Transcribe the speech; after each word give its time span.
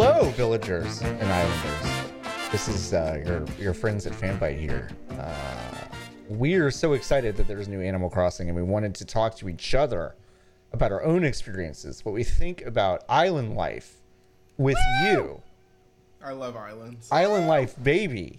Hello, 0.00 0.30
villagers 0.30 1.02
and 1.02 1.20
islanders. 1.24 2.12
This 2.52 2.68
is 2.68 2.94
uh, 2.94 3.20
your 3.26 3.44
your 3.58 3.74
friends 3.74 4.06
at 4.06 4.12
Fanbyte 4.12 4.56
here. 4.56 4.88
Uh, 5.18 5.34
we're 6.28 6.70
so 6.70 6.92
excited 6.92 7.36
that 7.36 7.48
there's 7.48 7.66
new 7.66 7.80
Animal 7.80 8.08
Crossing, 8.08 8.48
and 8.48 8.54
we 8.54 8.62
wanted 8.62 8.94
to 8.94 9.04
talk 9.04 9.34
to 9.38 9.48
each 9.48 9.74
other 9.74 10.14
about 10.72 10.92
our 10.92 11.02
own 11.02 11.24
experiences, 11.24 12.04
what 12.04 12.14
we 12.14 12.22
think 12.22 12.62
about 12.64 13.02
island 13.08 13.56
life 13.56 13.96
with 14.56 14.78
you. 15.02 15.42
I 16.22 16.30
love 16.30 16.56
islands. 16.56 17.08
Island 17.10 17.48
life, 17.48 17.74
baby. 17.82 18.38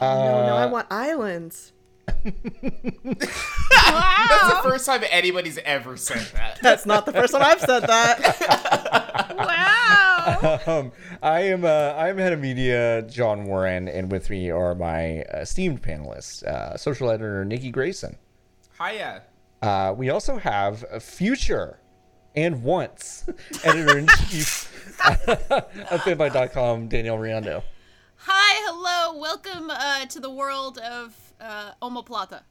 Oh, 0.00 0.14
no, 0.16 0.46
no, 0.48 0.56
I 0.56 0.64
Uh, 0.64 0.68
want 0.70 0.88
islands. 0.90 1.74
That's 2.24 3.34
the 4.54 4.60
first 4.62 4.86
time 4.86 5.02
anybody's 5.10 5.58
ever 5.58 5.96
said 5.96 6.26
that. 6.34 6.58
That's 6.62 6.86
not 6.86 7.06
the 7.06 7.12
first 7.12 7.32
time 7.32 7.42
I've 7.42 7.60
said 7.60 7.80
that. 7.80 9.34
Wow. 9.38 10.60
um, 10.66 10.92
I 11.22 11.40
am 11.42 11.64
uh, 11.64 11.94
I'm 11.96 12.18
head 12.18 12.32
of 12.32 12.40
media, 12.40 13.02
John 13.02 13.44
Warren, 13.44 13.88
and 13.88 14.10
with 14.10 14.30
me 14.30 14.50
are 14.50 14.74
my 14.74 15.22
esteemed 15.34 15.82
panelists, 15.82 16.42
uh, 16.42 16.76
social 16.76 17.10
editor 17.10 17.44
Nikki 17.44 17.70
Grayson. 17.70 18.16
Hiya. 18.80 19.22
Uh, 19.62 19.94
we 19.96 20.10
also 20.10 20.36
have 20.36 20.84
a 20.90 21.00
future 21.00 21.80
and 22.36 22.62
once 22.62 23.28
editor 23.64 23.98
in 23.98 24.06
chief 24.28 24.96
of 25.28 26.00
fanbyte.com, 26.02 26.88
Danielle 26.88 27.18
Riendeau. 27.18 27.62
Hi, 28.22 28.60
hello, 28.66 29.18
welcome 29.18 29.70
uh, 29.70 30.06
to 30.06 30.20
the 30.20 30.30
world 30.30 30.78
of 30.78 31.27
uh, 31.40 31.72
Omoplata. 31.82 32.42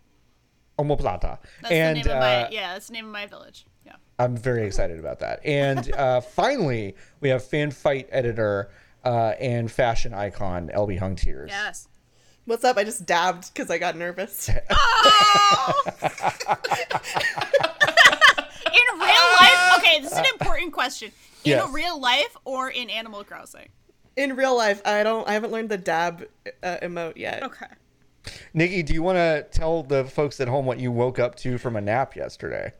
Omoplata. 0.80 1.40
That's 1.62 1.72
and 1.74 1.98
the 1.98 2.04
name 2.04 2.16
of 2.16 2.20
my 2.22 2.44
uh, 2.44 2.50
yeah, 2.52 2.74
that's 2.74 2.88
the 2.88 2.94
name 2.94 3.06
of 3.06 3.12
my 3.12 3.26
village. 3.26 3.66
Yeah. 3.86 3.94
I'm 4.20 4.36
very 4.38 4.66
excited 4.66 5.00
about 5.00 5.20
that. 5.20 5.44
And 5.46 5.92
uh, 5.94 6.22
finally, 6.22 6.96
we 7.20 7.30
have 7.30 7.42
Fanbyte 7.44 8.08
editor 8.10 8.70
uh, 9.04 9.34
and 9.40 9.72
fashion 9.72 10.14
icon 10.14 10.70
LB 10.74 11.00
Hunktears. 11.00 11.48
Yes. 11.50 11.88
What's 12.46 12.64
up? 12.64 12.78
I 12.78 12.84
just 12.84 13.06
dabbed 13.06 13.54
because 13.54 13.70
I 13.70 13.78
got 13.78 13.98
nervous. 13.98 14.48
In 14.50 14.56
real 19.00 19.28
life, 19.40 19.78
okay, 19.78 20.00
this 20.02 20.12
is 20.12 20.18
an 20.18 20.26
important 20.40 20.72
question. 20.74 21.12
In 21.44 21.52
Yes. 21.52 21.70
real 21.72 22.00
life 22.00 22.36
or 22.46 22.70
in 22.70 22.90
Animal 22.90 23.24
Crossing? 23.24 23.70
In 24.16 24.36
real 24.36 24.56
life, 24.56 24.82
I 24.86 25.04
don't. 25.04 25.28
I 25.28 25.34
haven't 25.34 25.52
learned 25.52 25.70
the 25.70 25.78
dab 25.78 26.26
uh, 26.64 26.78
emote 26.82 27.18
yet. 27.18 27.44
Okay. 27.44 27.68
Nikki, 28.54 28.84
do 28.84 28.94
you 28.94 29.04
want 29.04 29.18
to 29.18 29.46
tell 29.52 29.84
the 29.84 30.06
folks 30.06 30.40
at 30.40 30.48
home 30.48 30.66
what 30.66 30.80
you 30.80 30.92
woke 30.92 31.20
up 31.20 31.36
to 31.36 31.58
from 31.58 31.76
a 31.76 31.82
nap 31.82 32.16
yesterday? 32.16 32.74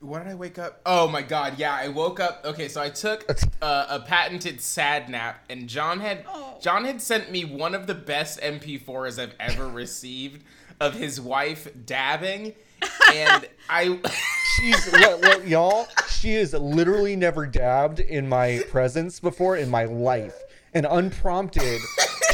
What 0.00 0.24
did 0.24 0.32
I 0.32 0.34
wake 0.34 0.58
up? 0.58 0.80
Oh 0.84 1.08
my 1.08 1.22
god, 1.22 1.58
yeah, 1.58 1.74
I 1.74 1.88
woke 1.88 2.20
up. 2.20 2.42
Okay, 2.44 2.68
so 2.68 2.82
I 2.82 2.90
took 2.90 3.26
uh, 3.62 3.86
a 3.88 4.00
patented 4.00 4.60
sad 4.60 5.08
nap, 5.08 5.42
and 5.48 5.68
John 5.68 6.00
had 6.00 6.24
Oh. 6.28 6.58
John 6.60 6.84
had 6.84 7.00
sent 7.00 7.30
me 7.30 7.44
one 7.44 7.74
of 7.74 7.86
the 7.86 7.94
best 7.94 8.40
MP4s 8.40 9.18
I've 9.18 9.34
ever 9.40 9.66
received 9.70 10.44
of 10.80 10.94
his 10.94 11.20
wife 11.20 11.68
dabbing, 11.86 12.54
and 13.12 13.48
I. 13.70 13.98
She's 14.56 14.92
what, 14.92 15.20
what, 15.20 15.48
y'all. 15.48 15.86
She 16.08 16.34
has 16.34 16.52
literally 16.54 17.16
never 17.16 17.46
dabbed 17.46 18.00
in 18.00 18.28
my 18.28 18.62
presence 18.68 19.18
before 19.18 19.56
in 19.56 19.70
my 19.70 19.84
life, 19.84 20.36
and 20.74 20.86
unprompted, 20.88 21.80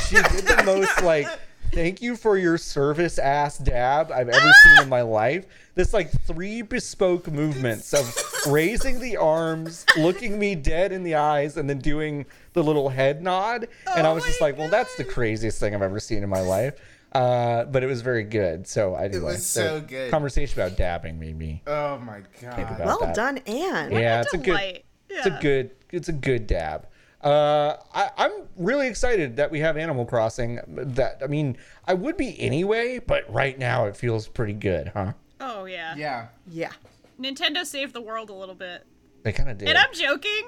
she 0.08 0.16
did 0.16 0.46
the 0.46 0.62
most 0.64 1.02
like. 1.02 1.28
Thank 1.72 2.02
you 2.02 2.16
for 2.16 2.36
your 2.36 2.58
service 2.58 3.18
ass 3.18 3.56
dab 3.56 4.12
I've 4.12 4.28
ever 4.28 4.52
seen 4.62 4.82
in 4.82 4.88
my 4.90 5.00
life. 5.00 5.46
This 5.74 5.94
like 5.94 6.10
three 6.26 6.60
bespoke 6.60 7.32
movements 7.32 7.94
of 7.94 8.14
raising 8.46 9.00
the 9.00 9.16
arms, 9.16 9.86
looking 9.96 10.38
me 10.38 10.54
dead 10.54 10.92
in 10.92 11.02
the 11.02 11.14
eyes, 11.14 11.56
and 11.56 11.70
then 11.70 11.78
doing 11.78 12.26
the 12.52 12.62
little 12.62 12.90
head 12.90 13.22
nod. 13.22 13.68
And 13.96 14.06
I 14.06 14.10
Oh 14.10 14.14
was 14.14 14.24
just 14.24 14.42
like, 14.42 14.58
well, 14.58 14.68
that's 14.68 14.94
the 14.96 15.04
craziest 15.04 15.58
thing 15.60 15.74
I've 15.74 15.80
ever 15.80 15.98
seen 15.98 16.22
in 16.22 16.28
my 16.28 16.42
life. 16.42 16.78
Uh, 17.12 17.64
but 17.64 17.82
it 17.82 17.86
was 17.86 18.02
very 18.02 18.24
good. 18.24 18.66
So 18.66 18.94
anyway, 18.94 19.32
was 19.32 19.46
so 19.46 19.80
good. 19.80 20.10
Conversation 20.10 20.60
about 20.60 20.76
dabbing 20.76 21.18
made 21.18 21.38
me 21.38 21.62
Oh 21.66 21.98
my 21.98 22.20
about 22.42 22.78
god. 22.78 22.80
Well 22.80 23.00
that. 23.00 23.14
done, 23.14 23.38
Anne. 23.38 23.92
yeah, 23.92 24.20
it's 24.20 24.34
a 24.34 24.36
good, 24.36 24.44
delight. 24.44 24.84
it's 25.08 25.26
a 25.26 25.38
good, 25.40 25.70
it's 25.90 26.08
a 26.10 26.12
good 26.12 26.46
dab. 26.46 26.86
Uh, 27.22 27.76
I, 27.94 28.10
I'm 28.16 28.32
really 28.56 28.88
excited 28.88 29.36
that 29.36 29.50
we 29.50 29.60
have 29.60 29.76
Animal 29.76 30.04
Crossing. 30.04 30.58
That 30.68 31.20
I 31.22 31.26
mean, 31.28 31.56
I 31.86 31.94
would 31.94 32.16
be 32.16 32.38
anyway, 32.40 32.98
but 32.98 33.32
right 33.32 33.58
now 33.58 33.86
it 33.86 33.96
feels 33.96 34.26
pretty 34.28 34.54
good, 34.54 34.88
huh? 34.94 35.12
Oh 35.40 35.64
yeah. 35.66 35.94
Yeah. 35.96 36.26
Yeah. 36.48 36.72
Nintendo 37.20 37.64
saved 37.64 37.92
the 37.94 38.00
world 38.00 38.30
a 38.30 38.34
little 38.34 38.54
bit. 38.56 38.84
They 39.22 39.32
kind 39.32 39.48
of 39.48 39.58
did. 39.58 39.68
And 39.68 39.78
I'm 39.78 39.92
joking, 39.92 40.42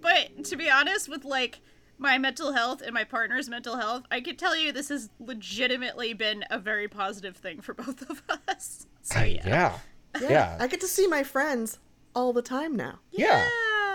but 0.00 0.44
to 0.44 0.56
be 0.56 0.70
honest, 0.70 1.08
with 1.08 1.24
like 1.26 1.60
my 1.98 2.16
mental 2.16 2.52
health 2.52 2.80
and 2.80 2.94
my 2.94 3.04
partner's 3.04 3.48
mental 3.50 3.76
health, 3.76 4.04
I 4.10 4.20
can 4.22 4.36
tell 4.36 4.56
you 4.56 4.72
this 4.72 4.88
has 4.88 5.10
legitimately 5.20 6.14
been 6.14 6.44
a 6.50 6.58
very 6.58 6.88
positive 6.88 7.36
thing 7.36 7.60
for 7.60 7.74
both 7.74 8.08
of 8.08 8.22
us. 8.48 8.86
So 9.02 9.18
I- 9.20 9.24
yeah. 9.44 9.46
yeah, 9.46 9.78
yeah, 10.22 10.30
yeah, 10.30 10.56
I 10.58 10.66
get 10.68 10.80
to 10.80 10.88
see 10.88 11.06
my 11.06 11.22
friends 11.22 11.78
all 12.14 12.32
the 12.32 12.42
time 12.42 12.74
now. 12.76 13.00
yeah. 13.10 13.46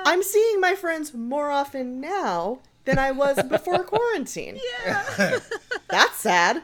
I'm 0.07 0.23
seeing 0.23 0.61
my 0.61 0.73
friends 0.73 1.13
more 1.13 1.51
often 1.51 1.99
now 1.99 2.59
than 2.85 2.97
I 2.97 3.11
was 3.11 3.41
before 3.43 3.83
quarantine. 3.83 4.57
Yeah. 4.85 5.39
That's 5.89 6.15
sad. 6.15 6.63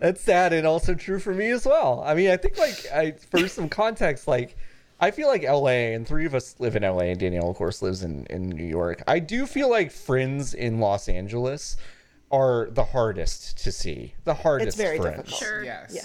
That's 0.00 0.20
sad 0.20 0.52
and 0.52 0.66
also 0.66 0.94
true 0.94 1.20
for 1.20 1.32
me 1.32 1.50
as 1.50 1.64
well. 1.64 2.02
I 2.04 2.14
mean, 2.14 2.28
I 2.30 2.36
think 2.36 2.58
like 2.58 2.86
I 2.92 3.12
for 3.12 3.46
some 3.46 3.68
context, 3.68 4.26
like 4.26 4.56
I 5.00 5.12
feel 5.12 5.28
like 5.28 5.44
LA 5.44 5.94
and 5.94 6.06
three 6.06 6.26
of 6.26 6.34
us 6.34 6.56
live 6.58 6.74
in 6.74 6.82
LA 6.82 7.04
and 7.04 7.20
Danielle 7.20 7.50
of 7.50 7.56
course 7.56 7.80
lives 7.80 8.02
in, 8.02 8.26
in 8.26 8.48
New 8.48 8.66
York. 8.66 9.02
I 9.06 9.20
do 9.20 9.46
feel 9.46 9.70
like 9.70 9.92
friends 9.92 10.54
in 10.54 10.80
Los 10.80 11.08
Angeles 11.08 11.76
are 12.32 12.68
the 12.72 12.84
hardest 12.84 13.58
to 13.62 13.70
see. 13.70 14.14
The 14.24 14.34
hardest 14.34 14.68
It's 14.68 14.76
very 14.76 14.98
friends. 14.98 15.18
difficult. 15.18 15.40
Sure. 15.40 15.62
Yes. 15.64 15.92
Yeah. 15.94 16.04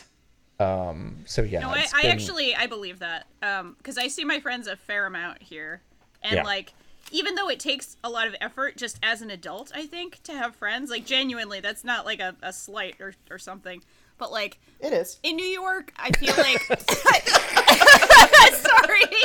Um 0.59 1.23
so 1.25 1.41
yeah. 1.41 1.61
No, 1.61 1.69
I, 1.69 1.79
it's 1.79 1.93
I 1.93 2.01
been- 2.03 2.11
actually 2.11 2.55
I 2.55 2.67
believe 2.67 2.99
that 2.99 3.27
um 3.41 3.75
because 3.77 3.97
I 3.97 4.07
see 4.07 4.25
my 4.25 4.39
friends 4.39 4.67
a 4.67 4.75
fair 4.75 5.05
amount 5.05 5.41
here, 5.41 5.81
and 6.23 6.35
Yeah. 6.35 6.43
like 6.43 6.73
even 7.11 7.33
though 7.35 7.49
it 7.49 7.59
takes 7.59 7.97
a 8.03 8.09
lot 8.09 8.27
of 8.27 8.35
effort 8.41 8.77
just 8.77 8.99
as 9.01 9.21
an 9.21 9.31
adult, 9.31 9.71
I 9.73 9.85
think 9.87 10.21
to 10.23 10.33
have 10.33 10.55
friends 10.55 10.89
like 10.91 11.05
genuinely 11.05 11.59
that's 11.59 11.83
not 11.83 12.05
like 12.05 12.19
a, 12.19 12.35
a 12.43 12.51
slight 12.53 12.95
or 12.99 13.13
or 13.31 13.39
something, 13.39 13.81
but 14.17 14.31
like 14.31 14.59
It 14.81 14.91
is. 14.93 15.17
in 15.23 15.35
New 15.37 15.45
York, 15.45 15.93
I 15.97 16.11
feel 16.11 16.35
like 16.37 16.61
sorry. 18.53 19.23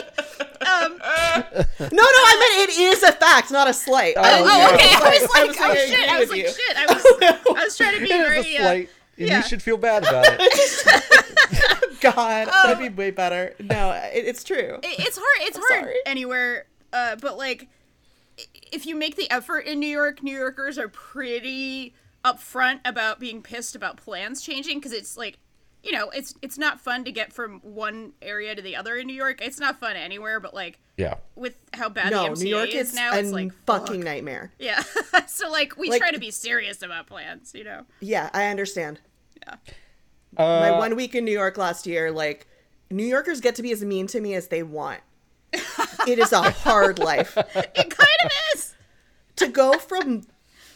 Um, 0.61 0.99
No, 1.81 1.89
no, 1.89 2.23
I 2.27 2.37
meant 2.59 2.71
it 2.71 2.79
is 2.79 3.03
a 3.03 3.13
fact, 3.13 3.51
not 3.51 3.69
a 3.69 3.75
slight. 3.75 4.17
I 4.17 4.39
Oh, 4.39 4.43
was- 4.43 4.51
oh, 4.53 4.75
okay. 4.75 4.89
I 4.89 5.01
I 5.03 5.11
was 5.11 5.21
was 5.23 5.31
like, 5.31 5.47
like, 5.61 5.71
oh 5.71 5.87
shit. 5.87 6.09
I 6.09 6.19
was 6.21 6.31
like, 6.31 6.39
you. 6.39 6.49
shit. 6.49 6.77
I 6.77 6.87
was, 6.87 7.05
I 7.59 7.65
was 7.65 7.77
trying 7.77 7.95
to 7.95 8.01
be 8.01 8.11
It 8.13 8.21
is 8.21 8.27
very. 8.27 8.39
a 8.57 8.59
Uh, 8.61 8.63
slight. 8.63 8.89
and 8.89 8.89
yeah. 9.17 9.39
You 9.39 9.43
should 9.43 9.63
feel 9.63 9.77
bad 9.77 10.03
about 10.03 10.27
it. 10.29 12.01
God, 12.01 12.49
that'd 12.49 12.79
be 12.79 12.89
way 12.89 13.11
better. 13.11 13.55
No, 13.61 13.91
it, 13.93 14.25
it's 14.27 14.45
true. 14.45 14.79
it- 14.83 14.99
it's 15.01 15.17
hard. 15.19 15.49
It's 15.49 15.57
hard 15.57 15.85
sorry. 15.85 15.97
anywhere. 16.07 16.67
Uh, 16.93 17.17
but 17.17 17.37
like, 17.39 17.69
if 18.73 18.87
you 18.87 18.95
make 18.95 19.17
the 19.17 19.31
effort 19.31 19.61
in 19.61 19.81
New 19.81 19.89
York, 19.89 20.23
New 20.23 20.37
Yorkers 20.37 20.79
are 20.79 20.89
pretty 20.89 21.95
upfront 22.25 22.81
about 22.85 23.21
being 23.21 23.43
pissed 23.43 23.75
about 23.77 23.97
plans 23.97 24.43
changing 24.43 24.79
because 24.79 24.93
it's 24.93 25.17
like, 25.17 25.39
you 25.85 25.93
know, 25.93 26.09
it's 26.11 26.35
it's 26.43 26.57
not 26.59 26.81
fun 26.81 27.05
to 27.05 27.13
get 27.13 27.33
from 27.33 27.61
one 27.61 28.13
area 28.23 28.55
to 28.55 28.63
the 28.63 28.75
other 28.77 28.97
in 28.97 29.07
New 29.07 29.13
York. 29.15 29.41
It's 29.43 29.61
not 29.61 29.79
fun 29.79 29.97
anywhere, 29.97 30.41
but 30.41 30.55
like 30.55 30.79
Yeah. 30.97 31.17
with 31.37 31.57
how 31.75 31.89
bad 31.91 32.11
no, 32.11 32.25
the 32.25 32.31
MTA 32.31 32.43
New 32.45 32.51
York 32.51 32.69
is 32.71 32.89
is 32.91 32.95
now, 32.95 33.13
a 33.15 33.19
it's 33.19 33.31
like 33.33 33.53
fucking 33.67 33.97
fuck. 33.97 34.05
nightmare. 34.05 34.53
Yeah. 34.59 34.83
so 35.27 35.51
like 35.51 35.77
we 35.77 35.91
Like- 35.91 36.01
try 36.01 36.11
to 36.11 36.19
be 36.19 36.31
serious 36.31 36.81
about 36.83 37.07
plans, 37.07 37.53
you 37.55 37.65
know. 37.65 37.83
Yeah, 38.01 38.31
I 38.33 38.47
understand. 38.47 39.01
Yeah. 39.47 39.57
My 40.39 40.71
Uh, 40.71 40.79
one 40.79 40.97
week 40.97 41.15
in 41.15 41.25
New 41.25 41.33
York 41.33 41.59
last 41.59 41.87
year, 41.87 42.11
like 42.11 42.47
New 42.91 43.05
Yorkers 43.07 43.41
get 43.41 43.55
to 43.57 43.63
be 43.63 43.71
as 43.73 43.85
mean 43.85 44.07
to 44.09 44.21
me 44.21 44.35
as 44.35 44.49
they 44.49 44.63
want. 44.63 45.01
it 45.53 46.19
is 46.19 46.33
a 46.33 46.51
hard 46.51 46.99
life 46.99 47.37
It 47.55 47.91
kind 47.91 48.19
of 48.25 48.31
is. 48.55 48.75
to 49.37 49.49
go 49.49 49.79
from 49.79 50.23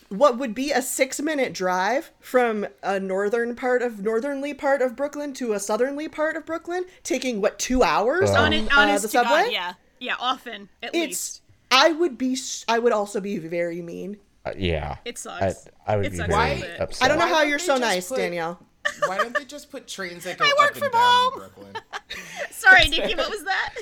what 0.08 0.38
would 0.38 0.54
be 0.54 0.70
a 0.70 0.80
six 0.82 1.20
minute 1.20 1.52
drive 1.52 2.10
from 2.20 2.66
a 2.82 2.98
northern 2.98 3.54
part 3.54 3.82
of 3.82 4.00
northernly 4.02 4.54
part 4.54 4.80
of 4.82 4.96
Brooklyn 4.96 5.32
to 5.34 5.52
a 5.52 5.60
southerly 5.60 6.08
part 6.08 6.36
of 6.36 6.46
Brooklyn, 6.46 6.84
taking 7.02 7.40
what 7.40 7.58
two 7.58 7.82
hours 7.82 8.30
on, 8.30 8.46
On 8.46 8.52
it, 8.52 8.72
uh, 8.72 8.98
the 8.98 9.08
subway. 9.08 9.44
God, 9.44 9.52
yeah. 9.52 9.72
Yeah, 10.00 10.14
often 10.18 10.68
at 10.82 10.90
It's 10.94 10.94
least. 10.94 11.42
I 11.70 11.92
would 11.92 12.16
be 12.16 12.36
I 12.68 12.78
would 12.78 12.92
also 12.92 13.20
be 13.20 13.36
very 13.38 13.82
mean. 13.82 14.18
Uh, 14.44 14.52
yeah. 14.56 14.96
It 15.04 15.16
I, 15.26 15.50
sucks. 15.50 15.68
I 15.86 15.96
would 15.96 16.06
It 16.06 16.10
be 16.12 16.16
sucks 16.18 16.28
very 16.34 16.50
a 16.50 16.54
little 16.54 16.68
bit. 16.68 16.80
upset. 16.80 17.04
I 17.04 17.08
don't 17.08 17.18
know 17.18 17.26
how 17.26 17.42
you're 17.42 17.58
so 17.58 17.76
nice, 17.76 18.08
put- 18.08 18.18
Danielle. 18.18 18.60
Why 19.06 19.16
don't 19.18 19.34
they 19.34 19.44
just 19.44 19.70
put 19.70 19.86
trains 19.88 20.24
that 20.24 20.38
go 20.38 20.44
I 20.44 20.48
up 20.50 20.58
work 20.58 20.82
and 20.82 20.92
down 20.92 20.92
home. 20.94 21.32
in 21.32 21.38
Brooklyn? 21.38 21.74
Sorry, 22.50 22.88
Nikki, 22.88 23.14
what 23.14 23.30
was 23.30 23.44
that? 23.44 23.74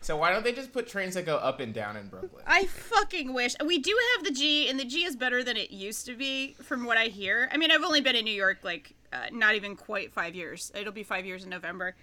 So 0.00 0.16
why 0.16 0.30
don't 0.32 0.44
they 0.44 0.52
just 0.52 0.72
put 0.72 0.86
trains 0.86 1.14
that 1.14 1.24
go 1.24 1.36
up 1.36 1.60
and 1.60 1.72
down 1.72 1.96
in 1.96 2.08
Brooklyn? 2.08 2.42
I 2.46 2.66
fucking 2.66 3.32
wish. 3.32 3.54
We 3.64 3.78
do 3.78 3.96
have 4.16 4.24
the 4.24 4.32
G, 4.32 4.68
and 4.68 4.78
the 4.78 4.84
G 4.84 5.04
is 5.04 5.16
better 5.16 5.42
than 5.42 5.56
it 5.56 5.70
used 5.70 6.04
to 6.06 6.14
be, 6.14 6.54
from 6.62 6.84
what 6.84 6.98
I 6.98 7.04
hear. 7.06 7.48
I 7.52 7.56
mean, 7.56 7.70
I've 7.70 7.82
only 7.82 8.00
been 8.02 8.16
in 8.16 8.24
New 8.24 8.34
York 8.34 8.58
like 8.62 8.94
uh, 9.12 9.26
not 9.32 9.54
even 9.54 9.76
quite 9.76 10.12
five 10.12 10.34
years. 10.34 10.70
It'll 10.74 10.92
be 10.92 11.04
five 11.04 11.24
years 11.24 11.44
in 11.44 11.50
November. 11.50 11.94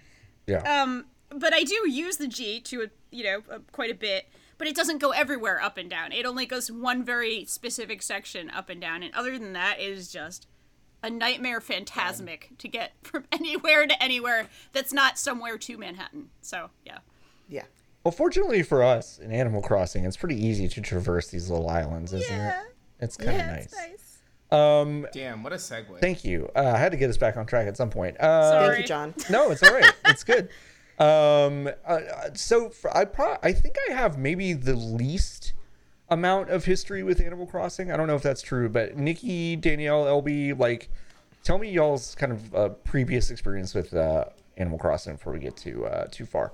Yeah. 0.46 0.82
Um, 0.82 1.04
but 1.30 1.54
I 1.54 1.62
do 1.62 1.88
use 1.88 2.16
the 2.16 2.26
G 2.28 2.60
to 2.60 2.82
a, 2.82 2.86
you 3.10 3.22
know 3.24 3.42
a, 3.48 3.60
quite 3.70 3.90
a 3.90 3.94
bit. 3.94 4.28
but 4.58 4.66
it 4.66 4.74
doesn't 4.74 4.98
go 4.98 5.10
everywhere 5.10 5.60
up 5.62 5.76
and 5.76 5.88
down. 5.88 6.10
It 6.12 6.26
only 6.26 6.44
goes 6.46 6.70
one 6.72 7.04
very 7.04 7.44
specific 7.44 8.02
section 8.02 8.50
up 8.50 8.68
and 8.68 8.80
down, 8.80 9.02
and 9.02 9.14
other 9.14 9.38
than 9.38 9.52
that, 9.52 9.78
it 9.78 9.88
is 9.88 10.10
just 10.10 10.46
a 11.02 11.10
nightmare 11.10 11.60
phantasmic 11.60 12.50
to 12.58 12.68
get 12.68 12.92
from 13.02 13.24
anywhere 13.32 13.86
to 13.86 14.02
anywhere 14.02 14.48
that's 14.72 14.92
not 14.92 15.18
somewhere 15.18 15.58
to 15.58 15.76
Manhattan. 15.78 16.28
So 16.40 16.70
yeah. 16.84 16.98
Yeah. 17.48 17.64
Well, 18.04 18.12
fortunately 18.12 18.62
for 18.62 18.82
us 18.82 19.18
in 19.18 19.30
Animal 19.32 19.62
Crossing, 19.62 20.04
it's 20.04 20.16
pretty 20.16 20.44
easy 20.44 20.68
to 20.68 20.80
traverse 20.80 21.28
these 21.28 21.48
little 21.50 21.68
islands, 21.68 22.12
isn't 22.12 22.34
it? 22.40 22.54
It's 23.00 23.16
kind 23.16 23.40
of 23.40 23.46
nice. 23.46 23.74
Um, 24.50 25.06
Damn, 25.12 25.42
what 25.42 25.52
a 25.52 25.56
segue. 25.56 25.98
thank 26.00 26.24
you. 26.24 26.50
Uh, 26.54 26.72
I 26.74 26.78
had 26.78 26.92
to 26.92 26.98
get 26.98 27.08
us 27.08 27.16
back 27.16 27.36
on 27.36 27.46
track 27.46 27.66
at 27.66 27.76
some 27.76 27.88
point. 27.90 28.20
Uh, 28.20 28.50
Sorry. 28.50 28.68
Thank 28.68 28.78
you, 28.80 28.86
John. 28.86 29.14
no, 29.30 29.50
it's 29.50 29.62
all 29.62 29.72
right. 29.72 29.92
it's 30.06 30.24
good. 30.24 30.50
Um, 30.98 31.70
uh, 31.86 32.00
so 32.34 32.68
for, 32.68 32.94
I 32.94 33.06
pro- 33.06 33.38
I 33.42 33.52
think 33.52 33.76
I 33.88 33.94
have 33.94 34.18
maybe 34.18 34.52
the 34.52 34.74
least 34.76 35.51
amount 36.12 36.50
of 36.50 36.64
history 36.64 37.02
with 37.02 37.20
Animal 37.20 37.46
Crossing. 37.46 37.90
I 37.90 37.96
don't 37.96 38.06
know 38.06 38.14
if 38.16 38.22
that's 38.22 38.42
true, 38.42 38.68
but 38.68 38.96
Nikki, 38.96 39.56
Danielle, 39.56 40.04
LB, 40.04 40.58
like, 40.58 40.90
tell 41.44 41.58
me 41.58 41.70
y'all's 41.70 42.14
kind 42.14 42.32
of 42.32 42.54
uh, 42.54 42.68
previous 42.70 43.30
experience 43.30 43.74
with 43.74 43.94
uh, 43.94 44.26
Animal 44.56 44.78
Crossing 44.78 45.14
before 45.14 45.32
we 45.32 45.38
get 45.38 45.56
too 45.56 45.86
uh, 45.86 46.06
too 46.10 46.24
far. 46.26 46.52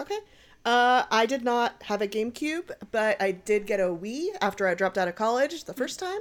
Okay. 0.00 0.18
Uh, 0.64 1.04
I 1.10 1.26
did 1.26 1.44
not 1.44 1.80
have 1.84 2.02
a 2.02 2.08
GameCube, 2.08 2.70
but 2.90 3.20
I 3.22 3.30
did 3.30 3.66
get 3.66 3.78
a 3.78 3.84
Wii 3.84 4.28
after 4.40 4.66
I 4.66 4.74
dropped 4.74 4.98
out 4.98 5.06
of 5.06 5.14
college 5.14 5.62
the 5.64 5.74
first 5.74 6.00
time. 6.00 6.18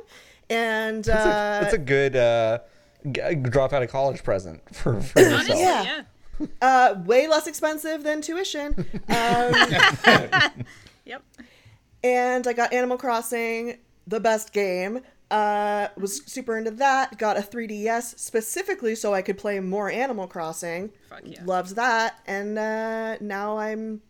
And 0.51 1.03
That's, 1.03 1.25
a, 1.25 1.29
uh, 1.29 1.59
that's 1.61 1.73
a 1.73 1.77
good 1.79 2.15
uh, 2.15 2.59
g- 3.11 3.35
drop 3.35 3.73
out 3.73 3.81
of 3.81 3.89
college 3.89 4.23
present 4.23 4.61
for, 4.73 5.01
for 5.01 5.19
yourself. 5.19 5.33
Honestly, 5.49 5.59
Yeah. 5.61 6.01
yeah. 6.39 6.45
uh, 6.61 7.01
way 7.05 7.27
less 7.27 7.47
expensive 7.47 8.03
than 8.03 8.21
tuition. 8.21 8.85
Um, 9.09 9.55
Yep. 11.05 11.23
And 12.05 12.47
I 12.47 12.53
got 12.53 12.71
Animal 12.71 12.97
Crossing, 12.97 13.77
the 14.07 14.19
best 14.19 14.53
game. 14.53 14.99
Uh, 15.31 15.87
was 15.97 16.23
super 16.25 16.55
into 16.55 16.69
that. 16.71 17.17
Got 17.17 17.35
a 17.35 17.41
3DS 17.41 18.19
specifically 18.19 18.93
so 18.93 19.13
I 19.13 19.23
could 19.23 19.39
play 19.39 19.59
more 19.59 19.89
Animal 19.89 20.27
Crossing. 20.27 20.91
Fuck 21.09 21.21
yeah. 21.25 21.41
Loves 21.43 21.73
that. 21.73 22.19
And 22.27 22.57
uh, 22.59 23.17
now 23.19 23.57
I'm 23.57 24.01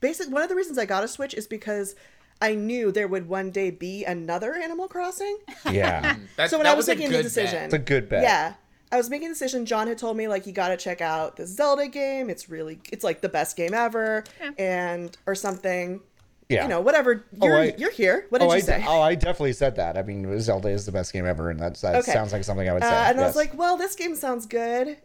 basically 0.00 0.32
One 0.32 0.42
of 0.44 0.48
the 0.48 0.54
reasons 0.54 0.78
I 0.78 0.86
got 0.86 1.02
a 1.02 1.08
Switch 1.08 1.34
is 1.34 1.48
because 1.48 1.96
I 2.40 2.54
knew 2.54 2.92
there 2.92 3.08
would 3.08 3.28
one 3.28 3.50
day 3.50 3.70
be 3.72 4.04
another 4.04 4.54
Animal 4.54 4.86
Crossing. 4.86 5.38
Yeah, 5.70 6.16
That, 6.36 6.50
So 6.50 6.58
when 6.58 6.64
that 6.64 6.74
I 6.74 6.76
was 6.76 6.88
a 6.88 6.94
making 6.94 7.10
the 7.10 7.22
decision- 7.24 7.54
bet. 7.56 7.64
it's 7.64 7.74
a 7.74 7.78
good 7.78 8.08
bet. 8.08 8.22
Yeah. 8.22 8.54
I 8.92 8.96
was 8.96 9.10
making 9.10 9.26
a 9.26 9.30
decision. 9.30 9.66
John 9.66 9.88
had 9.88 9.98
told 9.98 10.16
me 10.16 10.28
like 10.28 10.46
you 10.46 10.52
got 10.52 10.68
to 10.68 10.76
check 10.76 11.00
out 11.00 11.34
the 11.36 11.48
Zelda 11.48 11.88
game. 11.88 12.30
It's 12.30 12.48
really 12.48 12.78
it's 12.92 13.02
like 13.02 13.22
the 13.22 13.28
best 13.28 13.56
game 13.56 13.74
ever, 13.74 14.22
Yeah. 14.40 14.50
and 14.56 15.18
or 15.26 15.34
something. 15.34 16.00
Yeah. 16.48 16.62
You 16.64 16.68
know, 16.68 16.80
whatever. 16.80 17.24
Oh, 17.40 17.46
You're 17.46 17.56
I- 17.58 17.74
you're 17.78 17.90
here. 17.90 18.26
What 18.28 18.40
did 18.40 18.46
oh, 18.46 18.52
you 18.52 18.56
I, 18.58 18.60
say? 18.60 18.84
oh, 18.86 19.00
I 19.00 19.14
definitely 19.14 19.52
said 19.54 19.76
that. 19.76 19.96
I 19.96 20.02
mean, 20.02 20.38
Zelda 20.40 20.68
is 20.68 20.84
the 20.86 20.92
best 20.92 21.12
game 21.12 21.26
ever, 21.26 21.50
and 21.50 21.58
that, 21.60 21.76
that 21.76 21.96
Okay. 21.96 22.12
sounds 22.12 22.32
like 22.32 22.44
something 22.44 22.68
I 22.68 22.72
would 22.74 22.82
Uh, 22.82 22.90
say. 22.90 23.10
and 23.10 23.20
I 23.20 23.26
was 23.26 23.36
like, 23.36 23.56
well, 23.56 23.76
this 23.76 23.94
game 23.94 24.14
sounds 24.14 24.46
good, 24.46 24.96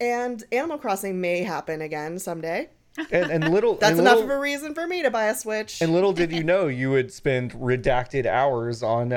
and 0.00 0.42
Animal 0.52 0.78
Crossing 0.78 1.20
may 1.20 1.42
happen 1.42 1.80
again 1.82 2.18
someday. 2.18 2.70
and, 3.12 3.30
and 3.30 3.52
little 3.52 3.74
That's 3.80 3.92
and 3.92 4.00
enough 4.00 4.16
little, 4.16 4.30
of 4.32 4.36
a 4.38 4.40
reason 4.40 4.74
for 4.74 4.86
me 4.86 5.02
to 5.02 5.10
buy 5.10 5.26
a 5.26 5.34
Switch. 5.34 5.80
And 5.82 5.92
little 5.92 6.12
did 6.12 6.32
you 6.32 6.42
know, 6.52 6.66
you 6.68 6.90
would 6.90 7.12
spend 7.12 7.52
redacted 7.52 8.26
hours 8.26 8.82
on 8.82 9.12
uh, 9.12 9.16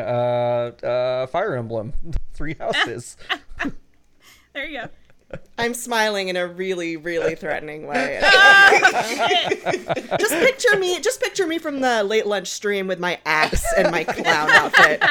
uh, 0.83 1.25
Fire 1.27 1.55
Emblem, 1.55 1.93
Three 2.33 2.55
Houses. 2.59 3.17
There 4.53 4.65
you 4.65 4.81
go. 4.81 4.89
I'm 5.57 5.73
smiling 5.73 6.27
in 6.29 6.35
a 6.35 6.47
really, 6.47 6.97
really 6.97 7.35
threatening 7.35 7.85
way. 7.87 8.19
just 10.19 10.33
picture 10.33 10.77
me, 10.79 10.99
just 10.99 11.21
picture 11.21 11.45
me 11.45 11.57
from 11.59 11.81
the 11.81 12.03
late 12.03 12.25
lunch 12.25 12.47
stream 12.47 12.87
with 12.87 12.99
my 12.99 13.19
axe 13.25 13.63
and 13.77 13.91
my 13.91 14.03
clown 14.03 14.49
outfit, 14.49 15.01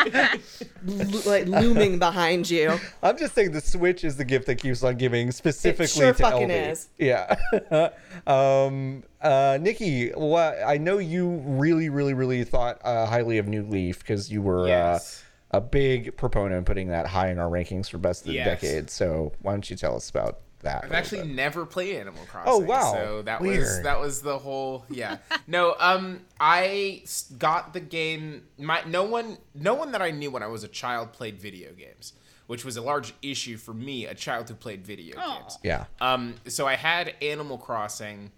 lo- 0.85 1.21
like 1.27 1.47
looming 1.47 1.99
behind 1.99 2.51
you. 2.51 2.79
I'm 3.03 3.17
just 3.17 3.35
saying 3.35 3.53
the 3.53 3.61
Switch 3.61 4.03
is 4.05 4.17
the 4.17 4.25
gift 4.25 4.47
that 4.47 4.57
keeps 4.57 4.83
on 4.83 4.97
giving, 4.97 5.31
specifically 5.31 5.87
sure 5.87 6.13
to 6.13 6.23
fucking 6.23 6.49
LB. 6.49 6.71
is. 6.73 6.89
Yeah. 6.99 7.37
um, 8.27 9.03
uh, 9.21 9.59
Nikki, 9.61 10.11
what 10.11 10.57
I 10.65 10.79
know 10.79 10.99
you 10.99 11.29
really, 11.45 11.89
really, 11.91 12.15
really 12.15 12.45
thought 12.45 12.81
uh, 12.85 13.07
highly 13.07 13.39
of 13.39 13.47
New 13.47 13.63
Leaf 13.63 14.01
because 14.01 14.31
you 14.33 14.43
were 14.43 14.67
Yes. 14.67 15.23
uh, 15.23 15.27
a 15.51 15.61
big 15.61 16.17
proponent 16.17 16.59
of 16.59 16.65
putting 16.65 16.89
that 16.89 17.07
high 17.07 17.31
in 17.31 17.39
our 17.39 17.49
rankings 17.51 17.91
for 17.91 17.99
best 17.99 18.23
of 18.23 18.29
the 18.29 18.35
Yes. 18.35 18.61
decade. 18.61 18.91
So 18.91 19.33
why 19.41 19.53
don't 19.53 19.69
you 19.69 19.77
tell 19.77 19.97
us 19.97 20.09
about 20.09 20.41
that? 20.61 20.85
I've 20.85 20.93
actually 20.93 21.23
bit? 21.23 21.31
never 21.35 21.67
played 21.67 21.97
Animal 21.97 22.25
Crossing. 22.27 22.53
Oh, 22.53 22.59
wow. 22.59 22.93
So 22.93 23.23
that 23.23 23.41
was 23.41 23.83
that 23.83 23.99
was 23.99 24.23
the 24.23 24.39
whole 24.39 24.85
yeah. 24.91 25.19
No, 25.47 25.75
um, 25.81 26.21
I 26.39 27.03
got 27.39 27.73
the 27.73 27.81
game. 27.81 28.45
My 28.59 28.83
no 28.87 29.03
one 29.05 29.39
no 29.55 29.75
one 29.75 29.93
that 29.93 30.03
I 30.03 30.11
knew 30.11 30.31
when 30.31 30.43
I 30.43 30.47
was 30.47 30.63
a 30.63 30.69
child 30.69 31.13
played 31.13 31.41
video 31.41 31.73
games, 31.73 32.13
which 32.47 32.65
was 32.65 32.77
a 32.77 32.83
large 32.83 33.15
issue 33.23 33.57
for 33.57 33.75
me, 33.75 34.07
a 34.07 34.15
child 34.15 34.49
who 34.49 34.55
played 34.55 34.85
video 34.87 35.17
Aw. 35.19 35.39
games. 35.41 35.59
Yeah. 35.65 35.87
Um, 36.01 36.35
so 36.47 36.67
I 36.69 36.77
had 36.77 37.15
Animal 37.23 37.59
Crossing, 37.59 38.31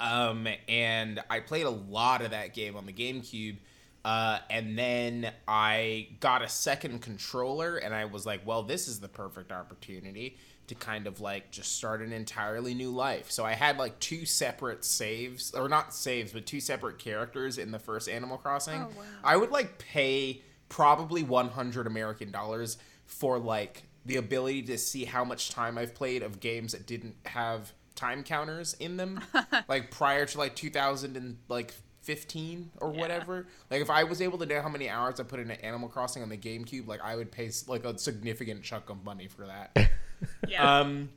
um, 0.00 0.48
and 0.68 1.22
I 1.30 1.40
played 1.40 1.66
a 1.66 1.70
lot 1.70 2.22
of 2.22 2.30
that 2.32 2.54
game 2.54 2.74
on 2.76 2.86
the 2.86 2.92
GameCube. 2.92 3.58
Uh, 4.04 4.38
and 4.50 4.76
then 4.76 5.32
I 5.46 6.08
got 6.20 6.42
a 6.42 6.48
second 6.48 7.02
controller, 7.02 7.76
and 7.76 7.94
I 7.94 8.06
was 8.06 8.26
like, 8.26 8.44
well, 8.44 8.62
this 8.62 8.88
is 8.88 9.00
the 9.00 9.08
perfect 9.08 9.52
opportunity 9.52 10.36
to 10.68 10.74
kind 10.74 11.06
of 11.06 11.20
like 11.20 11.50
just 11.50 11.76
start 11.76 12.00
an 12.02 12.12
entirely 12.12 12.74
new 12.74 12.90
life. 12.90 13.30
So 13.30 13.44
I 13.44 13.52
had 13.52 13.78
like 13.78 13.98
two 14.00 14.24
separate 14.24 14.84
saves, 14.84 15.54
or 15.54 15.68
not 15.68 15.94
saves, 15.94 16.32
but 16.32 16.46
two 16.46 16.60
separate 16.60 16.98
characters 16.98 17.58
in 17.58 17.70
the 17.70 17.78
first 17.78 18.08
Animal 18.08 18.38
Crossing. 18.38 18.80
Oh, 18.82 18.88
wow. 18.96 19.04
I 19.22 19.36
would 19.36 19.50
like 19.50 19.78
pay 19.78 20.42
probably 20.68 21.22
100 21.22 21.86
American 21.86 22.30
dollars 22.30 22.78
for 23.06 23.38
like 23.38 23.82
the 24.04 24.16
ability 24.16 24.62
to 24.62 24.78
see 24.78 25.04
how 25.04 25.24
much 25.24 25.50
time 25.50 25.78
I've 25.78 25.94
played 25.94 26.22
of 26.22 26.40
games 26.40 26.72
that 26.72 26.86
didn't 26.86 27.16
have 27.26 27.72
time 27.94 28.24
counters 28.24 28.74
in 28.80 28.96
them, 28.96 29.20
like 29.68 29.90
prior 29.90 30.26
to 30.26 30.38
like 30.38 30.56
2000 30.56 31.16
and 31.16 31.38
like 31.48 31.74
15 32.02 32.70
or 32.80 32.90
whatever. 32.90 33.46
Like 33.70 33.80
if 33.80 33.90
I 33.90 34.04
was 34.04 34.20
able 34.20 34.38
to 34.38 34.46
know 34.46 34.60
how 34.60 34.68
many 34.68 34.88
hours 34.88 35.18
I 35.20 35.22
put 35.24 35.40
into 35.40 35.62
Animal 35.64 35.88
Crossing 35.88 36.22
on 36.22 36.28
the 36.28 36.36
GameCube, 36.36 36.86
like 36.86 37.00
I 37.02 37.16
would 37.16 37.30
pay 37.32 37.50
like 37.66 37.84
a 37.84 37.96
significant 37.98 38.62
chunk 38.62 38.90
of 38.90 39.04
money 39.04 39.28
for 39.28 39.46
that. 39.46 39.90
Yeah. 40.46 40.78
Um. 40.80 41.08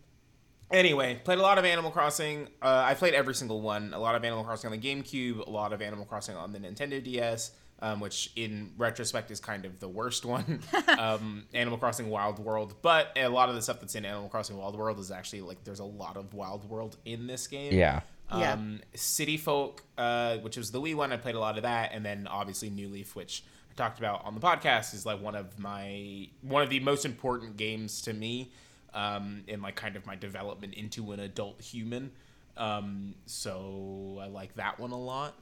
Anyway, 0.72 1.20
played 1.24 1.38
a 1.38 1.42
lot 1.44 1.60
of 1.60 1.66
Animal 1.66 1.92
Crossing. 1.92 2.48
Uh, 2.60 2.84
I 2.88 2.96
played 2.96 3.14
every 3.14 3.36
single 3.36 3.62
one. 3.62 3.94
A 3.94 4.00
lot 4.00 4.16
of 4.16 4.24
Animal 4.26 4.44
Crossing 4.44 4.72
on 4.72 4.80
the 4.80 4.84
GameCube. 4.84 5.46
A 5.46 5.50
lot 5.50 5.74
of 5.74 5.82
Animal 5.84 6.06
Crossing 6.06 6.36
on 6.36 6.52
the 6.54 6.60
Nintendo 6.60 7.04
DS. 7.04 7.52
Um, 7.82 8.00
which, 8.00 8.32
in 8.38 8.72
retrospect, 8.78 9.30
is 9.32 9.40
kind 9.40 9.66
of 9.66 9.80
the 9.80 9.88
worst 9.88 10.26
one. 10.38 10.62
um, 10.98 11.44
Animal 11.54 11.78
Crossing 11.78 12.10
Wild 12.10 12.40
World, 12.40 12.74
but 12.82 13.10
a 13.16 13.28
lot 13.28 13.50
of 13.50 13.56
the 13.56 13.62
stuff 13.62 13.80
that's 13.82 13.94
in 13.96 14.06
Animal 14.06 14.30
Crossing 14.30 14.58
Wild 14.58 14.76
World 14.78 14.98
is 14.98 15.12
actually 15.12 15.42
like 15.42 15.64
there's 15.66 15.80
a 15.82 15.86
lot 15.86 16.18
of 16.18 16.34
Wild 16.34 16.68
World 16.68 16.98
in 17.06 17.28
this 17.28 17.46
game. 17.48 17.74
Yeah. 17.74 18.00
Yeah. 18.32 18.54
Um, 18.54 18.82
City 18.96 19.38
Folk, 19.38 19.84
uh, 19.98 20.38
which 20.38 20.58
was 20.58 20.72
the 20.72 20.82
Wii 20.82 20.96
one, 20.96 21.12
I 21.14 21.18
played 21.18 21.36
a 21.36 21.40
lot 21.40 21.58
of 21.58 21.64
that, 21.64 21.92
and 21.94 22.04
then 22.06 22.28
obviously 22.28 22.70
New 22.70 22.90
Leaf, 22.90 23.16
which 23.16 23.44
I 23.72 23.74
talked 23.76 24.00
about 24.00 24.26
on 24.26 24.34
the 24.34 24.42
podcast, 24.42 24.94
is 24.94 25.06
like 25.06 25.22
one 25.22 25.36
of 25.36 25.60
my 25.60 26.28
one 26.42 26.64
of 26.64 26.70
the 26.70 26.80
most 26.80 27.06
important 27.06 27.56
games 27.58 28.02
to 28.04 28.14
me 28.14 28.52
um, 28.94 29.44
in 29.48 29.62
like 29.62 29.76
kind 29.76 29.96
of 29.96 30.06
my 30.08 30.16
development 30.16 30.74
into 30.74 31.12
an 31.12 31.20
adult 31.20 31.62
human. 31.62 32.12
Um, 32.58 33.14
so 33.28 34.18
I 34.22 34.28
like 34.28 34.56
that 34.56 34.80
one 34.80 34.92
a 34.92 35.00
lot. 35.00 35.36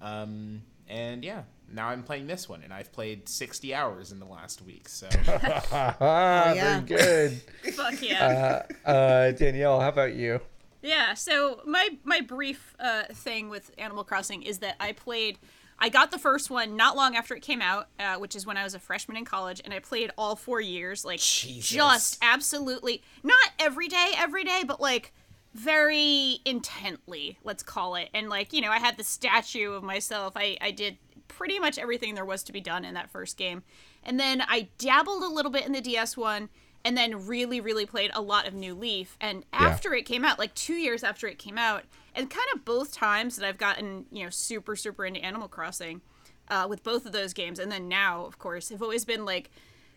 Um, 0.00 0.62
and 0.88 1.22
yeah, 1.24 1.42
now 1.72 1.88
I'm 1.88 2.02
playing 2.02 2.26
this 2.28 2.48
one, 2.48 2.62
and 2.62 2.72
I've 2.72 2.92
played 2.92 3.28
60 3.28 3.74
hours 3.74 4.10
in 4.12 4.18
the 4.20 4.26
last 4.26 4.62
week. 4.62 4.88
So 4.88 5.08
Ah, 5.10 6.52
yeah. 6.54 6.80
very 6.80 6.82
good. 6.86 7.32
Fuck 7.74 8.00
yeah. 8.02 8.62
uh, 8.86 8.88
uh, 8.88 9.30
Danielle, 9.32 9.80
how 9.80 9.88
about 9.90 10.14
you? 10.14 10.40
Yeah, 10.82 11.14
so 11.14 11.60
my 11.64 11.90
my 12.04 12.20
brief 12.20 12.74
uh, 12.80 13.04
thing 13.12 13.48
with 13.48 13.70
Animal 13.78 14.04
Crossing 14.04 14.42
is 14.42 14.58
that 14.58 14.76
I 14.80 14.92
played. 14.92 15.38
I 15.78 15.88
got 15.88 16.10
the 16.10 16.18
first 16.18 16.50
one 16.50 16.76
not 16.76 16.96
long 16.96 17.16
after 17.16 17.34
it 17.34 17.40
came 17.40 17.62
out, 17.62 17.88
uh, 17.98 18.16
which 18.16 18.36
is 18.36 18.46
when 18.46 18.56
I 18.56 18.62
was 18.64 18.74
a 18.74 18.78
freshman 18.78 19.16
in 19.16 19.24
college, 19.24 19.60
and 19.64 19.72
I 19.72 19.78
played 19.78 20.10
all 20.18 20.36
four 20.36 20.60
years, 20.60 21.04
like 21.04 21.20
Jesus. 21.20 21.70
just 21.70 22.18
absolutely 22.20 23.02
not 23.22 23.50
every 23.58 23.88
day, 23.88 24.12
every 24.16 24.44
day, 24.44 24.62
but 24.66 24.80
like 24.80 25.12
very 25.54 26.40
intently, 26.44 27.38
let's 27.44 27.62
call 27.62 27.94
it. 27.94 28.08
And 28.12 28.28
like 28.28 28.52
you 28.52 28.60
know, 28.60 28.70
I 28.70 28.78
had 28.78 28.96
the 28.96 29.04
statue 29.04 29.72
of 29.72 29.84
myself. 29.84 30.32
I 30.36 30.56
I 30.60 30.72
did 30.72 30.98
pretty 31.28 31.60
much 31.60 31.78
everything 31.78 32.14
there 32.16 32.24
was 32.24 32.42
to 32.44 32.52
be 32.52 32.60
done 32.60 32.84
in 32.84 32.94
that 32.94 33.10
first 33.10 33.36
game, 33.36 33.62
and 34.02 34.18
then 34.18 34.42
I 34.42 34.68
dabbled 34.78 35.22
a 35.22 35.28
little 35.28 35.52
bit 35.52 35.64
in 35.64 35.72
the 35.72 35.80
DS 35.80 36.16
one 36.16 36.48
and 36.84 36.96
then 36.96 37.26
really 37.26 37.60
really 37.60 37.86
played 37.86 38.10
a 38.14 38.20
lot 38.20 38.46
of 38.46 38.54
new 38.54 38.74
leaf 38.74 39.16
and 39.20 39.44
after 39.52 39.94
it 39.94 40.02
came 40.04 40.24
out 40.24 40.38
like 40.38 40.54
two 40.54 40.74
years 40.74 41.04
after 41.04 41.26
it 41.28 41.38
came 41.38 41.56
out 41.58 41.84
and 42.14 42.28
kind 42.30 42.46
of 42.54 42.64
both 42.64 42.92
times 42.92 43.36
that 43.36 43.46
i've 43.46 43.58
gotten 43.58 44.04
you 44.10 44.24
know 44.24 44.30
super 44.30 44.74
super 44.76 45.04
into 45.06 45.20
animal 45.24 45.48
crossing 45.48 46.00
uh, 46.48 46.66
with 46.68 46.82
both 46.82 47.06
of 47.06 47.12
those 47.12 47.32
games 47.32 47.58
and 47.58 47.70
then 47.70 47.88
now 47.88 48.24
of 48.24 48.38
course 48.38 48.68
have 48.70 48.82
always 48.82 49.04
been 49.04 49.24
like 49.24 49.50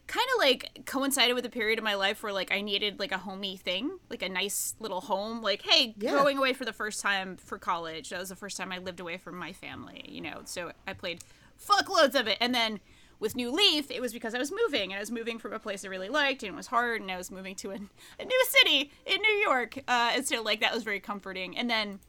kind 0.08 0.28
of 0.36 0.40
like 0.40 0.84
coincided 0.86 1.34
with 1.34 1.44
a 1.46 1.50
period 1.50 1.80
of 1.80 1.84
my 1.84 1.96
life 1.96 2.22
where 2.22 2.32
like 2.32 2.52
I 2.52 2.62
needed 2.62 3.00
like 3.00 3.12
a 3.12 3.18
homey 3.18 3.58
thing, 3.58 3.98
like 4.08 4.22
a 4.22 4.30
nice 4.30 4.76
little 4.80 5.02
home. 5.02 5.42
Like, 5.42 5.64
hey, 5.64 5.96
Yeah. 5.98 6.12
going 6.12 6.38
away 6.38 6.54
for 6.54 6.64
the 6.64 6.74
first 6.74 7.02
time 7.02 7.38
for 7.38 7.58
college. 7.58 8.10
That 8.12 8.20
was 8.20 8.30
the 8.30 8.36
first 8.36 8.56
time 8.56 8.72
I 8.72 8.78
lived 8.78 9.00
away 9.00 9.18
from 9.18 9.36
my 9.36 9.52
family, 9.52 10.06
you 10.08 10.22
know. 10.22 10.42
So 10.46 10.74
I 10.86 10.94
played 10.94 11.24
fuckloads 11.60 12.14
of 12.14 12.28
it, 12.28 12.38
and 12.40 12.54
then 12.54 12.82
with 13.26 13.36
New 13.36 13.50
Leaf, 13.50 13.90
it 13.90 14.00
was 14.00 14.14
because 14.14 14.36
I 14.36 14.38
was 14.38 14.52
moving, 14.52 14.92
and 14.92 14.98
I 14.98 15.00
was 15.00 15.10
moving 15.10 15.40
from 15.40 15.52
a 15.52 15.58
place 15.58 15.84
I 15.84 15.88
really 15.88 16.10
liked, 16.10 16.44
and 16.44 16.54
it 16.54 16.56
was 16.56 16.68
hard, 16.68 17.02
and 17.02 17.10
I 17.10 17.18
was 17.18 17.32
moving 17.32 17.56
to 17.56 17.72
a, 17.72 17.74
a 18.20 18.24
new 18.24 18.46
city 18.50 18.92
in 19.04 19.20
New 19.20 19.34
York, 19.44 19.80
uh, 19.88 20.12
and 20.14 20.28
so 20.28 20.44
like 20.44 20.60
that 20.60 20.72
was 20.72 20.84
very 20.84 21.00
comforting. 21.00 21.58
And 21.58 21.68
then 21.68 22.00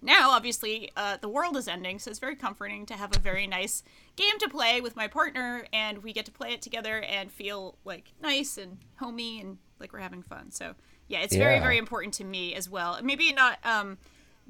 now 0.00 0.30
obviously 0.30 0.90
uh, 0.96 1.18
the 1.20 1.28
world 1.28 1.58
is 1.58 1.68
ending 1.68 1.98
so 1.98 2.10
it's 2.10 2.18
very 2.18 2.34
comforting 2.34 2.86
to 2.86 2.94
have 2.94 3.14
a 3.14 3.18
very 3.18 3.46
nice 3.46 3.82
game 4.16 4.38
to 4.38 4.48
play 4.48 4.80
with 4.80 4.96
my 4.96 5.06
partner 5.06 5.66
and 5.74 6.02
we 6.02 6.10
get 6.10 6.24
to 6.24 6.32
play 6.32 6.54
it 6.54 6.62
together 6.62 7.02
and 7.02 7.30
feel 7.30 7.76
like 7.84 8.14
nice 8.22 8.56
and 8.56 8.78
homey 8.96 9.42
and 9.42 9.58
like 9.78 9.92
we're 9.92 9.98
having 9.98 10.22
fun. 10.22 10.50
So 10.52 10.74
yeah 11.08 11.20
it's 11.20 11.36
very 11.36 11.58
very 11.58 11.76
important 11.76 12.14
to 12.14 12.24
me 12.24 12.54
as 12.54 12.66
well. 12.66 12.98
Maybe 13.02 13.30
not 13.34 13.58
um 13.62 13.98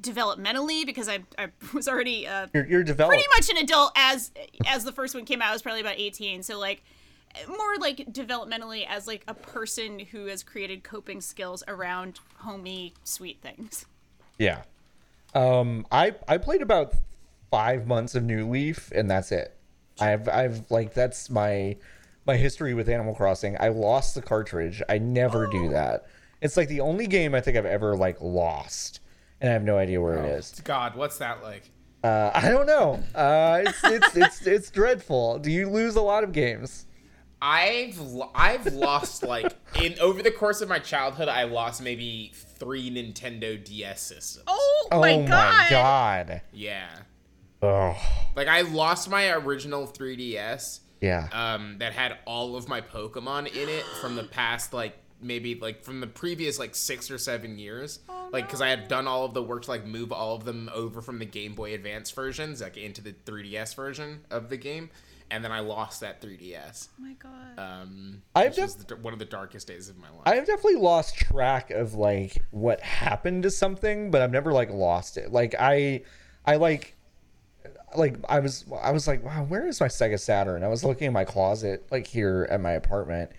developmentally 0.01 0.85
because 0.87 1.09
i, 1.09 1.19
I 1.39 1.49
was 1.75 1.89
already 1.89 2.27
uh, 2.27 2.47
You're, 2.55 2.67
you're 2.67 2.83
developed. 2.83 3.15
pretty 3.15 3.29
much 3.37 3.51
an 3.51 3.57
adult 3.59 3.93
as 3.97 4.31
as 4.67 4.85
the 4.85 4.93
first 4.93 5.15
one 5.15 5.25
came 5.25 5.41
out 5.43 5.49
I 5.51 5.53
was 5.53 5.63
probably 5.63 5.81
about 5.81 5.99
18 5.99 6.43
so 6.43 6.59
like 6.59 6.83
more 7.49 7.77
like 7.79 7.99
developmentally 8.13 8.87
as 8.89 9.07
like 9.07 9.25
a 9.29 9.35
person 9.35 9.99
who 10.01 10.27
has 10.27 10.43
created 10.43 10.83
coping 10.83 11.21
skills 11.21 11.63
around 11.69 12.19
homey 12.39 12.95
sweet 13.05 13.41
things 13.43 13.87
Yeah. 14.39 14.63
Um, 15.35 15.87
I 15.93 16.15
I 16.27 16.39
played 16.39 16.61
about 16.63 16.95
five 17.53 17.87
months 17.87 18.15
of 18.17 18.25
New 18.25 18.49
Leaf, 18.49 18.91
and 18.93 19.09
that's 19.09 19.31
it. 19.31 19.55
I've 20.01 20.29
I've 20.29 20.69
like 20.71 20.93
that's 20.93 21.31
my 21.31 21.77
my 22.27 22.37
history 22.37 22.75
with 22.75 22.89
Animal 22.89 23.15
Crossing. 23.15 23.57
I 23.61 23.69
lost 23.69 24.17
the 24.17 24.23
cartridge. 24.23 24.83
I 24.89 24.99
never 24.99 25.47
do 25.47 25.69
that. 25.69 26.07
It's 26.41 26.57
like 26.57 26.67
the 26.69 26.81
only 26.81 27.07
game 27.07 27.35
I 27.35 27.41
think 27.41 27.57
I've 27.57 27.65
ever 27.67 27.97
like 27.97 28.21
lost, 28.21 28.99
and 29.41 29.51
I 29.51 29.53
have 29.53 29.63
no 29.63 29.77
idea 29.79 30.01
where 30.01 30.25
it 30.25 30.31
is. 30.39 30.61
God, 30.65 30.95
what's 30.97 31.19
that 31.19 31.43
like? 31.43 31.71
Uh, 32.03 32.31
I 32.35 32.49
don't 32.51 32.67
know. 32.67 33.03
Uh, 33.15 33.63
it's 33.67 33.85
it's 33.85 34.17
it's 34.17 34.47
it's 34.47 34.71
dreadful. 34.71 35.39
Do 35.39 35.51
you 35.51 35.69
lose 35.69 35.97
a 35.97 36.01
lot 36.03 36.25
of 36.25 36.33
games? 36.33 36.87
I've 37.43 37.99
I've 38.35 38.67
lost 38.75 39.23
like 39.23 39.55
in 39.81 39.99
over 39.99 40.23
the 40.23 40.31
course 40.31 40.61
of 40.61 40.69
my 40.69 40.79
childhood, 40.79 41.29
I 41.29 41.45
lost 41.45 41.83
maybe 41.83 42.33
three 42.35 42.91
Nintendo 42.91 43.63
DS 43.63 44.01
systems. 44.03 44.45
oh, 44.47 44.89
Oh 44.93 45.01
my 45.01 45.17
god 45.17 45.23
Oh 45.23 45.27
my 45.27 45.67
god. 45.71 46.43
Yeah, 46.53 46.89
Oh 47.63 47.97
like 48.37 48.49
I 48.49 48.61
lost 48.63 49.09
my 49.09 49.31
original 49.31 49.87
3DS. 49.87 50.81
yeah. 51.01 51.29
um, 51.33 51.77
that 51.79 51.93
had 51.95 52.19
all 52.27 52.57
of 52.57 52.69
my 52.69 52.81
Pokemon 52.83 53.47
in 53.55 53.69
it 53.71 53.85
from 54.03 54.17
the 54.17 54.25
past, 54.25 54.73
like 54.75 54.97
maybe 55.23 55.55
like 55.55 55.83
from 55.85 56.01
the 56.01 56.07
previous 56.07 56.59
like 56.59 56.75
six 56.75 57.11
or 57.11 57.19
seven 57.19 57.59
years. 57.59 58.01
like 58.33 58.47
because 58.47 58.61
I 58.61 58.69
had 58.69 58.89
done 58.89 59.07
all 59.07 59.25
of 59.25 59.35
the 59.35 59.43
work 59.43 59.63
to 59.65 59.71
like 59.71 59.85
move 59.85 60.13
all 60.13 60.37
of 60.37 60.45
them 60.45 60.71
over 60.75 61.01
from 61.01 61.19
the 61.19 61.27
Game 61.27 61.55
Boy 61.55 61.75
Advance 61.75 62.11
versions 62.11 62.61
like 62.61 62.77
into 62.77 63.03
the 63.03 63.13
3DS 63.27 63.75
version 63.75 64.21
of 64.31 64.49
the 64.49 64.57
game, 64.57 64.89
and 65.31 65.45
then 65.45 65.53
I 65.53 65.61
lost 65.61 66.01
that 66.01 66.21
3DS. 66.23 66.89
oh 66.99 67.03
my 67.03 67.13
god 67.15 67.59
Um, 67.59 68.23
I've 68.35 68.55
just 68.55 68.89
def- 68.89 68.99
one 69.01 69.13
of 69.13 69.19
the 69.19 69.25
darkest 69.25 69.67
days 69.67 69.89
of 69.89 69.97
my 69.99 70.09
life. 70.11 70.23
I've 70.27 70.47
definitely 70.47 70.77
lost 70.81 71.17
track 71.17 71.71
of 71.71 71.95
like 71.95 72.39
what 72.51 72.81
happened 72.81 73.43
to 73.45 73.51
something, 73.51 74.11
but 74.11 74.23
I've 74.23 74.33
never 74.33 74.53
like 74.53 74.71
lost 74.71 75.17
it. 75.17 75.33
Like 75.33 75.55
I, 75.59 76.03
I 76.47 76.57
like, 76.57 76.95
like 77.97 78.17
I 78.29 78.39
was, 78.41 78.65
I 78.81 78.93
was 78.93 79.07
like, 79.09 79.25
wow, 79.25 79.45
where 79.45 79.67
is 79.67 79.81
my 79.81 79.89
Sega 79.89 80.19
Saturn? 80.19 80.63
I 80.63 80.69
was 80.69 80.85
looking 80.85 81.09
in 81.09 81.13
my 81.13 81.25
closet, 81.25 81.87
like 81.91 82.07
here 82.07 82.47
at 82.51 82.61
my 82.61 82.73
apartment, 82.73 83.31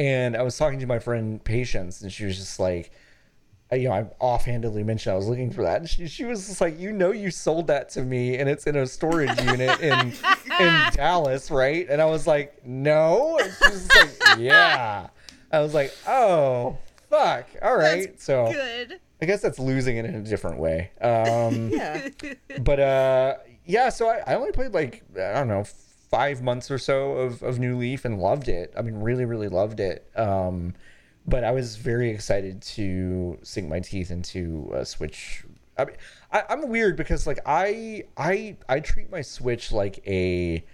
and 0.00 0.34
I 0.34 0.42
was 0.42 0.56
talking 0.56 0.80
to 0.80 0.86
my 0.86 0.98
friend 0.98 1.42
Patience, 1.44 2.00
and 2.00 2.10
she 2.10 2.24
was 2.24 2.38
just 2.38 2.58
like, 2.58 2.90
you 3.70 3.84
know, 3.88 3.92
I 3.92 4.06
offhandedly 4.18 4.82
mentioned 4.82 5.12
I 5.12 5.16
was 5.16 5.28
looking 5.28 5.50
for 5.52 5.62
that, 5.62 5.80
and 5.80 5.88
she, 5.88 6.08
she 6.08 6.24
was 6.24 6.46
just 6.46 6.60
like, 6.60 6.80
you 6.80 6.90
know, 6.90 7.12
you 7.12 7.30
sold 7.30 7.66
that 7.66 7.90
to 7.90 8.02
me, 8.02 8.38
and 8.38 8.48
it's 8.48 8.66
in 8.66 8.76
a 8.76 8.86
storage 8.86 9.38
unit 9.42 9.78
in 9.80 10.12
in 10.58 10.90
Dallas, 10.94 11.50
right? 11.50 11.86
And 11.90 12.00
I 12.00 12.06
was 12.06 12.26
like, 12.26 12.66
no, 12.66 13.38
and 13.38 13.52
she 13.52 13.70
was 13.70 13.88
like, 13.94 14.10
yeah. 14.38 15.08
I 15.52 15.60
was 15.60 15.74
like, 15.74 15.94
oh, 16.08 16.78
fuck, 17.10 17.46
all 17.60 17.76
right. 17.76 18.18
so 18.20 18.50
good 18.50 19.00
I 19.22 19.26
guess 19.26 19.42
that's 19.42 19.58
losing 19.58 19.98
it 19.98 20.06
in 20.06 20.14
a 20.14 20.22
different 20.22 20.58
way. 20.58 20.92
Um, 21.00 21.68
Yeah. 21.72 22.08
but 22.62 22.80
uh, 22.80 23.34
yeah, 23.66 23.90
so 23.90 24.08
I, 24.08 24.22
I 24.26 24.34
only 24.36 24.52
played 24.52 24.72
like 24.72 25.02
I 25.14 25.34
don't 25.34 25.48
know 25.48 25.64
five 26.10 26.42
months 26.42 26.70
or 26.70 26.78
so 26.78 27.12
of, 27.12 27.42
of 27.42 27.58
New 27.58 27.76
Leaf 27.76 28.04
and 28.04 28.18
loved 28.18 28.48
it. 28.48 28.72
I 28.76 28.82
mean, 28.82 28.96
really, 28.96 29.24
really 29.24 29.48
loved 29.48 29.80
it. 29.80 30.10
Um, 30.16 30.74
but 31.26 31.44
I 31.44 31.52
was 31.52 31.76
very 31.76 32.10
excited 32.10 32.62
to 32.62 33.38
sink 33.42 33.68
my 33.68 33.80
teeth 33.80 34.10
into 34.10 34.70
a 34.74 34.84
Switch. 34.84 35.44
I 35.78 35.84
mean, 35.84 35.96
I, 36.32 36.42
I'm 36.48 36.68
weird 36.68 36.96
because 36.96 37.26
like 37.26 37.38
I 37.46 38.04
I 38.16 38.56
I 38.68 38.80
treat 38.80 39.10
my 39.10 39.22
Switch 39.22 39.70
like 39.70 40.02
a 40.06 40.64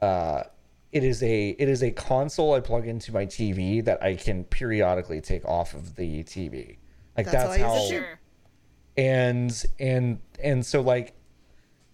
uh, 0.00 0.44
it 0.90 1.04
is 1.04 1.22
a 1.22 1.50
it 1.50 1.68
is 1.68 1.82
a 1.82 1.90
console 1.90 2.54
I 2.54 2.60
plug 2.60 2.86
into 2.86 3.12
my 3.12 3.26
TV 3.26 3.84
that 3.84 4.02
I 4.02 4.16
can 4.16 4.44
periodically 4.44 5.20
take 5.20 5.44
off 5.44 5.74
of 5.74 5.94
the 5.96 6.24
TV. 6.24 6.78
Like 7.16 7.26
That's 7.30 7.56
that's, 7.56 7.60
how 7.60 7.68
I 7.68 7.76
use 7.78 7.80
how 7.80 7.86
it 7.86 7.88
too. 7.88 7.96
sure 7.96 8.18
and 8.98 9.64
and 9.78 10.18
and 10.42 10.66
so 10.66 10.80
like 10.80 11.14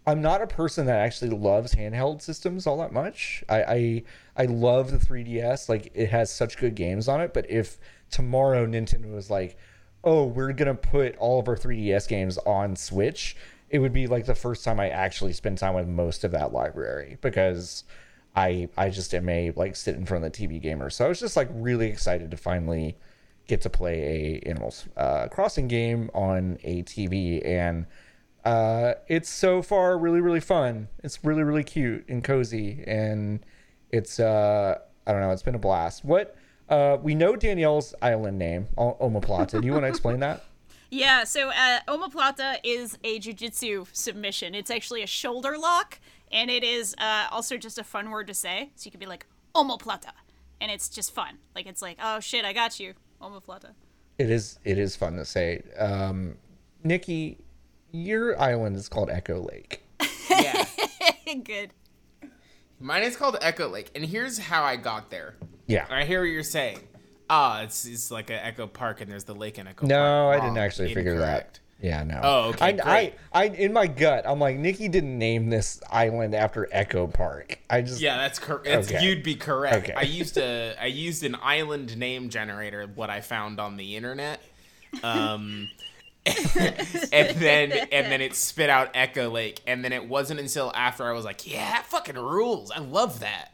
i'm 0.07 0.21
not 0.21 0.43
a 0.43 0.47
person 0.47 0.87
that 0.87 0.99
actually 0.99 1.31
loves 1.31 1.75
handheld 1.75 2.21
systems 2.21 2.67
all 2.67 2.79
that 2.79 2.93
much. 2.93 3.43
I 3.49 3.63
i, 3.63 4.03
I 4.37 4.45
love 4.47 4.91
the 4.91 4.99
3ds 4.99 5.69
like 5.69 5.91
it 5.95 6.11
has 6.11 6.33
such 6.33 6.59
good 6.59 6.75
games 6.75 7.09
on 7.09 7.21
it 7.21 7.35
but 7.35 7.51
if 7.51 7.79
tomorrow 8.11 8.67
nintendo 8.67 9.15
was 9.15 9.31
like 9.31 9.57
oh 10.03 10.25
we're 10.25 10.53
gonna 10.53 10.75
put 10.75 11.17
all 11.17 11.41
of 11.41 11.49
our 11.49 11.57
3ds 11.57 12.09
games 12.09 12.39
on 12.39 12.77
switch 12.77 13.37
it 13.71 13.79
would 13.79 13.93
be 13.93 14.07
like 14.07 14.27
the 14.27 14.35
first 14.35 14.65
time 14.65 14.79
i 14.79 14.89
actually 14.89 15.33
spend 15.33 15.59
time 15.59 15.75
with 15.75 15.89
most 15.89 16.25
of 16.25 16.31
that 16.33 16.53
library 16.53 17.17
because 17.21 17.85
i 18.37 18.69
i 18.77 18.91
just 18.91 19.15
am 19.15 19.29
a 19.29 19.51
like 19.57 19.75
sit 19.75 19.97
in 19.97 20.05
front 20.05 20.25
of 20.25 20.33
the 20.33 20.47
tv 20.47 20.61
gamer. 20.61 20.91
So 20.91 21.07
i 21.07 21.09
was 21.09 21.21
just 21.21 21.37
like 21.37 21.49
really 21.53 21.89
excited 21.89 22.31
to 22.31 22.37
finally 22.37 22.97
get 23.47 23.61
to 23.63 23.71
play 23.71 24.41
a 24.45 24.49
Animals 24.49 24.87
uh, 24.97 25.29
Crossing 25.29 25.69
game 25.69 26.11
on 26.15 26.59
a 26.65 26.83
TV, 26.83 27.45
and 27.47 27.87
uh, 28.45 28.95
it's 29.09 29.29
so 29.29 29.63
far 29.63 29.99
really 29.99 30.21
really 30.21 30.41
fun. 30.41 30.89
It's 31.03 31.25
really 31.25 31.43
really 31.43 31.65
cute 31.65 32.09
and 32.09 32.23
cozy, 32.23 32.85
and 32.87 33.45
it's 33.91 34.21
uh, 34.21 34.79
I 35.07 35.13
don't 35.13 35.21
know, 35.21 35.31
it's 35.31 35.43
been 35.43 35.55
a 35.55 35.59
blast. 35.59 36.05
What 36.05 36.37
uh, 36.69 36.99
we 37.03 37.15
know 37.15 37.37
Danielle's 37.37 37.95
island 38.01 38.39
name, 38.39 38.69
Omoplata. 38.77 39.61
Do 39.61 39.67
you 39.67 39.73
want 39.73 39.85
to 39.85 39.89
explain 39.89 40.21
that? 40.21 40.45
Yeah, 40.91 41.25
so 41.25 41.49
uh, 41.49 41.81
omoplata 41.89 42.59
is 42.63 42.97
a 43.03 43.19
jujitsu 43.19 43.89
submission. 43.93 44.55
It's 44.55 44.71
actually 44.71 45.03
a 45.03 45.09
shoulder 45.09 45.59
lock, 45.59 45.99
and 46.31 46.49
it 46.53 46.63
is 46.63 46.95
uh, 46.99 47.27
also 47.33 47.57
just 47.57 47.79
a 47.79 47.83
fun 47.83 48.11
word 48.11 48.29
to 48.29 48.35
say. 48.35 48.71
So 48.77 48.87
you 48.87 48.91
could 48.93 49.01
be 49.01 49.07
like 49.07 49.27
omoplata, 49.57 50.13
and 50.61 50.71
it's 50.71 50.89
just 50.89 51.13
fun. 51.13 51.39
Like 51.53 51.67
it's 51.67 51.83
like, 51.83 51.99
oh 52.01 52.21
shit, 52.21 52.45
I 52.45 52.53
got 52.53 52.79
you, 52.79 52.95
omoplata. 53.21 53.71
It 54.19 54.31
is 54.31 54.61
it 54.63 54.79
is 54.79 54.95
fun 54.95 55.17
to 55.17 55.25
say. 55.25 55.63
Um, 55.77 56.37
Nikki, 56.85 57.39
your 57.95 58.39
island 58.41 58.75
is 58.77 58.89
called 58.89 59.09
Echo 59.09 59.41
Lake. 59.41 59.83
yeah, 60.29 60.65
Good. 61.45 61.71
mine 62.81 63.05
is 63.05 63.17
called 63.17 63.37
Echo 63.41 63.69
Lake, 63.69 63.91
and 63.95 64.05
here's 64.05 64.37
how 64.39 64.65
I 64.65 64.77
got 64.77 65.11
there. 65.11 65.37
Yeah. 65.67 65.87
I 65.89 66.05
hear 66.05 66.21
what 66.21 66.27
you're 66.27 66.43
saying. 66.43 66.81
Ah, 67.31 67.63
it's 67.63 67.87
it's 67.87 68.11
like 68.11 68.31
an 68.31 68.41
Echo 68.43 68.67
Park, 68.67 69.01
and 69.01 69.11
there's 69.11 69.25
the 69.25 69.35
lake 69.35 69.59
in 69.59 69.67
Echo 69.67 69.87
No, 69.87 69.97
Park. 69.97 70.33
I 70.37 70.41
didn't 70.41 70.57
Wrong. 70.57 70.65
actually 70.65 70.93
figure 70.93 71.13
Incorrect. 71.13 71.55
that. 71.55 71.61
Yeah, 71.87 72.03
no. 72.03 72.21
Oh, 72.23 72.41
okay, 72.51 72.65
I, 72.67 72.73
great. 72.73 72.85
I, 72.85 73.15
I, 73.33 73.45
in 73.47 73.73
my 73.73 73.87
gut, 73.87 74.25
I'm 74.27 74.39
like, 74.39 74.57
Nikki 74.59 74.89
didn't 74.89 75.19
name 75.19 75.51
this 75.51 75.81
island 75.91 76.35
after 76.35 76.67
Echo 76.73 77.07
Park. 77.07 77.59
I 77.69 77.83
just, 77.83 78.01
Yeah, 78.01 78.17
that's 78.17 78.39
correct. 78.39 78.67
Okay. 78.91 79.05
You'd 79.05 79.23
be 79.23 79.35
correct. 79.35 79.85
Okay. 79.89 79.93
I 79.95 80.03
used 80.03 80.37
a 80.39 80.77
I 80.81 80.87
used 80.87 81.25
an 81.25 81.37
island 81.43 81.97
name 81.99 82.29
generator, 82.31 82.87
what 82.95 83.11
I 83.11 83.21
found 83.21 83.61
on 83.61 83.77
the 83.77 83.97
internet, 83.97 84.41
um, 85.03 85.69
and 86.27 87.37
then 87.39 87.73
and 87.93 88.11
then 88.11 88.21
it 88.21 88.35
spit 88.35 88.71
out 88.71 88.91
Echo 88.95 89.31
Lake, 89.31 89.61
and 89.67 89.85
then 89.85 89.93
it 89.93 90.09
wasn't 90.09 90.41
until 90.41 90.73
after 90.75 91.05
I 91.05 91.13
was 91.13 91.25
like, 91.25 91.51
yeah, 91.51 91.71
that 91.73 91.87
fucking 91.87 92.17
rules. 92.17 92.71
I 92.71 92.81
love 92.81 93.21
that. 93.21 93.54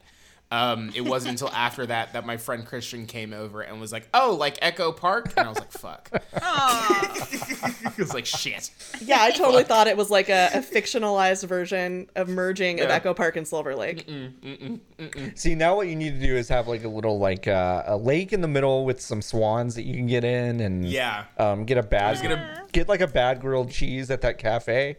Um, 0.53 0.91
it 0.97 1.03
wasn't 1.03 1.31
until 1.33 1.49
after 1.51 1.87
that 1.87 2.13
that 2.15 2.27
my 2.27 2.37
friend 2.37 2.67
Christian 2.67 3.07
came 3.07 3.33
over 3.33 3.61
and 3.61 3.81
was 3.81 3.93
like, 3.93 4.09
"Oh, 4.13 4.35
like 4.35 4.59
Echo 4.61 4.91
Park," 4.91 5.33
and 5.37 5.47
I 5.47 5.49
was 5.49 5.59
like, 5.61 5.71
"Fuck." 5.71 6.11
I 6.43 7.93
was 7.99 8.13
like, 8.13 8.27
"Shit." 8.27 8.71
Yeah, 9.01 9.19
I 9.21 9.31
totally 9.31 9.63
thought 9.63 9.87
it 9.87 9.97
was 9.97 10.11
like 10.11 10.29
a, 10.29 10.51
a 10.55 10.59
fictionalized 10.59 11.47
version 11.47 12.09
of 12.17 12.29
merging 12.29 12.81
of 12.81 12.89
Yeah. 12.89 12.95
Echo 12.97 13.15
Park 13.15 13.37
and 13.37 13.47
Silver 13.47 13.77
Lake. 13.77 14.09
see, 15.37 15.55
now 15.55 15.77
what 15.77 15.87
you 15.87 15.95
need 15.95 16.21
to 16.21 16.27
do 16.27 16.35
is 16.35 16.49
have 16.49 16.67
like 16.67 16.83
a 16.83 16.89
little, 16.89 17.21
like, 17.21 17.47
uh, 17.47 17.85
a 17.87 17.97
lake 17.97 18.33
in 18.33 18.41
the 18.41 18.49
middle 18.49 18.85
with 18.85 19.01
some 19.01 19.23
swans 19.23 19.75
that 19.77 19.83
you 19.85 19.95
can 19.95 20.07
get 20.09 20.25
in 20.25 20.61
and, 20.61 20.85
Yeah. 20.85 21.25
um, 21.39 21.65
get 21.65 21.79
a 21.79 21.83
bad, 21.83 22.21
gonna- 22.23 22.65
get 22.73 22.89
like 22.89 23.01
a 23.01 23.07
bad 23.07 23.41
grilled 23.41 23.71
cheese 23.71 24.11
at 24.11 24.21
that 24.23 24.39
cafe. 24.39 24.97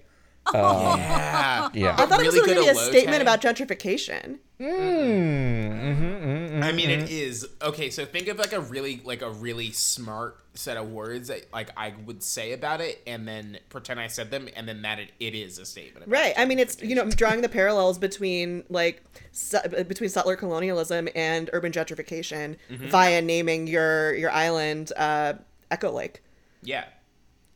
Yeah. 0.53 1.69
Yeah. 1.73 1.95
I 1.97 2.05
thought 2.05 2.19
it 2.19 2.25
was 2.25 2.35
going 2.35 2.49
to 2.55 2.61
be 2.61 2.67
a 2.67 2.75
statement 2.75 3.17
tag. 3.17 3.21
about 3.21 3.41
gentrification. 3.41 4.39
Mm, 4.59 6.63
I 6.63 6.71
mean, 6.71 6.89
Mm-hmm. 6.89 7.03
it 7.03 7.09
is 7.11 7.47
okay. 7.61 7.89
So 7.89 8.05
think 8.05 8.27
of 8.27 8.37
like 8.37 8.53
a 8.53 8.59
really 8.59 9.01
like 9.03 9.21
a 9.21 9.29
really 9.31 9.71
smart 9.71 10.37
set 10.53 10.77
of 10.77 10.89
words 10.91 11.29
that 11.29 11.51
like 11.51 11.69
I 11.77 11.93
would 12.05 12.21
say 12.23 12.53
about 12.53 12.81
it, 12.81 13.01
and 13.07 13.27
then 13.27 13.59
pretend 13.69 13.99
I 13.99 14.07
said 14.07 14.29
them, 14.31 14.47
and 14.55 14.67
then 14.67 14.81
that 14.83 14.99
it, 14.99 15.11
it 15.19 15.33
is 15.35 15.57
a 15.57 15.65
statement. 15.65 16.05
About 16.05 16.11
Right. 16.11 16.33
I 16.37 16.45
mean, 16.45 16.59
it's 16.59 16.81
you 16.81 16.95
know 16.95 17.09
drawing 17.09 17.41
the 17.41 17.49
parallels 17.49 17.97
between 17.97 18.63
like 18.69 19.03
se- 19.31 19.83
between 19.87 20.09
settler 20.09 20.35
colonialism 20.35 21.07
and 21.15 21.49
urban 21.53 21.71
gentrification 21.71 22.57
Mm-hmm. 22.69 22.87
via 22.89 23.21
naming 23.21 23.67
your 23.67 24.13
your 24.15 24.31
island 24.31 24.91
uh, 24.97 25.33
Echo 25.71 25.91
Lake. 25.91 26.21
Yeah. 26.63 26.85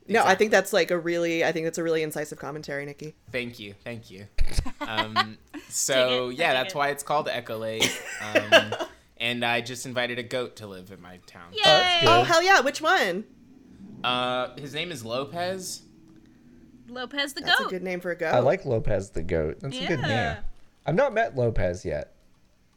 No, 0.08 0.24
I 0.24 0.36
think 0.36 0.52
that's 0.52 0.72
like 0.72 0.92
a 0.92 0.98
really 0.98 1.44
I 1.44 1.52
think 1.52 1.66
that's 1.66 1.78
a 1.78 1.84
really 1.84 2.04
incisive 2.04 2.38
commentary, 2.40 2.86
Nikki. 2.86 3.16
Thank 3.32 3.60
you, 3.60 3.74
thank 3.84 4.10
you. 4.12 4.28
Um, 4.88 5.38
so 5.68 6.30
it, 6.30 6.38
yeah, 6.38 6.54
that's 6.54 6.74
it. 6.76 6.78
why 6.78 6.90
it's 6.90 7.02
called 7.02 7.28
Echo 7.28 7.58
Lake. 7.58 7.90
Um, 8.22 8.74
and 9.18 9.44
I 9.44 9.62
just 9.62 9.88
invited 9.88 10.20
a 10.20 10.24
goat 10.24 10.58
to 10.58 10.68
live 10.68 10.92
in 10.92 11.02
my 11.02 11.18
town. 11.26 11.54
Yay! 11.54 12.02
Oh 12.04 12.24
hell 12.24 12.44
yeah! 12.44 12.60
Which 12.60 12.82
one? 12.82 13.24
Uh, 14.04 14.56
his 14.58 14.76
name 14.76 14.92
is 14.92 15.04
Lopez. 15.04 15.82
Lopez 16.88 17.34
the 17.34 17.42
That's 17.42 17.52
goat. 17.52 17.64
That's 17.64 17.72
a 17.72 17.76
good 17.76 17.84
name 17.84 18.00
for 18.00 18.12
a 18.12 18.16
goat. 18.16 18.34
I 18.34 18.40
like 18.40 18.66
Lopez 18.66 19.10
the 19.10 19.24
goat. 19.24 19.60
That's 19.60 19.76
a 19.76 19.88
good 19.88 20.02
name. 20.02 20.38
I've 20.86 20.96
not 20.96 21.14
met 21.14 21.36
Lopez 21.36 21.84
yet. 21.84 22.14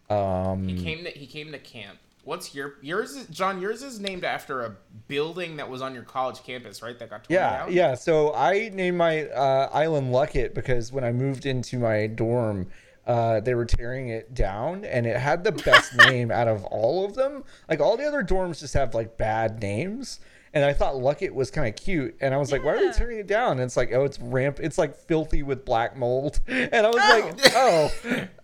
Um, 0.09 0.67
He 0.67 0.83
came 0.83 1.05
to 1.05 1.11
he 1.11 1.27
came 1.27 1.53
to 1.53 1.59
camp. 1.59 1.99
What's 2.29 2.55
your 2.55 2.75
yours? 2.83 3.17
Is, 3.17 3.27
John, 3.29 3.59
yours 3.59 3.83
is 3.83 4.01
named 4.01 4.23
after 4.23 4.61
a 4.61 4.77
building 5.09 5.57
that 5.57 5.71
was 5.71 5.81
on 5.81 5.95
your 5.95 6.03
college 6.03 6.43
campus, 6.43 6.83
right? 6.83 6.99
That 6.99 7.09
got 7.09 7.25
torn 7.25 7.35
yeah, 7.35 7.59
down. 7.61 7.73
yeah. 7.73 7.95
So 7.95 8.35
I 8.35 8.69
named 8.69 8.99
my 8.99 9.29
uh, 9.29 9.71
island 9.73 10.13
Luckett 10.13 10.53
because 10.53 10.93
when 10.93 11.05
I 11.05 11.11
moved 11.11 11.47
into 11.47 11.79
my 11.79 12.07
dorm, 12.07 12.67
uh, 13.07 13.41
they 13.41 13.55
were 13.55 13.65
tearing 13.65 14.11
it 14.11 14.35
down, 14.35 14.85
and 14.85 15.07
it 15.07 15.17
had 15.17 15.43
the 15.43 15.53
best 15.53 15.97
name 16.07 16.31
out 16.31 16.49
of 16.49 16.67
all 16.67 17.07
of 17.07 17.15
them. 17.15 17.45
Like 17.67 17.81
all 17.81 17.97
the 17.97 18.05
other 18.05 18.23
dorms 18.23 18.61
just 18.61 18.75
have 18.75 18.95
like 18.95 19.17
bad 19.17 19.63
names. 19.63 20.21
And 20.55 20.65
I 20.65 20.73
thought 20.73 20.95
Luckett 20.95 21.33
was 21.35 21.51
kind 21.51 21.69
of 21.69 21.77
cute, 21.77 22.17
and 22.21 22.33
I 22.33 22.39
was 22.39 22.51
like, 22.51 22.65
"Why 22.65 22.73
are 22.73 22.79
they 22.79 22.85
Yeah. 22.87 22.93
tearing 22.93 23.19
it 23.19 23.27
down?" 23.27 23.53
And 23.53 23.61
it's 23.63 23.77
like, 23.77 23.93
"Oh, 23.93 24.05
it's 24.05 24.19
ramp. 24.19 24.61
It's 24.61 24.79
like 24.79 24.97
filthy 24.97 25.43
with 25.43 25.65
black 25.65 25.97
mold." 25.97 26.41
And 26.49 26.75
I 26.75 26.89
was 26.89 26.97
like, 26.97 27.53
"Oh, 27.55 27.91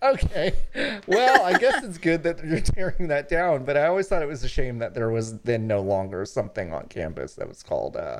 okay. 0.03 0.53
Well, 1.07 1.43
I 1.43 1.57
guess 1.57 1.83
it's 1.83 1.97
good 1.97 2.23
that 2.23 2.43
you're 2.45 2.59
tearing 2.75 3.07
that 3.07 3.27
down." 3.29 3.65
But 3.65 3.75
I 3.77 3.87
always 3.87 4.07
thought 4.07 4.21
it 4.21 4.27
was 4.27 4.43
a 4.43 4.47
shame 4.47 4.79
that 4.79 4.93
there 4.93 5.09
was 5.09 5.39
then 5.39 5.65
no 5.67 5.81
longer 5.81 6.25
something 6.25 6.73
on 6.73 6.87
campus 6.87 7.33
that 7.35 7.47
was 7.47 7.63
called 7.63 7.97
uh, 7.97 8.19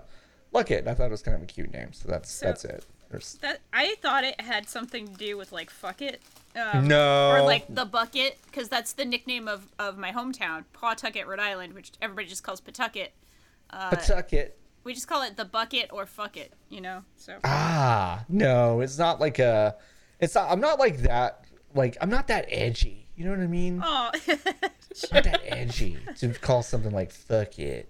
Luckett. 0.53 0.87
I 0.87 0.93
thought 0.95 1.05
it 1.07 1.11
was 1.11 1.21
kind 1.21 1.35
of 1.37 1.43
a 1.43 1.45
cute 1.45 1.71
name, 1.71 1.93
so 1.93 2.07
that's 2.09 2.31
So- 2.31 2.45
that's 2.47 2.65
it. 2.65 2.85
There's, 3.11 3.35
That 3.35 3.59
I 3.71 3.95
thought 4.01 4.23
it 4.23 4.41
had 4.41 4.67
something 4.67 5.07
to 5.09 5.13
do 5.13 5.37
with 5.37 5.51
like 5.51 5.69
fuck 5.69 6.01
it. 6.01 6.21
Um, 6.55 6.87
No. 6.87 7.29
Or 7.31 7.43
like 7.43 7.65
the 7.69 7.85
bucket, 7.85 8.39
because 8.47 8.67
that's 8.67 8.93
the 8.93 9.05
nickname 9.05 9.47
of, 9.47 9.67
of 9.77 9.95
my 9.99 10.11
hometown, 10.11 10.63
Pawtucket, 10.73 11.27
Rhode 11.27 11.39
Island, 11.39 11.73
which 11.73 11.91
everybody 12.01 12.27
just 12.27 12.41
calls 12.43 12.59
Pawtucket. 12.61 13.13
Pawtucket. 13.75 14.57
We 14.83 14.93
just 14.93 15.07
call 15.07 15.23
it 15.23 15.35
the 15.37 15.45
bucket 15.45 15.89
or 15.91 16.05
fuck 16.05 16.37
it, 16.37 16.53
you 16.69 16.79
know. 16.81 17.03
So 17.15 17.37
Ah, 17.43 18.23
no, 18.29 18.81
it's 18.81 18.97
not 18.97 19.19
like 19.19 19.39
a. 19.39 19.75
It's 20.19 20.35
not. 20.35 20.51
I'm 20.51 20.59
not 20.59 20.79
like 20.79 20.99
that. 21.03 21.45
Like 21.73 21.97
I'm 22.01 22.09
not 22.09 22.27
that 22.27 22.45
edgy. 22.49 23.07
You 23.15 23.25
know 23.25 23.31
what 23.31 23.39
I 23.39 23.47
mean? 23.47 23.81
oh, 23.83 24.11
not 24.27 25.23
that 25.23 25.41
edgy 25.45 25.97
to 26.17 26.29
call 26.33 26.61
something 26.63 26.91
like 26.91 27.11
fuck 27.11 27.57
it. 27.59 27.89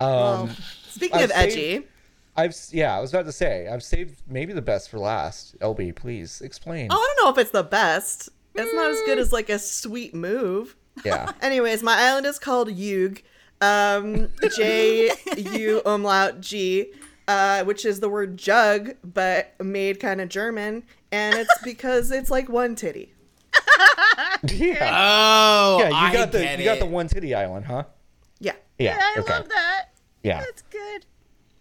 Um, 0.00 0.08
Well, 0.10 0.50
speaking 0.88 1.18
I've 1.18 1.24
of 1.24 1.30
saved- 1.30 1.52
edgy, 1.52 1.86
I've 2.36 2.56
yeah, 2.72 2.96
I 2.96 3.00
was 3.00 3.12
about 3.14 3.26
to 3.26 3.32
say 3.32 3.68
I've 3.68 3.82
saved 3.84 4.20
maybe 4.28 4.52
the 4.52 4.62
best 4.62 4.90
for 4.90 4.98
last. 4.98 5.58
LB, 5.60 5.94
please 5.94 6.40
explain. 6.40 6.88
oh, 6.90 6.94
I 6.94 7.14
don't 7.16 7.24
know 7.26 7.32
if 7.32 7.38
it's 7.38 7.52
the 7.52 7.62
best. 7.62 8.28
It's 8.56 8.72
not 8.74 8.90
as 8.90 9.00
good 9.06 9.18
as 9.18 9.32
like 9.32 9.48
a 9.48 9.58
sweet 9.58 10.14
move. 10.14 10.76
Yeah, 11.04 11.32
Anyways, 11.40 11.82
my 11.82 11.96
island 11.96 12.26
is 12.26 12.38
called 12.38 12.70
Yug, 12.70 13.20
um, 13.60 14.28
J 14.56 15.10
U 15.36 15.82
umlaut 15.86 16.40
G, 16.40 16.92
uh, 17.28 17.64
which 17.64 17.84
is 17.84 18.00
the 18.00 18.08
word 18.08 18.36
jug, 18.36 18.94
but 19.02 19.54
made 19.62 20.00
kind 20.00 20.20
of 20.20 20.28
German, 20.28 20.84
and 21.12 21.34
it's 21.36 21.58
because 21.62 22.10
it's 22.10 22.30
like 22.30 22.48
one 22.48 22.74
titty. 22.74 23.12
yeah, 24.50 24.90
Oh, 24.92 25.78
yeah. 25.80 25.88
You 25.88 25.94
I 25.94 26.12
got 26.12 26.32
the 26.32 26.38
get 26.40 26.58
you 26.58 26.64
got 26.64 26.78
the 26.78 26.86
one 26.86 27.08
titty 27.08 27.34
island, 27.34 27.66
huh? 27.66 27.84
Yeah. 28.40 28.52
Yeah. 28.78 28.98
I 29.00 29.20
okay. 29.20 29.32
love 29.32 29.48
that. 29.48 29.86
Yeah. 30.22 30.40
That's 30.40 30.62
good. 30.62 31.06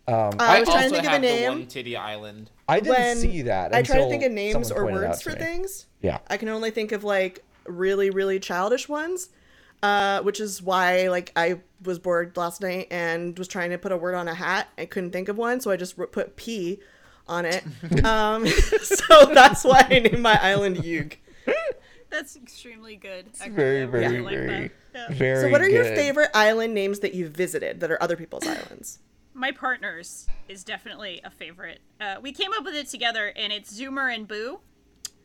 Um, 0.05 0.33
I 0.37 0.57
I 0.57 0.59
was 0.59 0.69
trying 0.69 0.89
to 0.89 0.95
also 0.95 0.95
think 0.95 1.05
of 1.05 1.05
a 1.05 1.09
have 1.11 1.21
the 1.21 1.27
name. 1.27 1.49
one 1.49 1.67
titty 1.67 1.95
island. 1.95 2.51
I 2.67 2.79
didn't 2.79 2.97
when 2.97 3.17
see 3.17 3.41
that. 3.43 3.73
I 3.73 3.83
try 3.83 3.99
to 3.99 4.09
think 4.09 4.23
of 4.23 4.31
names 4.31 4.71
or 4.71 4.85
words 4.85 5.21
for 5.21 5.29
me. 5.31 5.35
things. 5.37 5.85
Yeah. 6.01 6.17
I 6.27 6.37
can 6.37 6.49
only 6.49 6.71
think 6.71 6.91
of 6.91 7.03
like 7.03 7.43
really, 7.65 8.09
really 8.09 8.39
childish 8.39 8.89
ones, 8.89 9.29
uh, 9.83 10.21
which 10.21 10.39
is 10.39 10.61
why 10.61 11.09
like 11.09 11.31
I 11.35 11.59
was 11.83 11.99
bored 11.99 12.37
last 12.37 12.61
night 12.61 12.87
and 12.89 13.37
was 13.37 13.49
trying 13.49 13.71
to 13.71 13.77
put 13.77 13.91
a 13.91 13.97
word 13.97 14.15
on 14.15 14.27
a 14.29 14.33
hat. 14.33 14.69
I 14.77 14.85
couldn't 14.85 15.11
think 15.11 15.27
of 15.27 15.37
one, 15.37 15.59
so 15.59 15.69
I 15.69 15.75
just 15.75 15.97
put 15.97 16.37
P 16.37 16.79
on 17.27 17.45
it. 17.45 17.63
um, 18.05 18.47
so 18.81 19.25
that's 19.33 19.63
why 19.63 19.85
I 19.89 19.99
named 19.99 20.21
my 20.21 20.39
island 20.41 20.83
Yug. 20.83 21.17
That's 22.09 22.35
extremely 22.35 22.95
good. 22.95 23.25
Actually, 23.41 23.55
Very, 23.55 23.85
very, 23.85 24.07
really 24.07 24.21
like 24.21 24.35
very, 24.35 24.71
that. 24.93 25.09
Yeah. 25.09 25.17
very. 25.17 25.41
So, 25.41 25.49
what 25.49 25.61
are 25.61 25.69
your 25.69 25.83
favorite 25.83 26.29
island 26.33 26.73
names 26.73 26.99
that 26.99 27.15
you've 27.15 27.31
visited 27.31 27.79
that 27.79 27.91
are 27.91 28.01
other 28.01 28.15
people's 28.15 28.47
islands? 28.47 28.99
My 29.33 29.51
partner's 29.51 30.27
is 30.47 30.63
definitely 30.63 31.21
a 31.23 31.31
favorite. 31.31 31.81
Uh, 31.99 32.17
we 32.21 32.31
came 32.31 32.51
up 32.53 32.63
with 32.63 32.75
it 32.75 32.87
together, 32.87 33.33
and 33.35 33.51
it's 33.51 33.77
Zoomer 33.77 34.13
and 34.13 34.27
Boo. 34.27 34.59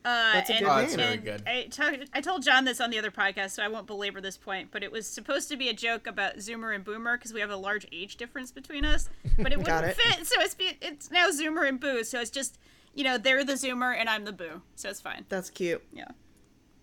Uh, 0.05 0.33
That's 0.33 0.49
a 0.49 0.53
and, 0.53 0.65
good 0.65 0.71
Oh, 0.71 0.75
that's 0.77 0.95
name. 0.95 1.05
very 1.05 1.13
and 1.15 1.23
good. 1.25 1.43
I, 1.47 1.63
talked- 1.69 2.09
I 2.13 2.21
told 2.21 2.43
John 2.43 2.63
this 2.65 2.79
on 2.79 2.89
the 2.89 2.97
other 2.97 3.11
podcast, 3.11 3.51
so 3.51 3.61
I 3.63 3.67
won't 3.67 3.85
belabor 3.85 4.21
this 4.21 4.37
point. 4.37 4.69
But 4.71 4.81
it 4.83 4.91
was 4.91 5.05
supposed 5.05 5.49
to 5.49 5.57
be 5.57 5.67
a 5.69 5.73
joke 5.73 6.07
about 6.07 6.37
Zoomer 6.37 6.73
and 6.73 6.83
Boomer 6.85 7.17
because 7.17 7.33
we 7.33 7.41
have 7.41 7.49
a 7.49 7.57
large 7.57 7.85
age 7.91 8.15
difference 8.15 8.51
between 8.51 8.85
us. 8.85 9.09
But 9.37 9.51
it 9.51 9.57
wouldn't 9.59 9.85
it. 9.87 9.97
fit, 9.97 10.25
so 10.25 10.35
it's 10.41 10.55
be, 10.55 10.77
it's 10.81 11.11
now 11.11 11.27
Zoomer 11.29 11.67
and 11.67 11.79
Boo. 11.79 12.03
So 12.03 12.19
it's 12.21 12.29
just 12.31 12.57
you 12.95 13.03
know 13.03 13.17
they're 13.17 13.43
the 13.43 13.53
Zoomer 13.53 13.95
and 13.95 14.07
I'm 14.09 14.23
the 14.25 14.31
Boo, 14.33 14.61
so 14.75 14.89
it's 14.89 15.01
fine. 15.01 15.25
That's 15.29 15.49
cute. 15.49 15.83
Yeah. 15.93 16.05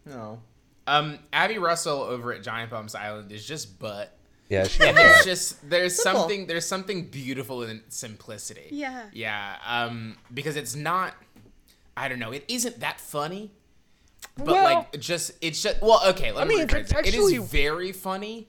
No. 0.04 0.40
Um, 0.86 1.18
Abby 1.32 1.58
Russell 1.58 2.00
over 2.02 2.32
at 2.32 2.42
Giant 2.42 2.70
Bomb's 2.70 2.94
Island 2.94 3.32
is 3.32 3.44
just 3.44 3.78
butt. 3.78 4.16
Yeah, 4.48 4.64
she 4.68 4.82
And 4.86 4.96
it's 4.96 5.24
just 5.24 5.68
there's 5.68 6.00
Simple. 6.00 6.20
something 6.22 6.46
there's 6.46 6.66
something 6.66 7.06
beautiful 7.06 7.62
in 7.64 7.82
simplicity. 7.88 8.68
Yeah. 8.70 9.06
Yeah. 9.12 9.56
Um, 9.66 10.16
because 10.32 10.56
it's 10.56 10.76
not. 10.76 11.14
I 11.96 12.08
don't 12.08 12.18
know. 12.18 12.32
It 12.32 12.44
isn't 12.48 12.80
that 12.80 13.00
funny. 13.00 13.52
But 14.36 14.46
Well- 14.46 14.64
like, 14.92 15.00
just 15.00 15.32
it's 15.40 15.62
just 15.62 15.80
well, 15.80 16.00
okay. 16.08 16.32
Let 16.32 16.44
I 16.46 16.48
me 16.48 16.56
mean, 16.56 16.66
rephrase 16.68 16.88
that. 16.88 17.06
It 17.06 17.14
contextually- 17.14 17.40
is 17.42 17.50
very 17.50 17.92
funny, 17.92 18.48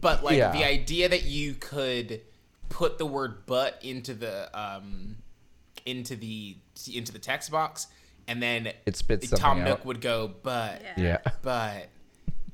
but 0.00 0.24
like 0.24 0.36
yeah. 0.36 0.50
the 0.52 0.64
idea 0.64 1.08
that 1.08 1.24
you 1.24 1.54
could 1.54 2.22
put 2.68 2.98
the 2.98 3.06
word 3.06 3.46
"but" 3.46 3.78
into 3.82 4.14
the 4.14 4.48
um 4.58 5.16
into 5.86 6.16
the 6.16 6.56
into 6.92 7.12
the 7.12 7.18
text 7.18 7.50
box, 7.50 7.86
and 8.26 8.42
then 8.42 8.72
It 8.86 8.96
spits 8.96 9.28
Tom 9.30 9.38
something 9.38 9.64
Nook 9.64 9.80
out. 9.80 9.86
would 9.86 10.00
go, 10.00 10.32
"But." 10.42 10.82
Yeah. 10.96 11.02
Yeah. 11.24 11.32
but 11.42 11.88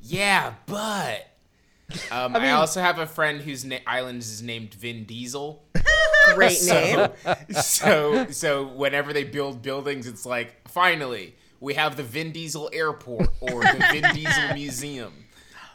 yeah, 0.03 0.55
but 0.67 1.27
um, 2.11 2.35
I, 2.37 2.41
mean- 2.41 2.51
also 2.51 2.81
have 2.81 2.99
a 2.99 3.07
friend 3.07 3.41
whose 3.41 3.65
na- 3.65 3.79
island 3.87 4.19
is 4.19 4.43
named 4.43 4.75
Vin 4.75 5.05
Diesel. 5.05 5.63
Great 6.35 6.59
name. 6.67 7.09
so 7.53 8.27
so 8.31 8.67
whenever 8.67 9.13
they 9.13 9.23
build 9.25 9.63
buildings, 9.63 10.07
it's 10.07 10.27
like 10.27 10.69
finally 10.69 11.37
we 11.61 11.75
have 11.75 11.97
the 11.97 12.03
Vin 12.03 12.33
Diesel 12.33 12.69
Airport 12.73 13.29
or 13.41 13.63
the 13.63 13.87
Vin 13.93 14.05
Diesel 14.15 14.55
Museum. 14.55 15.13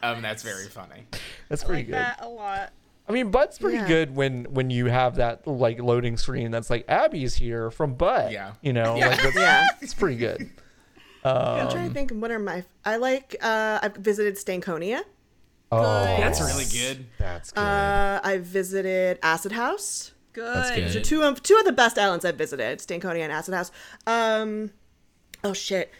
Um, 0.02 0.20
that's 0.20 0.42
very 0.42 0.66
funny. 0.66 1.06
That's 1.48 1.62
I 1.64 1.66
pretty 1.66 1.82
like 1.82 1.86
good. 1.86 1.94
that 1.94 2.18
a 2.22 2.28
lot. 2.28 2.72
I 3.08 3.12
mean, 3.12 3.30
Butt's 3.30 3.58
pretty 3.58 3.78
Yeah. 3.78 3.88
good 3.88 4.14
when 4.14 4.44
when 4.44 4.68
you 4.68 4.86
have 4.86 5.16
that 5.16 5.46
like 5.46 5.80
loading 5.80 6.16
screen 6.18 6.50
that's 6.50 6.68
like 6.70 6.84
Abby's 6.88 7.34
here 7.34 7.70
from 7.70 7.94
Butt. 7.94 8.30
Yeah. 8.32 8.52
You 8.60 8.72
know, 8.74 8.96
Yeah. 8.96 9.08
like 9.08 9.22
that's, 9.22 9.36
Yeah. 9.36 9.64
it's 9.80 9.94
pretty 9.94 10.16
good. 10.16 10.50
I'm 11.24 11.66
Um, 11.66 11.70
trying 11.72 11.88
to 11.88 11.94
think. 11.94 12.10
What 12.10 12.30
are 12.32 12.38
my? 12.40 12.64
I 12.84 12.96
like. 12.96 13.36
Uh, 13.40 13.78
I've 13.82 13.94
visited 13.96 14.34
Stankonia. 14.34 15.02
Oh, 15.72 16.04
That's 16.04 16.40
really 16.40 16.66
good. 16.66 17.06
That's 17.18 17.50
good. 17.50 17.60
Uh, 17.60 18.20
I 18.22 18.38
visited 18.38 19.18
Acid 19.22 19.52
House. 19.52 20.12
Good. 20.32 20.74
good. 20.74 20.84
Those 20.84 20.96
are 20.96 21.00
two 21.00 21.22
of 21.22 21.42
two 21.42 21.56
of 21.58 21.64
the 21.64 21.72
best 21.72 21.98
islands 21.98 22.24
I've 22.24 22.36
visited: 22.36 22.78
Stankonia 22.78 23.22
and 23.22 23.32
Acid 23.32 23.54
House. 23.54 23.70
Um, 24.06 24.70
oh 25.44 25.52
shit, 25.52 25.90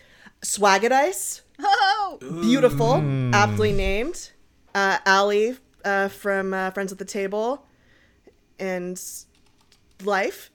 Swagadice, 0.42 1.42
Oh, 1.60 2.18
beautiful, 2.42 2.94
aptly 3.34 3.72
named. 3.72 4.30
Uh, 4.74 4.98
Allie 5.04 5.56
uh, 5.84 6.08
from 6.08 6.54
uh, 6.54 6.70
Friends 6.70 6.92
at 6.92 6.98
the 6.98 7.04
Table, 7.04 7.66
and 8.58 9.00
Life. 10.04 10.50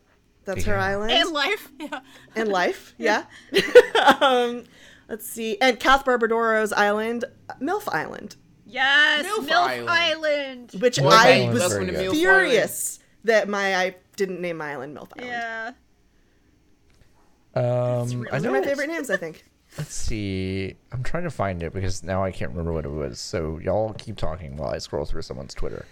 That's 0.45 0.63
her 0.63 0.77
island. 0.77 1.11
and 1.11 1.29
life. 1.31 1.69
Yeah. 1.79 1.99
and 2.35 2.49
life. 2.49 2.95
Yeah. 2.97 3.23
um, 4.21 4.63
let's 5.09 5.27
see. 5.27 5.57
And 5.61 5.77
Kath 5.79 6.05
Barbadoro's 6.05 6.71
island, 6.71 7.25
MILF 7.61 7.87
Island, 7.89 8.37
Yes, 8.67 9.25
Milf 9.25 9.47
MILF, 9.47 9.51
Island. 9.55 9.89
Island. 9.89 10.71
which 10.79 10.97
MILF 10.97 11.11
I 11.11 11.33
Island's 11.41 11.63
was 11.63 11.73
very 11.73 11.85
good. 11.87 12.11
Furious 12.11 12.99
that 13.23 13.47
my 13.49 13.75
I 13.75 13.95
didn't 14.15 14.41
name 14.41 14.57
my 14.57 14.71
island 14.73 14.95
MILF 14.97 15.09
Island. 15.17 15.31
Yeah. 15.31 15.71
Um, 17.55 18.27
I 18.31 18.39
know 18.39 18.51
my 18.51 18.61
favorite 18.61 18.87
names, 18.87 19.09
I 19.09 19.17
think. 19.17 19.43
Let's 19.77 19.93
see. 19.93 20.75
I'm 20.91 21.03
trying 21.03 21.23
to 21.23 21.29
find 21.31 21.61
it 21.63 21.73
because 21.73 22.03
now 22.03 22.23
I 22.23 22.31
can't 22.31 22.51
remember 22.51 22.71
what 22.73 22.85
it 22.85 22.89
was. 22.91 23.19
So 23.19 23.59
y'all 23.59 23.93
keep 23.93 24.15
talking 24.17 24.55
while 24.57 24.69
I 24.73 24.77
scroll 24.77 25.05
through 25.05 25.23
someone's 25.23 25.53
Twitter. 25.53 25.85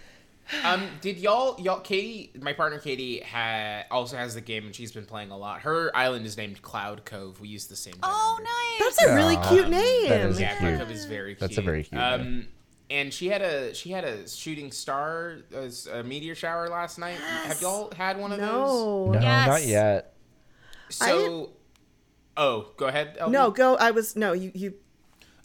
Um, 0.64 0.86
did 1.00 1.18
y'all 1.18 1.60
y'all 1.60 1.80
Katie, 1.80 2.30
my 2.40 2.52
partner 2.52 2.78
Katie, 2.78 3.18
ha, 3.20 3.82
also 3.90 4.16
has 4.16 4.34
the 4.34 4.40
game 4.40 4.64
and 4.66 4.72
she's 4.74 4.92
been 4.92 5.04
playing 5.04 5.32
a 5.32 5.36
lot. 5.36 5.60
Her 5.62 5.90
island 5.94 6.24
is 6.24 6.36
named 6.36 6.62
Cloud 6.62 7.04
Cove. 7.04 7.40
We 7.40 7.48
use 7.48 7.66
the 7.66 7.74
same. 7.74 7.94
Oh, 8.02 8.38
generator. 8.38 8.52
nice. 8.86 8.96
That's 8.96 9.10
a 9.10 9.14
really 9.16 9.34
Yeah. 9.34 9.48
cute 9.48 9.68
name. 9.70 10.08
That 10.08 10.20
is 10.30 10.38
a 10.38 10.40
Yeah, 10.42 10.48
cute. 10.50 10.60
Cloud 10.60 10.78
Cove 10.86 10.90
is 10.92 11.04
very 11.04 11.34
cute. 11.34 11.40
That's 11.40 11.58
a 11.58 11.62
very 11.62 11.82
cute 11.82 12.00
Um, 12.00 12.46
and 12.90 13.12
she 13.12 13.28
had 13.28 13.42
a 13.42 13.74
she 13.74 13.90
had 13.90 14.04
a 14.04 14.28
shooting 14.28 14.70
star 14.72 15.38
a, 15.54 15.70
a 15.98 16.02
meteor 16.02 16.34
shower 16.34 16.68
last 16.68 16.98
night. 16.98 17.16
Have 17.18 17.60
y'all 17.60 17.92
had 17.96 18.18
one 18.18 18.32
of 18.32 18.38
those? 18.38 18.48
no. 18.48 19.10
No, 19.12 19.20
Yes. 19.20 19.46
not 19.48 19.64
yet. 19.66 20.14
So, 20.88 21.50
oh, 22.36 22.68
go 22.76 22.86
ahead. 22.86 23.16
LB. 23.18 23.30
No, 23.30 23.50
go. 23.50 23.76
I 23.76 23.90
was 23.90 24.14
no. 24.16 24.32
You 24.32 24.52
you. 24.54 24.74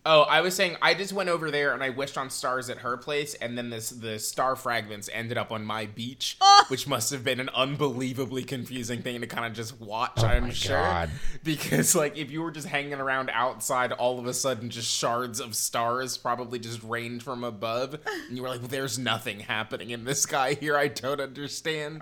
Oh, 0.04 0.22
I 0.24 0.42
was 0.42 0.56
saying 0.56 0.78
I 0.82 0.96
just 0.96 1.14
went 1.14 1.30
over 1.30 1.52
there 1.52 1.74
and 1.76 1.84
I 1.84 1.90
wished 1.90 2.18
on 2.18 2.32
stars 2.32 2.72
at 2.72 2.80
her 2.80 2.98
place, 2.98 3.36
and 3.36 3.56
then 3.56 3.70
this 3.70 3.92
the 3.92 4.18
star 4.18 4.56
fragments 4.56 5.10
ended 5.14 5.38
up 5.38 5.52
on 5.52 5.64
my 5.64 5.86
beach, 5.86 6.38
which 6.70 6.88
must 6.88 7.12
have 7.12 7.24
been 7.24 7.40
an 7.40 7.50
unbelievably 7.50 8.46
confusing 8.46 9.04
thing 9.04 9.22
to 9.22 9.28
kind 9.28 9.46
of 9.46 9.54
just 9.54 9.80
watch. 9.80 10.24
I'm 10.24 10.46
Oh 10.46 10.50
sure 10.50 10.82
God. 10.82 11.12
because 11.44 11.94
like 11.94 12.18
if 12.18 12.32
you 12.32 12.42
were 12.42 12.50
just 12.50 12.66
hanging 12.68 12.96
around 12.96 13.30
outside, 13.32 13.92
all 13.92 14.18
of 14.18 14.26
a 14.26 14.34
sudden 14.34 14.72
just 14.72 14.90
shards 14.92 15.40
of 15.40 15.56
stars 15.56 16.18
probably 16.18 16.58
just 16.58 16.82
rained 16.82 17.22
from 17.22 17.44
above, 17.44 17.94
and 18.28 18.36
you 18.36 18.42
were 18.42 18.50
like, 18.50 18.62
well, 18.62 18.70
"There's 18.70 18.98
nothing 18.98 19.42
happening 19.42 19.92
in 19.92 20.04
the 20.06 20.16
sky 20.16 20.56
here. 20.60 20.76
I 20.76 20.88
don't 20.88 21.22
understand 21.22 22.02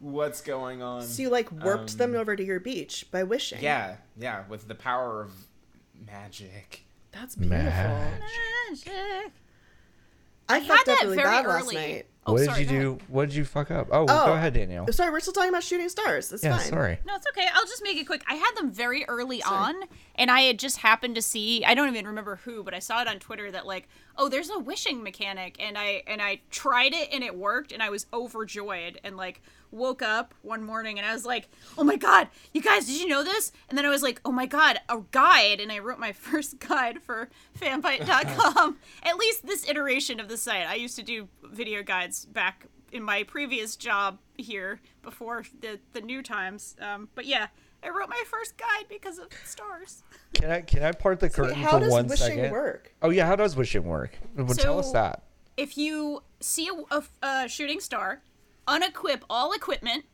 what's 0.00 0.42
going 0.42 0.82
on." 0.82 1.00
So 1.02 1.22
you 1.22 1.30
like 1.30 1.50
warped 1.50 1.96
them 1.96 2.14
over 2.14 2.36
to 2.36 2.44
your 2.44 2.60
beach 2.60 3.06
by 3.10 3.22
wishing. 3.22 3.58
Um, 3.58 3.64
yeah, 3.64 3.96
yeah, 4.18 4.44
with 4.50 4.68
the 4.68 4.74
power 4.74 5.22
of 5.22 5.30
magic. 6.06 6.84
That's 7.12 7.36
beautiful. 7.36 7.58
Mag- 7.64 8.20
Magic. 8.70 9.32
I 10.48 10.58
had 10.58 10.66
fucked 10.66 10.88
up 10.88 10.98
that 10.98 11.02
really 11.04 11.16
very 11.16 11.28
bad 11.28 11.46
early. 11.46 11.74
last 11.74 11.74
night. 11.74 12.06
Oh, 12.24 12.34
what 12.34 12.38
did 12.38 12.46
you 12.46 12.54
go 12.54 12.60
ahead. 12.60 12.68
do? 12.68 12.98
What 13.08 13.28
did 13.28 13.34
you 13.34 13.44
fuck 13.44 13.70
up? 13.72 13.88
Oh, 13.90 14.02
Oh. 14.02 14.26
go 14.26 14.32
ahead, 14.34 14.54
Danielle. 14.54 14.86
Sorry, 14.92 15.10
we're 15.10 15.18
still 15.18 15.32
talking 15.32 15.48
about 15.48 15.64
shooting 15.64 15.88
stars. 15.88 16.28
That's 16.28 16.44
Yeah, 16.44 16.56
fine. 16.56 16.66
sorry. 16.68 16.98
No, 17.04 17.16
it's 17.16 17.26
okay. 17.28 17.48
I'll 17.52 17.64
just 17.66 17.82
make 17.82 17.96
it 17.96 18.06
quick. 18.06 18.22
I 18.28 18.34
had 18.34 18.54
them 18.56 18.70
very 18.70 19.04
early 19.08 19.42
on, 19.42 19.74
and 20.14 20.30
I 20.30 20.42
had 20.42 20.58
just 20.58 20.78
happened 20.78 21.16
to 21.16 21.22
see. 21.22 21.64
I 21.64 21.74
don't 21.74 21.88
even 21.88 22.06
remember 22.06 22.36
who, 22.44 22.62
but 22.62 22.74
I 22.74 22.78
saw 22.78 23.00
it 23.02 23.08
on 23.08 23.18
Twitter 23.18 23.50
that 23.50 23.66
like, 23.66 23.88
oh, 24.16 24.28
there's 24.28 24.50
a 24.50 24.58
wishing 24.58 25.02
mechanic, 25.02 25.56
and 25.58 25.76
I 25.76 26.04
and 26.06 26.22
I 26.22 26.40
tried 26.50 26.92
it 26.92 27.08
and 27.12 27.24
it 27.24 27.34
worked, 27.36 27.72
and 27.72 27.82
I 27.82 27.90
was 27.90 28.06
overjoyed, 28.12 29.00
and 29.02 29.16
like 29.16 29.42
woke 29.72 30.02
up 30.02 30.34
one 30.42 30.62
morning 30.62 30.98
and 30.98 31.06
I 31.06 31.12
was 31.12 31.24
like, 31.24 31.48
oh 31.76 31.84
my 31.84 31.96
god, 31.96 32.28
you 32.52 32.60
guys, 32.60 32.86
did 32.86 33.00
you 33.00 33.08
know 33.08 33.24
this? 33.24 33.52
And 33.68 33.76
then 33.76 33.84
I 33.84 33.88
was 33.88 34.02
like, 34.02 34.20
oh 34.24 34.32
my 34.32 34.46
god, 34.46 34.78
a 34.88 35.00
guide, 35.10 35.60
and 35.60 35.72
I 35.72 35.78
wrote 35.78 35.98
my 35.98 36.12
first 36.28 36.58
guide 36.58 37.02
for 37.02 37.28
fanbyte.com. 37.58 38.76
At 39.02 39.16
least 39.16 39.46
this 39.46 39.68
iteration 39.68 40.20
of 40.20 40.28
the 40.28 40.36
site. 40.36 40.66
I 40.66 40.74
used 40.74 40.96
to 40.96 41.02
do 41.02 41.28
video 41.44 41.82
guides 41.82 42.24
back 42.26 42.66
in 42.92 43.02
my 43.02 43.22
previous 43.22 43.74
job 43.76 44.18
here 44.36 44.80
before 45.02 45.44
the 45.60 45.80
the 45.92 46.00
new 46.00 46.22
times. 46.22 46.76
Um, 46.80 47.08
but 47.14 47.24
yeah, 47.26 47.46
I 47.82 47.88
wrote 47.88 48.08
my 48.08 48.22
first 48.26 48.56
guide 48.58 48.84
because 48.88 49.18
of 49.18 49.28
stars. 49.44 50.02
Can 50.34 50.50
I 50.50 50.60
can 50.60 50.82
I 50.82 50.92
part 50.92 51.20
the 51.20 51.26
Wait, 51.26 51.32
curtain 51.32 51.54
how 51.54 51.78
for 51.78 51.80
does 51.80 52.04
wishing 52.20 52.50
work? 52.50 52.94
Oh 53.02 53.10
yeah, 53.10 53.26
how 53.26 53.36
does 53.36 53.56
wishing 53.56 53.84
work? 53.84 54.18
Well, 54.36 54.46
tell 54.48 54.78
us 54.78 54.92
that. 54.92 55.22
If 55.56 55.76
you 55.76 56.22
see 56.40 56.68
a, 56.68 56.96
a- 56.96 57.44
a 57.44 57.48
shooting 57.48 57.80
star, 57.80 58.22
unequip 58.66 59.22
all 59.28 59.52
equipment 59.52 60.04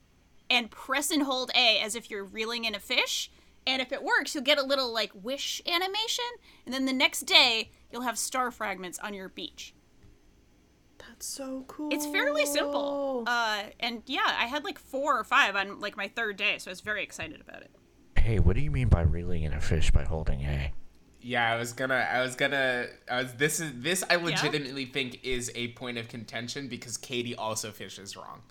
and 0.51 0.71
press 0.71 1.11
and 1.11 1.23
hold 1.23 1.51
A 1.55 1.79
as 1.81 1.95
if 1.95 2.11
you're 2.11 2.25
reeling 2.25 2.65
in 2.65 2.75
a 2.75 2.81
fish. 2.81 3.31
And 3.67 3.83
if 3.83 3.93
it 3.93 4.03
works, 4.03 4.35
you'll 4.35 4.45
get 4.45 4.59
a 4.59 4.63
little 4.63 4.93
like 4.93 5.13
wish 5.15 5.61
animation, 5.67 6.25
and 6.65 6.73
then 6.73 6.87
the 6.87 6.93
next 6.93 7.23
day 7.23 7.71
you'll 7.91 8.03
have 8.03 8.17
star 8.17 8.51
fragments 8.51 8.99
on 8.99 9.13
your 9.13 9.29
beach. 9.29 9.75
That's 10.99 11.27
so 11.27 11.65
cool. 11.69 11.93
It's 11.93 12.07
fairly 12.07 12.47
simple. 12.47 13.25
Uh, 13.27 13.65
and 13.79 14.03
yeah, 14.07 14.37
I 14.39 14.47
had 14.47 14.65
like 14.65 14.79
four 14.79 15.19
or 15.19 15.25
five 15.25 15.55
on 15.55 15.81
like 15.81 15.97
my 15.97 16.09
third 16.09 16.37
day, 16.37 16.57
so 16.59 16.71
I 16.71 16.73
was 16.73 16.81
very 16.81 17.03
excited 17.03 17.41
about 17.41 17.63
it. 17.63 17.71
Hey, 18.17 18.39
what 18.39 18.57
do 18.57 18.63
you 18.63 18.71
mean 18.71 18.89
by 18.89 19.03
reeling 19.03 19.43
in 19.43 19.53
a 19.53 19.61
fish 19.61 19.91
by 19.91 20.05
holding 20.05 20.41
a? 20.43 20.73
Yeah, 21.21 21.53
I 21.53 21.57
was 21.57 21.73
gonna, 21.73 21.95
I 21.95 22.23
was 22.23 22.37
gonna, 22.37 22.87
I 23.11 23.23
was. 23.23 23.35
This 23.35 23.61
is 23.61 23.73
this. 23.77 24.05
I 24.09 24.17
legitimately 24.17 24.87
think 24.87 25.21
is 25.25 25.51
a 25.55 25.69
point 25.69 25.99
of 25.99 26.09
contention 26.09 26.69
because 26.69 26.97
Katie 26.97 27.35
also 27.35 27.73
fishes 27.73 28.17
wrong. 28.17 28.43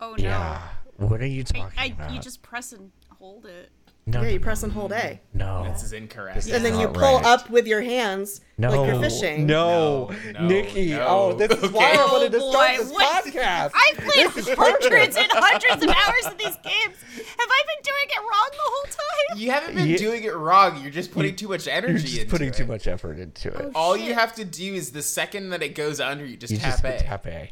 Oh 0.00 0.14
no. 0.18 0.24
Yeah. 0.24 0.62
What 0.96 1.20
are 1.20 1.26
you 1.26 1.40
I, 1.40 1.58
talking 1.58 1.78
I, 1.78 1.86
about? 1.86 2.12
you 2.12 2.20
just 2.20 2.42
press 2.42 2.72
and 2.72 2.90
hold 3.18 3.46
it. 3.46 3.70
No, 4.10 4.22
yeah, 4.22 4.28
you 4.28 4.38
no, 4.38 4.42
press 4.44 4.62
and 4.62 4.72
hold 4.72 4.92
A. 4.92 5.20
No. 5.34 5.64
This 5.70 5.82
is 5.82 5.92
incorrect. 5.92 6.36
This 6.36 6.50
And 6.50 6.64
then 6.64 6.78
you 6.80 6.88
pull 6.88 7.16
right. 7.16 7.24
up 7.26 7.50
with 7.50 7.66
your 7.66 7.80
hands 7.82 8.40
no, 8.56 8.70
like 8.70 8.90
you're 8.90 9.00
fishing. 9.02 9.46
No, 9.46 10.06
No, 10.08 10.30
no, 10.40 10.46
Nikki. 10.48 10.90
no. 10.90 11.06
Oh, 11.08 11.32
this 11.34 11.50
is 11.62 11.70
why 11.70 11.90
I 11.90 11.92
Okay. 11.92 12.12
wanted 12.12 12.32
to 12.32 12.38
Oh, 12.42 12.50
start 12.50 12.70
boy, 12.70 12.82
this 12.84 12.92
what- 12.92 13.24
podcast. 13.24 13.70
I 13.74 13.92
played 13.96 14.26
This 14.34 14.48
is 14.48 14.54
hundreds 14.56 15.16
and 15.16 15.26
hundreds 15.32 15.82
of 15.84 15.90
hours 15.90 16.26
of 16.26 16.38
these 16.38 16.56
games. 16.64 16.96
Have 17.04 17.48
I 17.50 17.62
been 17.66 17.82
doing 17.82 18.08
it 18.08 18.20
wrong 18.20 18.48
the 18.52 18.58
whole 18.62 18.84
time? 18.84 19.38
You 19.38 19.50
haven't 19.50 19.74
been 19.74 19.88
Yeah. 19.88 19.96
doing 19.98 20.24
it 20.24 20.34
wrong. 20.34 20.80
You're 20.82 20.90
just 20.90 21.12
putting 21.12 21.36
too 21.36 21.48
much 21.48 21.68
energy 21.68 21.92
You're 21.92 21.98
just 22.00 22.18
into 22.20 22.30
putting 22.30 22.48
it. 22.48 22.54
too 22.54 22.66
much 22.66 22.86
effort 22.86 23.18
into 23.18 23.48
it. 23.50 23.70
All 23.74 23.94
Shit. 23.96 24.06
you 24.06 24.14
have 24.14 24.34
to 24.36 24.44
do 24.44 24.74
is 24.74 24.92
the 24.92 25.02
second 25.02 25.50
that 25.50 25.62
it 25.62 25.74
goes 25.74 26.00
under, 26.00 26.24
you 26.24 26.36
just 26.36 26.52
you 26.52 26.58
tap 26.58 26.70
just 26.72 26.84
A. 26.84 26.90
hit 26.92 27.00
tap 27.00 27.26
A, 27.26 27.50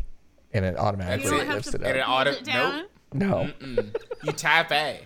and 0.54 0.64
it 0.64 0.78
automatically 0.78 1.30
You 1.30 1.36
don't 1.38 1.46
have 1.46 1.54
lifts 1.56 1.70
to 1.72 1.76
it 1.76 1.82
And 1.86 1.96
it 1.98 2.08
auto. 2.08 2.30
Hold 2.32 2.42
it 2.42 2.44
down. 2.44 2.76
Nope. 2.78 2.86
No. 3.60 3.66
Mm. 3.66 3.96
You 4.24 4.32
tap 4.32 4.72
A. 4.72 5.00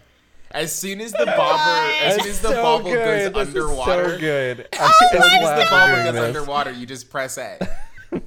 As 0.52 0.74
soon 0.74 1.00
as 1.00 1.12
the 1.12 1.26
bobber, 1.26 1.92
as 2.02 2.16
soon 2.16 2.26
as 2.30 2.40
the 2.40 2.48
so 2.48 2.62
bobble 2.62 2.90
good. 2.90 3.32
goes 3.32 3.32
This 3.32 3.48
is 3.48 3.54
underwater, 3.54 4.10
so 4.14 4.18
good. 4.18 4.68
I'm 4.72 4.80
as 4.90 4.94
so 4.98 5.08
soon 5.10 5.20
as 5.22 5.30
the 5.30 5.56
you're 5.60 5.70
bobble 5.70 5.96
goes 6.04 6.12
this. 6.14 6.22
underwater, 6.22 6.70
you 6.72 6.86
just 6.86 7.08
press 7.10 7.38
A. 7.38 7.56
No, 8.12 8.20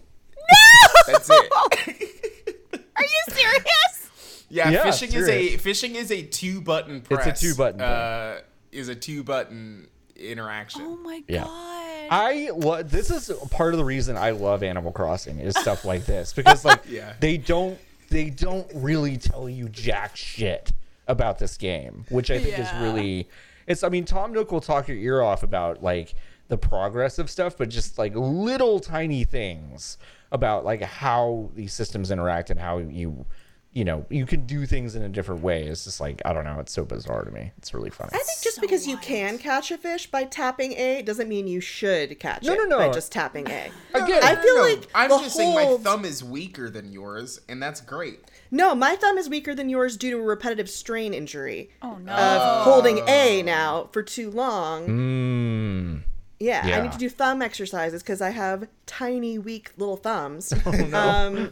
that's 1.07 1.29
it. 1.29 1.51
Are 2.95 3.03
you 3.03 3.09
serious? 3.33 4.45
Yeah, 4.49 4.69
Yeah, 4.69 4.83
fishing 4.83 5.13
is 5.13 5.27
a 5.27 5.57
fishing 5.57 5.95
is 5.95 6.11
a 6.11 6.21
two 6.23 6.61
button 6.61 7.01
press. 7.01 7.27
It's 7.27 7.43
a 7.43 7.47
two-button. 7.47 7.81
Uh, 7.81 8.39
is 8.71 8.87
a 8.87 8.95
two 8.95 9.23
button 9.23 9.87
interaction. 10.15 10.81
Oh 10.85 10.95
my 10.97 11.23
Yeah. 11.27 11.43
god. 11.43 12.07
I 12.11 12.49
lo- 12.55 12.83
this 12.83 13.09
is 13.09 13.31
part 13.49 13.73
of 13.73 13.77
the 13.79 13.83
reason 13.85 14.15
I 14.17 14.31
love 14.31 14.61
Animal 14.63 14.91
Crossing 14.91 15.39
is 15.39 15.55
stuff 15.57 15.83
like 15.85 16.05
this 16.05 16.33
because 16.33 16.63
like 16.63 16.81
Yeah. 16.87 17.13
they 17.19 17.37
don't 17.37 17.79
they 18.09 18.29
don't 18.29 18.69
really 18.75 19.17
tell 19.17 19.49
you 19.49 19.69
jack 19.69 20.15
shit 20.15 20.71
about 21.07 21.39
this 21.39 21.57
game, 21.57 22.05
which 22.09 22.31
I 22.31 22.39
think 22.39 22.57
is 22.59 22.67
really 22.81 23.27
it's 23.67 23.83
I 23.83 23.89
mean 23.89 24.05
Tom 24.05 24.33
Nook 24.33 24.51
will 24.51 24.61
talk 24.61 24.87
your 24.87 24.97
ear 24.97 25.21
off 25.21 25.43
about 25.43 25.83
like 25.83 26.13
the 26.49 26.57
progress 26.57 27.19
of 27.19 27.29
stuff, 27.29 27.57
but 27.57 27.69
just 27.69 27.97
like 27.97 28.13
little 28.15 28.79
tiny 28.79 29.23
things 29.23 29.97
about 30.31 30.65
like 30.65 30.81
how 30.81 31.49
these 31.55 31.73
systems 31.73 32.11
interact 32.11 32.49
and 32.49 32.59
how 32.59 32.77
you 32.79 33.25
you 33.71 33.83
know 33.83 34.05
you 34.09 34.25
can 34.25 34.45
do 34.45 34.65
things 34.65 34.95
in 34.95 35.01
a 35.03 35.09
different 35.09 35.41
way. 35.41 35.63
It's 35.63 35.85
just 35.85 35.99
like 35.99 36.21
I 36.25 36.33
don't 36.33 36.43
know, 36.43 36.59
it's 36.59 36.71
so 36.71 36.85
bizarre 36.85 37.23
to 37.23 37.31
me. 37.31 37.51
It's 37.57 37.73
really 37.73 37.89
funny. 37.89 38.11
I 38.13 38.17
think 38.17 38.41
just 38.43 38.55
So 38.55 38.61
because 38.61 38.87
you 38.87 38.97
can 38.97 39.37
catch 39.37 39.71
a 39.71 39.77
fish 39.77 40.09
by 40.11 40.25
tapping 40.25 40.73
A 40.73 41.01
doesn't 41.01 41.27
mean 41.27 41.47
you 41.47 41.59
should 41.61 42.19
catch 42.19 42.43
No, 42.43 42.53
it 42.53 42.57
no, 42.57 42.63
no. 42.65 42.77
by 42.77 42.91
just 42.91 43.11
tapping 43.11 43.49
A. 43.49 43.71
Again, 43.93 44.21
I 44.23 44.35
feel 44.35 44.59
like 44.61 44.87
I'm 44.93 45.09
the 45.09 45.19
just 45.19 45.35
saying 45.35 45.55
my 45.55 45.77
thumb 45.77 46.05
is 46.05 46.23
weaker 46.23 46.69
than 46.69 46.91
yours, 46.91 47.41
and 47.49 47.61
that's 47.61 47.81
great. 47.81 48.19
No, 48.53 48.75
my 48.75 48.95
thumb 48.95 49.17
is 49.17 49.27
weaker 49.29 49.55
than 49.55 49.67
yours 49.67 49.97
due 49.97 50.11
to 50.11 50.17
a 50.19 50.21
repetitive 50.21 50.69
strain 50.69 51.11
injury 51.11 51.71
Oh 51.81 51.95
no. 51.97 52.11
of 52.13 52.63
holding 52.65 52.99
A 53.09 53.41
now 53.41 53.89
for 53.91 54.03
too 54.03 54.29
long. 54.29 54.87
Mm. 54.87 56.01
Yeah, 56.39 56.61
I 56.63 56.81
need 56.81 56.91
to 56.91 56.99
do 56.99 57.09
thumb 57.09 57.41
exercises 57.41 58.03
because 58.03 58.21
I 58.21 58.29
have 58.29 58.67
tiny, 58.85 59.39
weak 59.39 59.71
little 59.75 59.97
thumbs. 59.97 60.53
Oh, 60.67 60.93
um, 60.93 61.51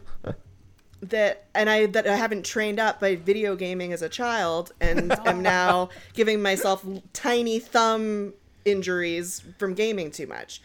that 1.01 1.47
and 1.55 1.71
I 1.71 1.87
that 1.87 2.05
I 2.05 2.15
haven't 2.15 2.45
trained 2.45 2.79
up 2.79 2.99
by 2.99 3.15
video 3.15 3.55
gaming 3.55 3.93
as 3.93 4.03
a 4.03 4.09
child, 4.09 4.71
and 4.79 5.11
I'm 5.25 5.41
now 5.41 5.89
giving 6.13 6.39
myself 6.43 6.85
tiny 7.13 7.57
thumb 7.57 8.35
injuries 8.63 9.43
from 9.57 9.73
gaming 9.73 10.11
too 10.11 10.27
much. 10.27 10.61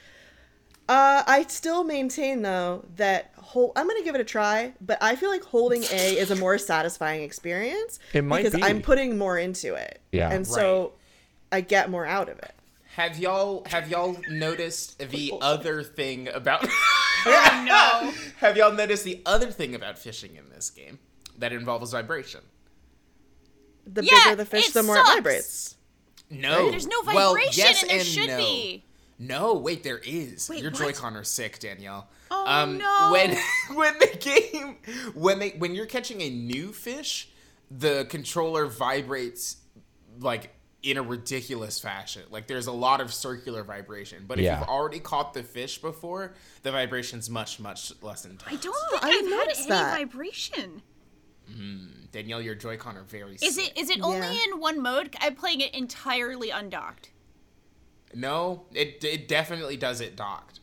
Uh, 0.89 1.23
I 1.27 1.45
still 1.49 1.83
maintain 1.85 2.43
though 2.43 2.85
that 2.97 3.33
hold, 3.37 3.73
I'm 3.77 3.89
gonna 3.89 4.03
give 4.05 4.15
it 4.15 4.21
a 4.21 4.25
try, 4.25 4.73
but 4.81 4.99
I 5.03 5.17
feel 5.17 5.31
like 5.31 5.43
holding 5.43 5.83
A 5.85 6.19
is 6.19 6.31
a 6.31 6.37
more 6.37 6.59
satisfying 6.59 7.23
experience 7.23 7.99
It 8.13 8.23
might 8.23 8.45
because 8.45 8.55
be. 8.55 8.63
I'm 8.63 8.81
putting 8.83 9.19
more 9.19 9.37
into 9.39 9.75
it. 9.75 10.01
Yeah. 10.13 10.31
and 10.31 10.47
so 10.47 10.93
I 11.51 11.61
get 11.61 11.91
more 11.91 12.07
out 12.07 12.29
of 12.29 12.39
it. 12.39 12.55
Have 12.95 13.19
y'all 13.19 13.65
have 13.67 13.91
y'all 13.91 14.17
noticed 14.31 14.99
the 15.11 15.33
other 15.41 15.83
thing 15.83 16.29
about 16.29 16.65
Oh, 17.29 17.65
no. 17.67 18.13
Have 18.39 18.57
y'all 18.57 18.73
noticed 18.73 19.03
the 19.03 19.21
other 19.27 19.51
thing 19.51 19.75
about 19.75 19.99
fishing 19.99 20.37
in 20.37 20.49
this 20.51 20.71
game 20.71 21.01
that 21.39 21.53
involves 21.53 21.91
vibration? 21.91 22.41
The 23.87 24.05
Yeah, 24.05 24.19
bigger 24.25 24.37
the 24.37 24.45
fish, 24.47 24.71
the 24.71 24.83
more 24.85 24.97
it 24.99 25.05
vibrates. 25.05 25.75
No. 26.31 26.71
There's 26.71 26.87
no 26.87 27.03
Well, 27.05 27.35
vibration, 27.35 27.53
yes 27.57 27.83
and 27.83 27.91
there 27.91 27.99
and 27.99 28.07
should 28.07 28.29
no. 28.29 28.37
be. 28.39 28.85
No, 29.19 29.55
wait, 29.55 29.83
there 29.83 29.99
is. 30.05 30.49
Wait, 30.49 30.61
Your 30.63 30.71
what? 30.71 30.79
Joy-Con 30.81 31.17
are 31.17 31.25
sick, 31.25 31.59
Danielle. 31.59 32.09
Oh, 32.31 32.45
um, 32.47 32.77
no. 32.79 33.09
When 33.13 33.37
when 33.77 33.99
the 33.99 34.17
game 34.21 34.77
when 35.15 35.39
they 35.39 35.51
when 35.51 35.75
you're 35.75 35.87
catching 35.87 36.21
a 36.21 36.29
new 36.31 36.73
fish, 36.73 37.31
the 37.71 38.07
controller 38.11 38.67
vibrates 38.67 39.57
like 40.21 40.53
in 40.83 40.99
a 40.99 41.03
ridiculous 41.03 41.81
fashion. 41.81 42.23
Like 42.31 42.47
there's 42.47 42.67
a 42.67 42.73
lot 42.73 43.01
of 43.01 43.13
circular 43.13 43.65
vibration, 43.65 44.25
but 44.29 44.39
if 44.39 44.45
Yeah. 44.45 44.61
you've 44.61 44.69
already 44.69 45.01
caught 45.01 45.33
the 45.35 45.43
fish 45.43 45.79
before, 45.81 46.35
the 46.63 46.71
vibration's 46.73 47.31
much 47.31 47.59
much 47.59 47.93
less 48.03 48.25
intense. 48.27 48.45
I 48.53 48.57
don't 48.57 48.91
think 48.91 49.03
I 49.03 49.07
I've 49.09 49.13
didn't 49.13 49.31
had 49.33 49.39
notice 49.39 49.59
any 49.61 49.69
that. 49.71 49.97
vibration. 49.99 50.83
Danielle, 52.13 52.41
your 52.43 52.55
Joy-Con 52.55 52.97
are 52.97 53.05
very. 53.05 53.37
Is 53.41 53.57
it 53.57 53.73
is 53.79 53.89
it 53.91 54.01
only 54.03 54.19
Yeah. 54.19 54.39
in 54.53 54.61
one 54.61 54.81
mode? 54.83 55.15
I'm 55.21 55.35
playing 55.37 55.61
it 55.61 55.75
entirely 55.75 56.51
undocked. 56.51 57.11
No, 58.17 58.63
it 58.73 59.05
it 59.05 59.29
definitely 59.29 59.77
does 59.77 60.01
it 60.01 60.17
docked. 60.17 60.61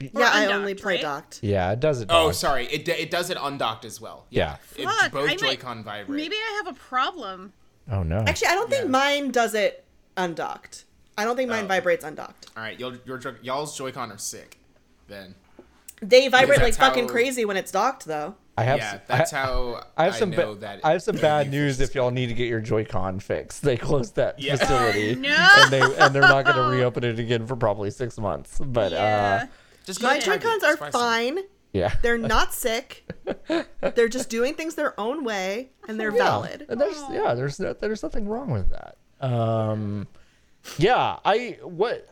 Yeah, 0.00 0.30
I 0.32 0.46
only 0.46 0.74
play 0.74 0.94
right? 0.94 1.02
docked. 1.02 1.40
Yeah, 1.42 1.70
it 1.72 1.80
does 1.80 2.00
it. 2.00 2.06
Oh, 2.10 2.32
sorry, 2.32 2.66
it 2.66 2.88
it 2.88 3.10
does 3.10 3.28
it 3.30 3.36
undocked 3.40 3.84
as 3.84 4.00
well. 4.00 4.26
Yeah. 4.30 4.56
It, 4.76 4.84
Fuck, 4.86 5.12
both 5.12 5.24
I 5.24 5.26
might- 5.26 5.38
Joy-Con 5.38 5.84
vibrate. 5.84 6.16
Maybe 6.16 6.34
I 6.34 6.62
have 6.64 6.74
a 6.74 6.78
problem. 6.78 7.52
Oh 7.90 8.02
no. 8.02 8.24
Actually, 8.26 8.48
I 8.48 8.54
don't 8.54 8.70
think 8.70 8.84
Yeah. 8.84 8.90
mine 8.90 9.30
does 9.30 9.54
it 9.54 9.84
undocked. 10.16 10.84
I 11.18 11.24
don't 11.24 11.36
think 11.36 11.50
mine 11.50 11.64
Oh. 11.66 11.68
vibrates 11.68 12.04
undocked. 12.04 12.46
All 12.56 12.62
right, 12.62 12.80
your, 12.80 12.94
your 13.04 13.20
y'all's 13.42 13.76
Joy-Con 13.76 14.10
are 14.10 14.18
sick. 14.18 14.58
Then 15.08 15.34
They 16.00 16.26
vibrate 16.28 16.58
like 16.60 16.74
that's 16.74 16.76
fucking 16.78 17.04
how- 17.04 17.10
crazy 17.12 17.44
when 17.44 17.56
it's 17.58 17.70
docked, 17.70 18.06
though. 18.06 18.34
I 18.56 18.64
have. 18.64 18.78
yeah, 18.78 18.92
s- 18.94 19.00
that's 19.06 19.32
I, 19.32 19.38
how 19.38 19.80
I 19.96 20.04
have 20.04 20.16
some. 20.16 20.30
know 20.30 20.54
ba- 20.54 20.60
that. 20.60 20.80
I 20.84 20.92
have 20.92 21.02
some 21.02 21.16
bad 21.16 21.50
news 21.50 21.80
if 21.80 21.94
y'all 21.94 22.10
need 22.10 22.26
to 22.28 22.34
get 22.34 22.48
your 22.48 22.60
Joy-Con 22.60 23.20
fixed. 23.20 23.62
They 23.62 23.76
closed 23.76 24.16
that 24.16 24.38
Yeah. 24.38 24.56
facility, 24.56 25.14
No! 25.14 25.30
and 25.58 25.72
they 25.72 25.80
and 25.80 26.14
they're 26.14 26.22
not 26.22 26.44
going 26.44 26.56
to 26.70 26.76
reopen 26.76 27.02
it 27.04 27.18
again 27.18 27.46
for 27.46 27.56
probably 27.56 27.90
six 27.90 28.18
months. 28.18 28.58
But 28.62 28.92
Yeah. 28.92 29.40
uh, 29.44 29.46
Just 29.86 30.00
go 30.00 30.08
My 30.08 30.18
to 30.18 30.24
Target, 30.24 30.42
Joy-Cons 30.42 30.64
are 30.64 30.76
spice 30.76 30.92
them. 30.92 31.00
fine. 31.00 31.38
yeah, 31.72 31.94
They're 32.02 32.18
not 32.36 32.52
sick. 32.52 33.10
They're 33.80 34.08
just 34.08 34.28
doing 34.28 34.52
things 34.54 34.74
their 34.74 34.98
own 35.00 35.24
way, 35.24 35.70
and 35.88 35.98
they're 35.98 36.10
Yeah. 36.12 36.22
valid. 36.24 36.66
And 36.68 36.78
there's 36.80 37.02
yeah, 37.10 37.32
there's 37.34 37.58
no, 37.58 37.72
there's 37.72 38.02
nothing 38.02 38.28
wrong 38.28 38.50
with 38.50 38.68
that. 38.70 38.96
Um, 39.26 40.08
yeah, 40.76 41.16
I 41.24 41.58
what 41.62 42.06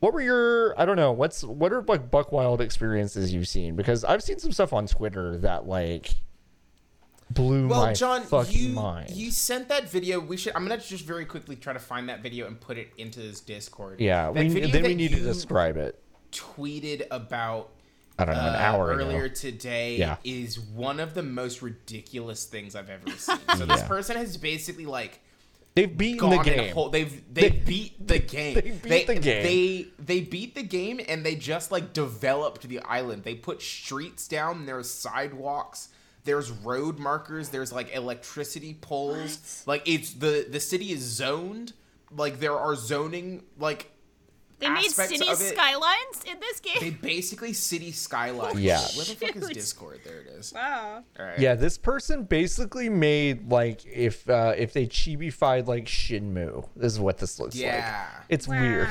what 0.00 0.12
were 0.12 0.20
your 0.20 0.78
I 0.80 0.84
don't 0.84 0.96
know 0.96 1.12
what's 1.12 1.44
what 1.44 1.72
are 1.72 1.82
like 1.82 2.10
Buck 2.10 2.32
Wild 2.32 2.60
experiences 2.60 3.32
you've 3.32 3.48
seen 3.48 3.76
because 3.76 4.04
I've 4.04 4.22
seen 4.22 4.38
some 4.38 4.52
stuff 4.52 4.72
on 4.72 4.86
Twitter 4.86 5.36
that 5.38 5.66
like 5.66 6.14
blew 7.30 7.68
Well, 7.68 7.86
my 7.86 7.92
John, 7.92 8.22
fucking 8.22 8.58
you 8.60 8.68
mind. 8.70 9.10
you 9.10 9.30
sent 9.30 9.68
that 9.68 9.88
video. 9.88 10.18
We 10.20 10.36
should. 10.36 10.54
I'm 10.56 10.66
gonna 10.66 10.80
just 10.80 11.04
very 11.04 11.24
quickly 11.24 11.54
try 11.56 11.72
to 11.72 11.78
find 11.78 12.08
that 12.08 12.22
video 12.22 12.46
and 12.46 12.60
put 12.60 12.76
it 12.78 12.88
into 12.98 13.20
this 13.20 13.40
Discord. 13.40 14.00
yeah, 14.00 14.32
That 14.32 14.46
we 14.46 14.60
then 14.70 14.82
we 14.82 14.94
need 14.94 15.12
to 15.12 15.20
describe 15.20 15.76
it. 15.76 16.02
Tweeted 16.32 17.06
about 17.10 17.70
I 18.18 18.24
don't 18.24 18.34
know 18.34 18.40
an 18.40 18.54
uh, 18.54 18.58
hour 18.58 18.88
earlier 18.88 19.24
ago. 19.24 19.34
today 19.34 19.96
Yeah. 19.96 20.16
is 20.24 20.58
one 20.60 21.00
of 21.00 21.14
the 21.14 21.22
most 21.22 21.62
ridiculous 21.62 22.44
things 22.44 22.74
I've 22.74 22.90
ever 22.90 23.10
seen. 23.16 23.38
So 23.56 23.64
this 23.66 23.82
person 23.88 24.16
has 24.16 24.36
basically 24.36 24.86
like 24.86 25.20
They've 25.74 25.96
beaten 25.96 26.30
the 26.30 26.38
game. 26.38 26.74
whole. 26.74 26.88
They've 26.88 27.22
they, 27.32 27.48
They- 27.48 27.58
beat 27.58 28.06
the 28.06 28.18
game. 28.36 28.54
they 28.54 28.60
beat 28.60 28.82
they, 28.82 29.04
the 29.04 29.14
game. 29.20 29.42
They 29.44 29.86
they 29.98 30.20
beat 30.20 30.54
the 30.54 30.62
game 30.62 31.00
and 31.08 31.24
they 31.24 31.36
just 31.36 31.70
like 31.70 31.92
developed 31.92 32.68
the 32.68 32.80
island. 32.80 33.22
They 33.24 33.34
put 33.36 33.62
streets 33.62 34.26
down. 34.28 34.66
There's 34.66 34.90
sidewalks. 34.90 35.88
There's 36.24 36.50
road 36.50 36.98
markers. 36.98 37.48
There's 37.50 37.72
like 37.72 37.94
electricity 37.94 38.74
poles. 38.80 39.62
Like 39.66 39.82
it's 39.86 40.12
the 40.14 40.46
the 40.50 40.60
city 40.60 40.90
is 40.92 41.00
zoned. 41.02 41.72
Like 42.14 42.40
there 42.40 42.58
are 42.58 42.74
zoning 42.74 43.44
like 43.58 43.90
They 44.60 44.68
made 44.68 44.90
city 44.90 45.26
of 45.28 45.40
it- 45.40 45.54
skylines 45.56 46.22
in 46.26 46.38
this 46.38 46.60
game. 46.60 46.76
they 46.80 46.90
basically 46.90 47.52
city 47.52 47.92
skyline. 47.92 48.58
Yeah. 48.58 48.80
Where 48.94 49.04
the 49.06 49.14
fuck 49.16 49.36
is 49.36 49.48
Discord? 49.48 50.00
There 50.04 50.20
it 50.20 50.26
is. 50.28 50.52
wow. 50.52 51.02
All 51.18 51.24
right. 51.26 51.38
Yeah, 51.38 51.54
this 51.54 51.78
person 51.78 52.24
basically 52.24 52.88
made 52.88 53.50
like 53.50 53.84
if 53.86 54.28
uh 54.28 54.54
if 54.56 54.72
they 54.72 54.86
chibified 54.86 55.66
like 55.66 55.86
Shenmue. 55.86 56.68
This 56.76 56.92
is 56.92 57.00
what 57.00 57.18
this 57.18 57.40
looks 57.40 57.56
Yeah. 57.56 58.06
like. 58.18 58.26
It's 58.28 58.46
weird. 58.46 58.88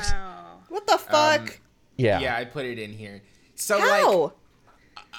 What 0.68 0.86
the 0.86 0.98
fuck? 0.98 1.60
Yeah. 1.96 2.18
Yeah, 2.20 2.36
I 2.36 2.44
put 2.44 2.64
it 2.66 2.78
in 2.78 2.92
here. 2.92 3.22
So 3.54 3.78
like 3.78 3.88
How? 3.88 4.32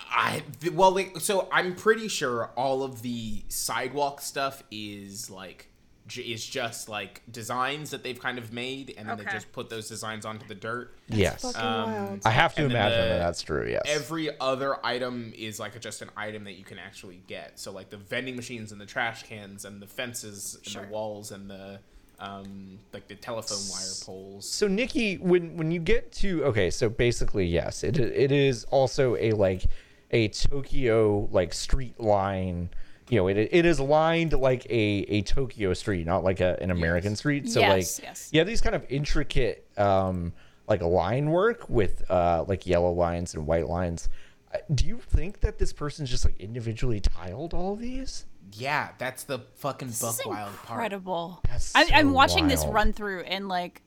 I 0.10 0.44
well, 0.74 0.92
like, 0.92 1.18
so 1.20 1.48
I'm 1.52 1.76
pretty 1.76 2.08
sure 2.08 2.48
all 2.58 2.84
of 2.84 3.02
the 3.02 3.44
sidewalk 3.50 4.22
stuff 4.22 4.64
is 4.72 5.30
like 5.30 5.58
j- 5.60 5.71
is 6.18 6.46
just 6.46 6.90
like 6.90 7.22
designs 7.32 7.92
that 7.92 8.04
they've 8.04 8.20
kind 8.20 8.38
of 8.38 8.52
made, 8.54 8.94
and 8.98 9.08
then 9.08 9.18
they 9.18 9.26
just 9.26 9.52
put 9.52 9.70
those 9.70 9.88
designs 9.90 10.26
onto 10.26 10.48
the 10.48 10.56
dirt. 10.56 10.94
Yes. 11.08 11.44
Um, 11.56 11.92
wild. 11.92 12.22
I 12.26 12.30
have 12.32 12.56
to 12.56 12.66
imagine 12.66 13.00
the- 13.00 13.06
that 13.08 13.20
that's 13.20 13.42
true. 13.42 13.68
Yes. 13.70 13.84
Every 13.88 14.30
other 14.40 14.84
item 14.86 15.34
is 15.38 15.60
like 15.60 15.80
just 15.82 16.02
an 16.02 16.10
item 16.18 16.44
that 16.46 16.54
you 16.54 16.64
can 16.64 16.80
actually 16.80 17.22
get. 17.28 17.60
So 17.60 17.72
like 17.72 17.90
the 17.90 17.98
vending 17.98 18.36
machines 18.36 18.72
and 18.72 18.80
the 18.82 18.86
trash 18.86 19.24
cans 19.24 19.66
and 19.66 19.82
the 19.82 19.88
fences 19.88 20.56
and 20.56 20.66
Sure. 20.68 20.86
the 20.86 20.88
walls 20.92 21.32
and 21.32 21.50
the 21.50 21.80
um 22.20 22.78
like 22.94 23.08
the 23.08 23.16
telephone 23.16 23.58
wire 23.72 23.90
poles. 24.06 24.48
so 24.48 24.68
Nikki, 24.68 25.16
when 25.18 25.58
when 25.58 25.72
you 25.72 25.80
get 25.80 26.12
to 26.14 26.44
okay, 26.46 26.70
so 26.70 26.88
basically 26.90 27.46
yes, 27.48 27.84
it 27.84 27.98
it 28.00 28.32
is 28.32 28.64
also 28.66 29.16
a 29.18 29.32
like 29.32 29.66
a 30.12 30.28
Tokyo 30.28 31.28
like 31.32 31.54
street 31.54 32.00
line. 32.00 32.70
You 33.12 33.18
know, 33.18 33.28
it 33.28 33.38
it 33.38 33.66
is 33.66 33.80
lined 33.80 34.32
like 34.34 34.66
a 34.70 35.06
a 35.10 35.22
Tokyo 35.24 35.74
street, 35.74 36.06
not 36.08 36.24
like 36.24 36.40
a, 36.40 36.58
an 36.62 36.72
American 36.72 37.12
Yes. 37.12 37.20
street. 37.20 37.50
So 37.50 37.60
Yes, 37.60 38.00
like 38.00 38.08
yes. 38.08 38.30
you 38.32 38.40
have 38.40 38.48
these 38.48 38.62
kind 38.62 38.74
of 38.74 38.86
intricate 38.90 39.68
um 39.78 40.32
like 40.68 40.82
line 40.82 41.30
work 41.30 41.70
with 41.70 42.10
uh 42.10 42.46
like 42.48 42.66
yellow 42.66 42.92
lines 42.94 43.34
and 43.36 43.46
white 43.46 43.68
lines. 43.68 44.08
Uh, 44.54 44.60
Do 44.74 44.86
you 44.86 44.98
think 45.00 45.42
that 45.42 45.60
this 45.60 45.74
person's 45.74 46.10
just 46.10 46.24
like 46.24 46.40
individually 46.40 47.02
tiled 47.02 47.54
all 47.54 47.76
these? 47.76 48.26
Yeah, 48.54 48.90
that's 48.98 49.24
the 49.24 49.40
fucking 49.56 49.90
This 49.90 50.02
buck 50.02 50.14
is 50.20 50.26
wild 50.26 50.56
part. 50.64 50.80
incredible. 50.80 51.42
That's 51.50 51.76
I, 51.76 51.88
I'm 51.94 52.08
so 52.08 52.14
watching 52.14 52.48
this 52.48 52.66
run 52.66 52.94
through 52.94 53.22
and 53.24 53.48
like, 53.50 53.82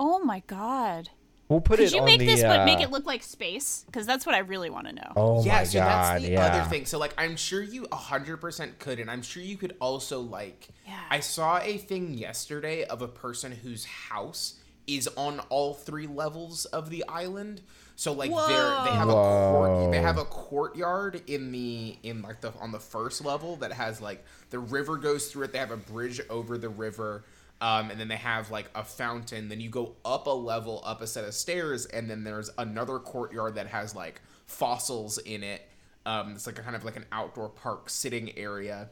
oh 0.00 0.18
my 0.20 0.42
god. 0.48 1.08
We'll 1.48 1.60
put 1.60 1.78
Could 1.78 1.88
it 1.88 1.94
you 1.94 2.00
on 2.00 2.06
make 2.06 2.20
the, 2.20 2.26
this 2.26 2.42
but 2.42 2.64
make 2.64 2.78
uh, 2.78 2.82
it 2.82 2.90
look 2.90 3.04
like 3.04 3.22
space? 3.22 3.84
Because 3.86 4.06
that's 4.06 4.24
what 4.24 4.34
I 4.34 4.38
really 4.38 4.70
want 4.70 4.86
to 4.88 4.94
know. 4.94 5.12
Oh 5.14 5.44
yeah, 5.44 5.58
my 5.58 5.64
so 5.64 5.78
god! 5.78 5.86
that's 5.88 6.24
the 6.24 6.32
yeah. 6.32 6.46
other 6.46 6.70
thing. 6.70 6.86
So 6.86 6.98
like 6.98 7.14
I'm 7.18 7.36
sure 7.36 7.62
you 7.62 7.82
100% 7.82 8.78
could 8.78 8.98
and 8.98 9.10
I'm 9.10 9.22
sure 9.22 9.42
you 9.42 9.56
could 9.56 9.76
also 9.80 10.20
like 10.20 10.68
Yeah. 10.86 10.98
I 11.10 11.20
saw 11.20 11.58
a 11.58 11.76
thing 11.76 12.14
yesterday 12.14 12.84
of 12.84 13.02
a 13.02 13.08
person 13.08 13.52
whose 13.52 13.84
house 13.84 14.54
is 14.86 15.08
on 15.16 15.40
all 15.48 15.74
three 15.74 16.06
levels 16.06 16.64
of 16.66 16.90
the 16.90 17.04
island. 17.08 17.60
So 17.96 18.12
like 18.12 18.30
they're 18.30 18.84
they 18.84 18.90
have 18.90 19.08
a 19.08 19.12
court 19.12 19.92
they 19.92 20.00
have 20.00 20.18
a 20.18 20.24
courtyard 20.24 21.22
in 21.26 21.52
the 21.52 21.96
in 22.02 22.22
like 22.22 22.40
the 22.40 22.52
on 22.54 22.72
the 22.72 22.80
first 22.80 23.24
level 23.24 23.56
that 23.56 23.72
has 23.72 24.00
like 24.00 24.24
the 24.50 24.58
river 24.58 24.96
goes 24.96 25.28
through 25.28 25.44
it. 25.44 25.52
They 25.52 25.58
have 25.58 25.70
a 25.70 25.76
bridge 25.76 26.20
over 26.28 26.58
the 26.58 26.68
river. 26.68 27.24
Um, 27.60 27.90
and 27.90 27.98
then 27.98 28.08
they 28.08 28.16
have 28.16 28.50
like 28.50 28.68
a 28.74 28.84
fountain. 28.84 29.48
Then 29.48 29.60
you 29.60 29.70
go 29.70 29.96
up 30.04 30.26
a 30.26 30.30
level, 30.30 30.82
up 30.84 31.00
a 31.00 31.06
set 31.06 31.24
of 31.24 31.34
stairs, 31.34 31.86
and 31.86 32.10
then 32.10 32.24
there's 32.24 32.50
another 32.58 32.98
courtyard 32.98 33.54
that 33.54 33.68
has 33.68 33.94
like 33.94 34.20
fossils 34.46 35.18
in 35.18 35.42
it. 35.42 35.62
Um, 36.06 36.32
it's 36.32 36.46
like 36.46 36.58
a 36.58 36.62
kind 36.62 36.76
of 36.76 36.84
like 36.84 36.96
an 36.96 37.06
outdoor 37.12 37.48
park 37.48 37.88
sitting 37.88 38.36
area. 38.36 38.90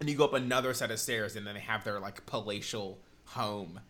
And 0.00 0.08
you 0.08 0.16
go 0.16 0.24
up 0.24 0.32
another 0.32 0.72
set 0.72 0.90
of 0.90 0.98
stairs, 0.98 1.36
and 1.36 1.46
then 1.46 1.54
they 1.54 1.60
have 1.60 1.84
their 1.84 2.00
like 2.00 2.24
palatial 2.24 3.02
home, 3.26 3.80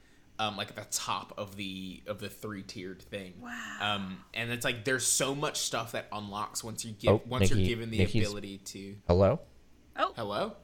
um, 0.41 0.57
like 0.57 0.71
at 0.71 0.77
the 0.77 0.87
top 0.91 1.33
of 1.39 1.55
the 1.55 2.03
of 2.09 2.19
the 2.19 2.29
three 2.29 2.63
tiered 2.65 3.01
thing. 3.03 3.35
Wow. 3.41 3.77
Um, 3.81 4.25
and 4.35 4.51
it's 4.51 4.65
like 4.65 4.85
there's 4.85 5.07
so 5.07 5.37
much 5.37 5.59
stuff 5.61 5.93
that 5.93 6.09
unlocks 6.11 6.65
once 6.65 6.85
you 6.85 6.93
give 6.93 7.11
Oh, 7.13 7.23
once 7.27 7.51
Nikki- 7.51 7.61
you're 7.63 7.69
given 7.69 7.91
the 7.91 7.99
Nikki's- 7.99 8.27
ability 8.27 8.59
to. 8.59 8.97
Hello. 9.07 9.39
Oh, 9.97 10.13
Hello. 10.17 10.57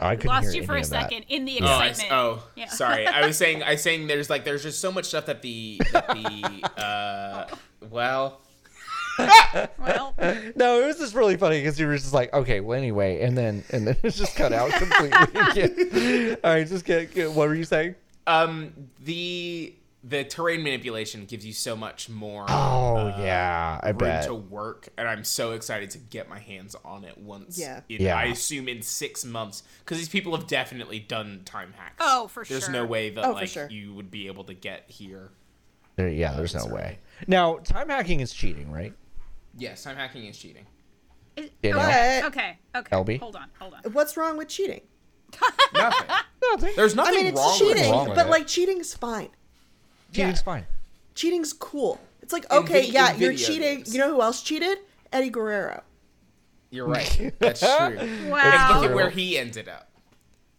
I 0.00 0.16
couldn't 0.16 0.28
lost 0.30 0.52
hear 0.52 0.60
you 0.62 0.66
for 0.66 0.76
a 0.76 0.80
of 0.80 0.90
that. 0.90 1.02
second 1.10 1.24
in 1.28 1.44
the 1.44 1.60
Oh, 1.62 1.66
I 1.66 1.86
excitement. 1.88 2.12
oh, 2.12 2.42
Yeah. 2.56 2.68
sorry. 2.68 3.06
I 3.06 3.26
was 3.26 3.36
saying, 3.42 3.62
I 3.62 3.72
was 3.72 3.82
saying, 3.82 4.06
there's 4.06 4.30
like, 4.30 4.44
there's 4.44 4.62
just 4.62 4.80
so 4.80 4.90
much 4.90 5.04
stuff 5.06 5.26
that 5.26 5.42
the, 5.42 5.80
that 5.92 6.08
the, 6.08 6.82
uh, 6.82 7.46
well, 7.90 8.40
Well, 9.78 10.14
No, 10.56 10.80
it 10.82 10.86
was 10.86 10.98
just 10.98 11.14
really 11.14 11.36
funny 11.36 11.58
because 11.60 11.78
you 11.78 11.86
were 11.86 11.96
just 11.96 12.14
like, 12.14 12.32
okay, 12.32 12.60
well, 12.60 12.78
anyway, 12.78 13.20
and 13.20 13.36
then 13.36 13.62
and 13.70 13.86
then 13.86 13.96
it's 14.02 14.16
just 14.16 14.34
cut 14.36 14.52
out 14.52 14.70
completely 14.70 15.40
again. 15.50 16.36
All 16.44 16.52
right, 16.54 16.66
just 16.66 16.84
get, 16.86 17.12
get 17.14 17.30
what 17.32 17.48
were 17.48 17.54
you 17.54 17.64
saying? 17.64 17.94
um, 18.26 18.72
the 19.04 19.74
the 20.02 20.24
terrain 20.24 20.62
manipulation 20.62 21.26
gives 21.26 21.44
you 21.44 21.52
so 21.52 21.76
much 21.76 22.08
more. 22.08 22.46
Oh 22.48 22.96
uh, 22.96 23.16
yeah, 23.20 23.78
I 23.82 23.88
room 23.90 23.98
bet. 23.98 24.24
to 24.24 24.34
work, 24.34 24.88
and 24.96 25.06
I'm 25.06 25.24
so 25.24 25.52
excited 25.52 25.90
to 25.90 25.98
get 25.98 26.28
my 26.28 26.38
hands 26.38 26.74
on 26.84 27.04
it 27.04 27.18
once. 27.18 27.58
Yeah. 27.58 27.80
in- 27.88 28.02
Yeah. 28.02 28.16
I 28.16 28.24
assume 28.24 28.68
in 28.68 28.80
six 28.82 29.24
months, 29.24 29.62
because 29.80 29.98
these 29.98 30.08
people 30.08 30.34
have 30.36 30.46
definitely 30.46 31.00
done 31.00 31.42
time 31.44 31.74
hacks. 31.76 31.96
Oh, 32.00 32.28
for 32.28 32.40
There's 32.40 32.48
sure. 32.48 32.58
There's 32.60 32.68
no 32.70 32.86
way 32.86 33.10
that 33.10 33.24
Oh, 33.24 33.32
like 33.32 33.48
sure. 33.48 33.68
you 33.70 33.92
would 33.94 34.10
be 34.10 34.26
able 34.26 34.44
to 34.44 34.54
get 34.54 34.84
here. 34.88 35.30
There- 35.96 36.08
yeah, 36.08 36.32
uh, 36.32 36.36
there's 36.36 36.54
no 36.54 36.66
way. 36.66 36.98
Now, 37.26 37.58
time 37.58 37.88
hacking 37.90 38.20
is 38.20 38.32
cheating, 38.32 38.70
right? 38.72 38.94
Yes, 39.58 39.82
time 39.84 39.96
hacking 39.96 40.24
is 40.26 40.38
cheating. 40.38 40.64
it- 41.36 41.52
You 41.62 41.72
know? 41.72 41.76
But 41.76 42.24
okay, 42.26 42.58
okay. 42.74 42.96
LB? 42.96 43.18
Hold 43.20 43.36
on, 43.36 43.48
hold 43.58 43.74
on. 43.74 43.92
what's 43.92 44.16
wrong 44.16 44.38
with 44.38 44.48
cheating? 44.48 44.80
Nothing. 45.74 46.06
Nothing. 46.52 46.72
There's 46.74 46.96
I 46.98 47.10
mean, 47.10 47.26
it's 47.26 47.38
wrong 47.38 47.58
cheating, 47.58 47.76
with 47.82 47.90
wrong 47.90 48.06
but 48.14 48.26
it. 48.26 48.30
like 48.30 48.46
cheating's 48.46 48.94
fine. 48.94 49.28
Cheating's 50.12 50.38
Yeah. 50.38 50.42
fine. 50.44 50.66
Cheating's 51.14 51.52
cool. 51.52 52.00
It's 52.22 52.32
like 52.32 52.50
okay, 52.50 52.82
vid- 52.82 52.92
yeah, 52.94 53.12
in 53.14 53.20
you're 53.20 53.34
cheating. 53.34 53.78
games. 53.78 53.92
You 53.94 54.00
know 54.00 54.10
who 54.14 54.22
else 54.22 54.42
cheated? 54.42 54.78
Eddie 55.12 55.30
Guerrero. 55.30 55.82
You're 56.70 56.86
right. 56.86 57.32
That's 57.40 57.60
true. 57.60 58.28
Wow. 58.30 58.80
Look 58.80 58.90
at 58.90 58.94
where 58.94 59.10
he 59.10 59.36
ended 59.38 59.68
up. 59.68 59.88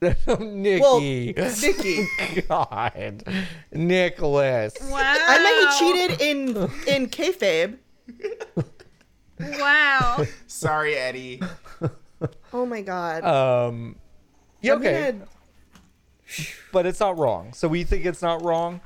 Nikki. 0.42 1.34
Nikki. 1.62 2.08
God. 2.50 3.24
Nicholas. 3.72 4.74
Wow. 4.82 4.98
I 5.00 5.44
meant 5.44 5.74
he 5.74 6.18
cheated 6.18 6.22
in 6.22 6.48
in 6.88 7.08
kayfabe. 7.10 7.78
Wow. 9.40 10.26
Sorry, 10.48 10.96
Eddie. 10.96 11.42
Oh 12.54 12.66
my 12.66 12.82
god. 12.82 13.24
Um 13.24 13.96
yeah, 14.62 14.74
okay. 14.74 15.12
gonna- 15.14 15.28
But 16.72 16.86
it's 16.86 17.00
not 17.00 17.18
wrong. 17.18 17.54
So 17.54 17.68
we 17.68 17.84
think 17.84 18.06
it's 18.06 18.22
not 18.22 18.44
wrong. 18.44 18.82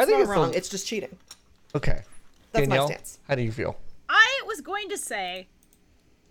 It's 0.00 0.06
think 0.06 0.10
not 0.10 0.20
it's 0.20 0.28
wrong. 0.30 0.50
the- 0.50 0.56
It's 0.56 0.68
just 0.68 0.86
cheating. 0.86 1.16
Okay. 1.74 2.02
That's 2.52 2.68
my 2.68 2.76
Danielle, 2.76 2.86
stance. 2.88 3.18
how 3.28 3.34
do 3.34 3.42
you 3.42 3.52
feel? 3.52 3.78
I 4.08 4.42
was 4.46 4.60
going 4.60 4.88
to 4.90 4.98
say, 4.98 5.48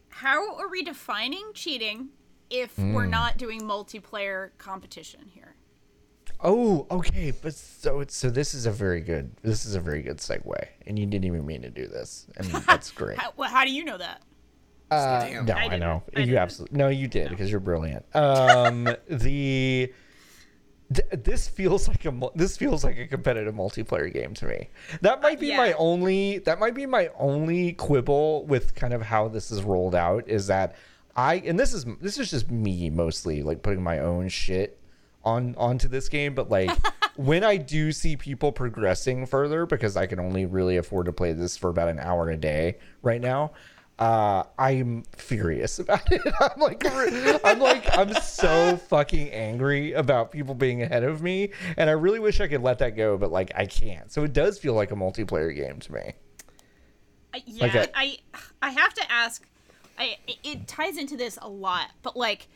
how 0.09 0.55
are 0.57 0.67
we 0.69 0.83
defining 0.83 1.51
cheating 1.53 2.09
if 2.49 2.77
we're 2.77 3.07
not 3.07 3.37
doing 3.37 3.61
multiplayer 3.61 4.49
competition 4.59 5.21
here? 5.33 5.55
Oh, 6.43 6.85
okay, 6.89 7.31
but 7.31 7.53
so 7.53 7.99
it's 7.99 8.15
so 8.15 8.29
this 8.31 8.53
is 8.55 8.65
a 8.65 8.71
very 8.71 8.99
good 9.01 9.31
this 9.43 9.63
is 9.65 9.75
a 9.75 9.79
very 9.79 10.01
good 10.01 10.17
segue, 10.17 10.65
and 10.87 10.97
you 10.97 11.05
didn't 11.05 11.25
even 11.25 11.45
mean 11.45 11.61
to 11.61 11.69
do 11.69 11.87
this, 11.87 12.25
and 12.35 12.47
that's 12.67 12.89
great. 12.91 13.17
How, 13.19 13.31
well, 13.37 13.49
how 13.49 13.63
do 13.63 13.71
you 13.71 13.83
know 13.85 13.97
that? 13.97 14.21
Uh, 14.89 15.43
no, 15.45 15.53
I 15.53 15.65
I, 15.65 15.77
know 15.77 16.03
I 16.15 16.21
you 16.21 16.37
absolutely 16.37 16.77
no, 16.77 16.89
you 16.89 17.07
did 17.07 17.29
because 17.29 17.49
you're 17.51 17.59
brilliant. 17.59 18.05
Um, 18.15 18.89
the 19.09 19.93
th- 20.93 21.23
this 21.23 21.47
feels 21.47 21.87
like 21.87 22.05
a 22.05 22.13
this 22.35 22.57
feels 22.57 22.83
like 22.83 22.97
a 22.97 23.07
competitive 23.07 23.53
multiplayer 23.53 24.11
game 24.11 24.33
to 24.35 24.45
me. 24.45 24.69
That 25.01 25.21
might 25.21 25.39
be 25.39 25.47
yeah. 25.47 25.57
my 25.57 25.73
only 25.73 26.39
that 26.39 26.59
might 26.59 26.75
be 26.75 26.85
my 26.85 27.09
only 27.17 27.73
quibble 27.73 28.45
with 28.45 28.75
kind 28.75 28.93
of 28.93 29.01
how 29.01 29.27
this 29.27 29.51
is 29.51 29.63
rolled 29.63 29.95
out 29.95 30.27
is 30.27 30.47
that 30.47 30.75
I 31.15 31.35
and 31.45 31.59
this 31.59 31.73
is 31.73 31.85
this 31.99 32.17
is 32.17 32.31
just 32.31 32.49
me 32.49 32.89
mostly 32.89 33.43
like 33.43 33.61
putting 33.63 33.83
my 33.83 33.99
own 33.99 34.29
shit 34.29 34.77
on 35.23 35.55
onto 35.57 35.87
this 35.87 36.09
game, 36.09 36.33
but 36.33 36.49
like 36.49 36.71
when 37.15 37.43
I 37.43 37.57
do 37.57 37.91
see 37.91 38.15
people 38.15 38.51
progressing 38.51 39.25
further 39.25 39.65
because 39.65 39.95
I 39.95 40.07
can 40.07 40.19
only 40.19 40.45
really 40.45 40.77
afford 40.77 41.05
to 41.05 41.13
play 41.13 41.33
this 41.33 41.57
for 41.57 41.69
about 41.69 41.89
an 41.89 41.99
hour 41.99 42.29
a 42.29 42.37
day 42.37 42.77
right 43.01 43.21
now. 43.21 43.51
Uh, 44.01 44.43
I'm 44.57 45.03
furious 45.15 45.77
about 45.77 46.11
it. 46.11 46.21
I'm 46.41 46.59
like, 46.59 46.83
I'm 47.45 47.59
like, 47.59 47.85
I'm 47.95 48.11
so 48.15 48.75
fucking 48.77 49.29
angry 49.29 49.93
about 49.93 50.31
people 50.31 50.55
being 50.55 50.81
ahead 50.81 51.03
of 51.03 51.21
me, 51.21 51.51
and 51.77 51.87
I 51.87 51.93
really 51.93 52.19
wish 52.19 52.39
I 52.41 52.47
could 52.47 52.63
let 52.63 52.79
that 52.79 52.95
go, 52.97 53.15
but 53.15 53.31
like, 53.31 53.51
I 53.55 53.67
can't. 53.67 54.11
So 54.11 54.23
it 54.23 54.33
does 54.33 54.57
feel 54.57 54.73
like 54.73 54.89
a 54.91 54.95
multiplayer 54.95 55.55
game 55.55 55.79
to 55.81 55.93
me. 55.93 56.13
I, 57.31 57.43
yeah, 57.45 57.65
Okay. 57.67 57.85
I 57.93 58.17
I 58.63 58.71
have 58.71 58.91
to 58.95 59.11
ask. 59.11 59.47
I 59.99 60.17
it- 60.27 60.37
it 60.43 60.67
ties 60.67 60.97
into 60.97 61.15
this 61.15 61.37
a 61.39 61.47
lot, 61.47 61.91
but 62.01 62.17
like, 62.17 62.47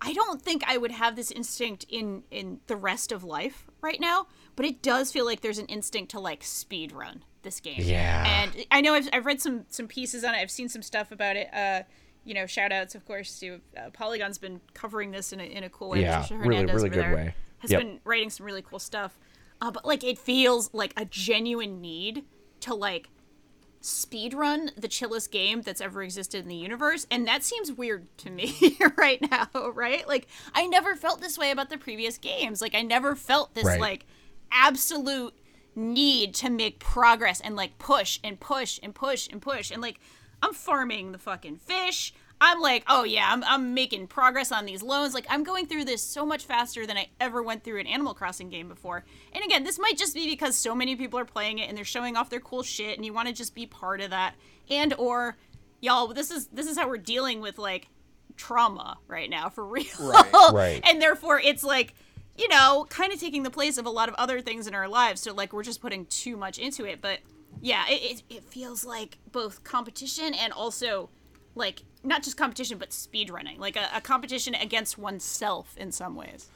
I 0.00 0.12
don't 0.12 0.42
think 0.42 0.64
I 0.66 0.78
would 0.78 0.90
have 0.90 1.14
this 1.14 1.30
instinct 1.30 1.86
in 1.90 2.24
in 2.32 2.58
the 2.66 2.74
rest 2.76 3.12
of 3.12 3.22
life 3.22 3.68
right 3.82 4.00
now. 4.00 4.26
But 4.56 4.66
it 4.66 4.82
does 4.82 5.12
feel 5.12 5.24
like 5.24 5.42
there's 5.42 5.58
an 5.58 5.66
instinct 5.66 6.10
to 6.10 6.18
like 6.20 6.42
speed 6.42 6.90
run 6.90 7.22
this 7.42 7.60
game. 7.60 7.80
Yeah. 7.80 8.24
and 8.44 8.66
I 8.70 8.80
know 8.80 8.94
I've 8.94 9.08
I've 9.12 9.26
read 9.26 9.40
some 9.40 9.64
some 9.68 9.86
pieces 9.88 10.24
on 10.24 10.34
it. 10.34 10.38
I've 10.38 10.50
seen 10.50 10.68
some 10.68 10.82
stuff 10.82 11.12
about 11.12 11.36
it. 11.36 11.48
Uh, 11.54 11.82
you 12.24 12.34
know, 12.34 12.46
shout 12.46 12.72
outs 12.72 12.94
of 12.94 13.04
course 13.04 13.38
to 13.40 13.60
uh, 13.76 13.90
Polygon's 13.92 14.38
been 14.38 14.60
covering 14.74 15.10
this 15.10 15.32
in 15.32 15.40
a 15.40 15.44
in 15.44 15.64
a 15.64 15.68
cool 15.68 15.90
way. 15.90 16.02
Yeah, 16.02 16.20
Patricia 16.22 16.34
really, 16.36 16.56
Hernandez 16.56 16.74
really 16.76 16.88
good 16.90 17.14
way. 17.14 17.34
Has 17.58 17.70
Yep. 17.70 17.80
been 17.80 18.00
writing 18.04 18.30
some 18.30 18.46
really 18.46 18.62
cool 18.62 18.78
stuff. 18.78 19.18
Uh, 19.60 19.70
but 19.70 19.84
like, 19.84 20.02
it 20.02 20.18
feels 20.18 20.68
like 20.72 20.92
a 20.96 21.04
genuine 21.04 21.80
need 21.80 22.24
to 22.60 22.74
like 22.74 23.08
speedrun 23.80 24.70
the 24.80 24.86
chillest 24.86 25.32
game 25.32 25.60
that's 25.62 25.80
ever 25.80 26.02
existed 26.04 26.40
in 26.42 26.48
the 26.48 26.54
universe 26.54 27.04
and 27.10 27.26
that 27.26 27.42
seems 27.42 27.72
weird 27.72 28.06
to 28.16 28.30
me 28.30 28.54
right 28.96 29.20
now 29.28 29.48
right 29.74 30.06
like 30.06 30.28
i 30.54 30.68
never 30.68 30.94
felt 30.94 31.20
this 31.20 31.36
way 31.36 31.50
about 31.50 31.68
the 31.68 31.76
previous 31.76 32.16
games 32.16 32.60
like 32.60 32.76
i 32.76 32.82
never 32.82 33.16
felt 33.16 33.54
this 33.54 33.64
Right. 33.64 33.80
like 33.80 34.06
absolute 34.52 35.34
need 35.74 36.34
to 36.34 36.50
make 36.50 36.78
progress 36.78 37.40
and 37.40 37.56
like 37.56 37.78
push 37.78 38.18
and 38.22 38.38
push 38.38 38.78
and 38.82 38.94
push 38.94 39.28
and 39.30 39.40
push. 39.40 39.70
And 39.70 39.80
like 39.82 40.00
i'm 40.42 40.52
farming 40.52 41.12
the 41.12 41.18
fucking 41.18 41.56
fish. 41.56 42.12
I'm 42.40 42.60
like 42.60 42.84
oh 42.88 43.04
yeah 43.04 43.28
i'm, 43.30 43.44
I'm 43.44 43.72
making 43.74 44.08
progress 44.08 44.52
on 44.52 44.66
these 44.66 44.82
loans. 44.82 45.14
Like 45.14 45.26
i'm 45.28 45.44
going 45.44 45.66
through 45.66 45.84
this 45.84 46.02
so 46.02 46.26
much 46.26 46.44
faster 46.44 46.86
than 46.86 46.96
i 46.96 47.08
ever 47.20 47.42
went 47.42 47.64
through 47.64 47.80
an 47.80 47.86
animal 47.86 48.14
crossing 48.14 48.50
game 48.50 48.68
before. 48.68 49.04
And 49.32 49.44
again 49.44 49.64
this 49.64 49.78
might 49.78 49.96
just 49.96 50.14
be 50.14 50.26
because 50.28 50.56
so 50.56 50.74
many 50.74 50.96
people 50.96 51.18
are 51.18 51.24
playing 51.24 51.58
it 51.58 51.68
and 51.68 51.76
they're 51.76 51.84
showing 51.84 52.16
off 52.16 52.30
their 52.30 52.40
cool 52.40 52.62
shit 52.62 52.96
and 52.96 53.04
you 53.04 53.12
want 53.12 53.28
to 53.28 53.34
just 53.34 53.54
be 53.54 53.66
part 53.66 54.00
of 54.00 54.10
that. 54.10 54.34
And 54.70 54.94
or 54.94 55.36
y'all 55.80 56.08
this 56.08 56.30
is 56.30 56.48
this 56.48 56.66
is 56.66 56.76
how 56.76 56.88
we're 56.88 56.98
dealing 56.98 57.40
with 57.40 57.58
like 57.58 57.88
trauma 58.36 58.98
right 59.06 59.30
now 59.30 59.48
for 59.48 59.64
real. 59.66 59.84
Right, 60.00 60.52
right. 60.52 60.80
and 60.88 61.00
therefore 61.00 61.40
it's 61.40 61.62
like 61.64 61.94
you 62.36 62.48
know 62.48 62.86
kind 62.90 63.12
of 63.12 63.20
taking 63.20 63.42
the 63.42 63.50
place 63.50 63.78
of 63.78 63.86
a 63.86 63.90
lot 63.90 64.08
of 64.08 64.14
other 64.16 64.40
things 64.40 64.66
in 64.66 64.74
our 64.74 64.88
lives 64.88 65.20
so 65.20 65.32
like 65.32 65.52
we're 65.52 65.62
just 65.62 65.80
putting 65.80 66.06
too 66.06 66.36
much 66.36 66.58
into 66.58 66.84
it 66.84 67.00
but 67.00 67.18
yeah 67.60 67.84
it, 67.88 68.20
it, 68.30 68.36
it 68.36 68.44
feels 68.44 68.84
like 68.84 69.18
both 69.30 69.62
competition 69.64 70.34
and 70.34 70.52
also 70.52 71.10
like 71.54 71.82
not 72.02 72.22
just 72.22 72.36
competition 72.36 72.78
but 72.78 72.92
speed 72.92 73.30
running 73.30 73.58
like 73.58 73.76
a, 73.76 73.88
a 73.94 74.00
competition 74.00 74.54
against 74.54 74.98
oneself 74.98 75.74
in 75.76 75.92
some 75.92 76.14
ways 76.14 76.48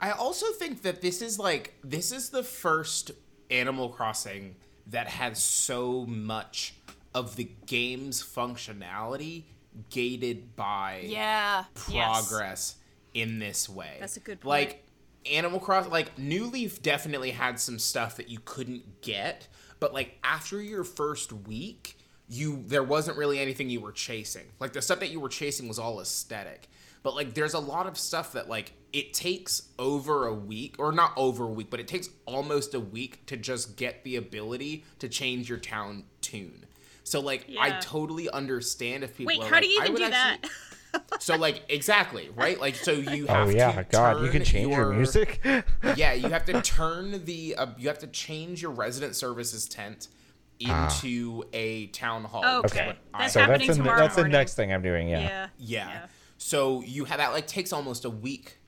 I 0.00 0.12
also 0.12 0.46
think 0.52 0.82
that 0.82 1.02
this 1.02 1.20
is 1.20 1.38
like 1.38 1.74
this 1.84 2.10
is 2.10 2.30
the 2.30 2.42
first 2.42 3.10
Animal 3.50 3.90
Crossing 3.90 4.56
that 4.86 5.08
has 5.08 5.42
so 5.42 6.06
much 6.06 6.74
of 7.14 7.36
the 7.36 7.50
game's 7.66 8.22
functionality 8.22 9.44
gated 9.90 10.56
by 10.56 11.02
yeah 11.04 11.64
yes. 11.90 12.28
progress 12.28 12.76
in 13.12 13.38
this 13.38 13.68
way. 13.68 13.96
That's 14.00 14.16
a 14.16 14.20
good 14.20 14.40
point. 14.40 14.48
Like 14.48 14.84
Animal 15.30 15.60
Crossing, 15.60 15.90
like 15.92 16.18
New 16.18 16.46
Leaf 16.46 16.82
definitely 16.82 17.30
had 17.30 17.60
some 17.60 17.78
stuff 17.78 18.16
that 18.16 18.28
you 18.28 18.38
couldn't 18.44 19.02
get, 19.02 19.48
but 19.78 19.92
like 19.92 20.18
after 20.24 20.60
your 20.60 20.84
first 20.84 21.32
week, 21.32 21.98
you 22.28 22.62
there 22.66 22.82
wasn't 22.82 23.16
really 23.18 23.38
anything 23.38 23.68
you 23.70 23.80
were 23.80 23.92
chasing. 23.92 24.46
Like 24.60 24.72
the 24.72 24.82
stuff 24.82 25.00
that 25.00 25.10
you 25.10 25.20
were 25.20 25.28
chasing 25.28 25.68
was 25.68 25.78
all 25.78 26.00
aesthetic. 26.00 26.68
But 27.02 27.14
like 27.14 27.34
there's 27.34 27.54
a 27.54 27.58
lot 27.58 27.86
of 27.86 27.98
stuff 27.98 28.32
that 28.32 28.48
like 28.48 28.72
it 28.92 29.12
takes 29.14 29.62
over 29.78 30.26
a 30.26 30.34
week 30.34 30.76
or 30.78 30.92
not 30.92 31.12
over 31.16 31.44
a 31.44 31.48
week, 31.48 31.70
but 31.70 31.80
it 31.80 31.88
takes 31.88 32.08
almost 32.26 32.74
a 32.74 32.80
week 32.80 33.24
to 33.26 33.36
just 33.36 33.76
get 33.76 34.04
the 34.04 34.16
ability 34.16 34.84
to 34.98 35.08
change 35.08 35.48
your 35.48 35.58
town 35.58 36.04
tune. 36.20 36.64
So 37.04 37.20
like 37.20 37.46
I 37.58 37.78
totally 37.80 38.30
understand 38.30 39.02
if 39.02 39.16
people 39.16 39.28
wait 39.28 39.40
are 39.42 39.46
how 39.46 39.56
like, 39.56 39.64
do 39.64 39.68
you 39.70 39.82
even 39.82 39.94
do 39.94 40.10
that 40.10 40.38
actually- 40.44 40.50
so 41.18 41.36
like 41.36 41.62
exactly 41.68 42.30
right 42.34 42.60
like 42.60 42.74
so 42.74 42.92
you 42.92 43.26
Oh 43.28 43.48
yeah, 43.48 43.72
to 43.72 43.84
God, 43.84 44.22
you 44.24 44.30
can 44.30 44.44
change 44.44 44.68
your, 44.68 44.86
your 44.86 44.92
music. 44.92 45.40
yeah 45.96 46.12
you 46.12 46.28
have 46.28 46.44
to 46.46 46.60
turn 46.62 47.24
the 47.24 47.56
uh, 47.56 47.66
you 47.78 47.88
have 47.88 47.98
to 47.98 48.06
change 48.06 48.62
your 48.62 48.72
resident 48.72 49.16
services 49.16 49.66
tent 49.66 50.08
into 50.58 51.42
a 51.52 51.86
town 51.88 52.24
hall 52.24 52.44
Okay. 52.64 52.94
That's 53.18 53.32
so 53.32 53.40
happening 53.40 53.66
that's 53.66 53.78
the, 53.78 53.82
tomorrow 53.84 54.00
that's 54.00 54.16
the 54.16 54.28
next 54.28 54.54
thing 54.54 54.72
I'm 54.72 54.82
doing. 54.82 55.08
Yeah. 55.08 55.20
yeah 55.20 55.48
yeah. 55.58 56.06
so 56.38 56.82
you 56.82 57.04
have 57.06 57.18
that 57.18 57.32
like 57.32 57.46
takes 57.46 57.72
almost 57.72 58.04
a 58.04 58.10
week 58.10 58.58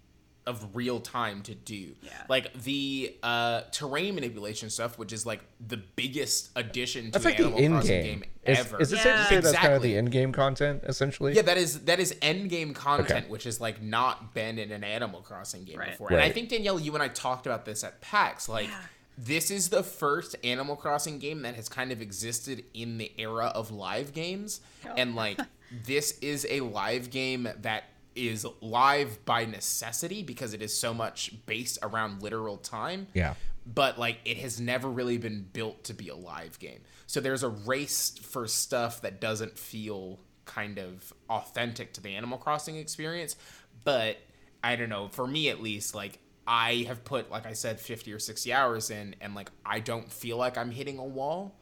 of 0.46 0.74
real 0.74 0.98
time 1.00 1.40
to 1.42 1.55
do 1.55 1.94
Yeah. 2.02 2.11
like 2.28 2.52
the 2.64 3.14
uh 3.22 3.62
terrain 3.70 4.14
manipulation 4.16 4.70
stuff 4.70 4.98
which 4.98 5.12
is 5.12 5.24
like 5.24 5.40
the 5.66 5.76
biggest 5.76 6.50
addition 6.57 7.07
to 7.07 7.11
That's 7.12 7.22
the 7.24 7.28
like 7.31 7.38
the 7.38 7.44
Animal 7.44 7.59
in 7.61 7.72
Crossing 7.72 7.88
game. 8.02 8.20
game 8.20 8.24
Is, 8.44 8.59
ever 8.59 8.81
is 8.83 8.92
it 8.92 8.96
safe 8.96 9.02
to 9.05 9.09
Yeah. 9.11 9.26
say 9.28 9.40
that's 9.40 9.57
kind 9.59 9.72
of 9.74 9.83
the 9.83 9.96
end 9.96 10.11
game 10.11 10.33
content 10.33 10.83
essentially? 10.85 11.33
Yeah, 11.35 11.42
that 11.42 11.59
is 11.59 11.85
that 11.85 12.00
is 12.00 12.16
end 12.20 12.50
game 12.50 12.74
content, 12.74 13.11
Okay. 13.11 13.28
which 13.28 13.46
is 13.46 13.61
like 13.61 13.81
not 13.81 14.35
been 14.35 14.58
in 14.58 14.73
an 14.73 14.83
Animal 14.83 15.21
Crossing 15.21 15.62
game 15.64 15.79
Right. 15.79 15.90
before. 15.92 16.10
And 16.10 16.21
I 16.21 16.31
think 16.31 16.48
Danielle, 16.48 16.81
you 16.81 16.92
and 16.94 17.02
I 17.02 17.08
talked 17.08 17.46
about 17.46 17.64
this 17.64 17.85
at 17.85 18.00
PAX. 18.00 18.48
Like, 18.48 18.66
Yeah. 18.66 18.81
this 19.16 19.48
is 19.50 19.69
the 19.69 19.85
first 19.85 20.35
Animal 20.42 20.75
Crossing 20.75 21.21
game 21.21 21.42
that 21.42 21.54
has 21.54 21.69
kind 21.69 21.92
of 21.92 22.02
existed 22.02 22.64
in 22.75 22.98
the 22.98 23.12
era 23.16 23.46
of 23.54 23.71
live 23.71 24.12
games, 24.12 24.60
Oh. 24.85 24.90
and 24.96 25.14
like 25.14 25.38
this 25.87 26.19
is 26.21 26.44
a 26.50 26.60
live 26.62 27.10
game 27.10 27.48
that 27.60 27.85
is 28.15 28.46
live 28.60 29.25
by 29.25 29.44
necessity 29.44 30.23
because 30.23 30.54
it 30.54 30.63
is 30.63 30.77
so 30.79 30.92
much 30.94 31.33
based 31.46 31.79
around 31.83 32.23
literal 32.23 32.56
time 32.56 33.06
Yeah. 33.15 33.35
but 33.67 33.98
like 33.98 34.19
it 34.25 34.37
has 34.38 34.60
never 34.60 34.88
really 34.90 35.19
been 35.19 35.46
built 35.52 35.85
to 35.85 35.94
be 35.94 36.08
a 36.08 36.17
live 36.17 36.58
game. 36.58 36.81
So 37.06 37.21
there's 37.21 37.42
a 37.42 37.48
race 37.48 38.19
for 38.23 38.46
stuff 38.46 39.02
that 39.02 39.21
doesn't 39.21 39.58
feel 39.58 40.19
kind 40.44 40.79
of 40.79 41.13
authentic 41.31 41.92
to 41.94 42.00
the 42.00 42.15
Animal 42.17 42.38
Crossing 42.38 42.77
experience. 42.77 43.37
But 43.85 44.17
I 44.65 44.77
don't 44.77 44.88
know, 44.88 45.08
for 45.08 45.27
me 45.27 45.48
at 45.50 45.60
least, 45.63 45.94
like 45.94 46.19
I 46.46 46.85
have 46.88 47.04
put 47.04 47.31
like 47.31 47.46
I 47.46 47.52
said 47.52 47.79
50 47.81 48.13
or 48.13 48.19
60 48.19 48.52
hours 48.52 48.90
in 48.90 49.15
and 49.21 49.35
like 49.35 49.50
I 49.65 49.79
don't 49.81 50.10
feel 50.13 50.37
like 50.37 50.56
I'm 50.58 50.71
hitting 50.71 50.98
a 50.98 51.04
wall. 51.04 51.54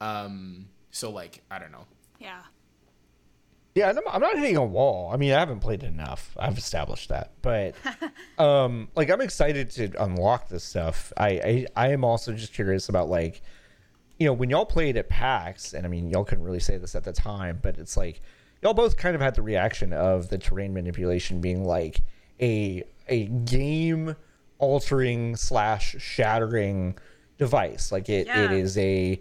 Um 0.00 0.66
so 0.90 1.10
like 1.10 1.42
I 1.50 1.58
don't 1.58 1.72
know. 1.72 1.86
yeah 2.18 2.40
Yeah, 3.74 3.90
I'm, 3.90 3.98
I'm 4.10 4.20
not 4.20 4.36
hitting 4.36 4.56
a 4.56 4.64
wall. 4.64 5.10
I 5.12 5.16
mean, 5.16 5.32
I 5.32 5.38
haven't 5.38 5.60
played 5.60 5.82
enough. 5.84 6.36
I've 6.38 6.58
established 6.58 7.10
that, 7.10 7.30
but 7.42 7.74
um, 8.38 8.88
like 8.96 9.10
I'm 9.10 9.20
excited 9.20 9.70
to 9.72 10.02
unlock 10.02 10.48
this 10.48 10.64
stuff. 10.64 11.12
I, 11.16 11.28
I 11.28 11.66
I 11.76 11.88
am 11.92 12.02
also 12.04 12.32
just 12.32 12.52
curious 12.52 12.88
about 12.88 13.08
like, 13.08 13.40
you 14.18 14.26
know, 14.26 14.32
when 14.32 14.50
y'all 14.50 14.66
played 14.66 14.96
at 14.96 15.08
PAX, 15.08 15.74
and 15.74 15.86
I 15.86 15.88
mean, 15.88 16.10
y'all 16.10 16.24
couldn't 16.24 16.44
really 16.44 16.58
say 16.60 16.76
this 16.76 16.94
at 16.96 17.04
the 17.04 17.12
time, 17.12 17.60
but 17.62 17.78
it's 17.78 17.96
like 17.96 18.20
y'all 18.62 18.74
both 18.74 18.96
kind 18.96 19.14
of 19.14 19.20
had 19.20 19.36
the 19.36 19.42
reaction 19.42 19.92
of 19.92 20.28
the 20.28 20.38
terrain 20.38 20.74
manipulation 20.74 21.40
being 21.40 21.64
like 21.64 22.00
a 22.40 22.82
a 23.08 23.26
game 23.26 24.16
altering 24.58 25.36
slash 25.36 25.94
shattering 26.00 26.98
device. 27.38 27.92
Like 27.92 28.08
it, 28.08 28.26
Yeah. 28.26 28.46
it 28.46 28.50
is 28.52 28.76
a, 28.76 29.20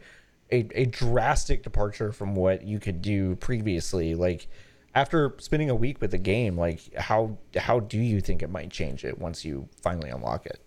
a 0.51 0.67
a 0.73 0.85
drastic 0.85 1.63
departure 1.63 2.11
from 2.11 2.35
what 2.35 2.63
you 2.63 2.79
could 2.79 3.01
do 3.01 3.35
previously. 3.35 4.15
Like 4.15 4.47
after 4.95 5.35
spending 5.39 5.69
a 5.69 5.75
week 5.75 6.01
with 6.01 6.11
the 6.11 6.17
game, 6.17 6.57
like 6.57 6.93
how 6.95 7.37
how 7.55 7.79
do 7.79 7.99
you 7.99 8.21
think 8.21 8.41
it 8.41 8.49
might 8.49 8.71
change 8.71 9.05
it 9.05 9.19
once 9.19 9.45
you 9.45 9.67
finally 9.81 10.09
unlock 10.09 10.45
it? 10.45 10.61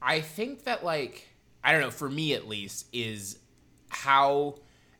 I 0.00 0.20
think 0.20 0.64
that 0.64 0.84
like 0.84 1.28
I 1.64 1.72
don't 1.72 1.80
know, 1.80 1.90
for 1.90 2.08
me 2.08 2.34
at 2.34 2.48
least, 2.48 2.86
is 2.92 3.38
how 3.88 4.56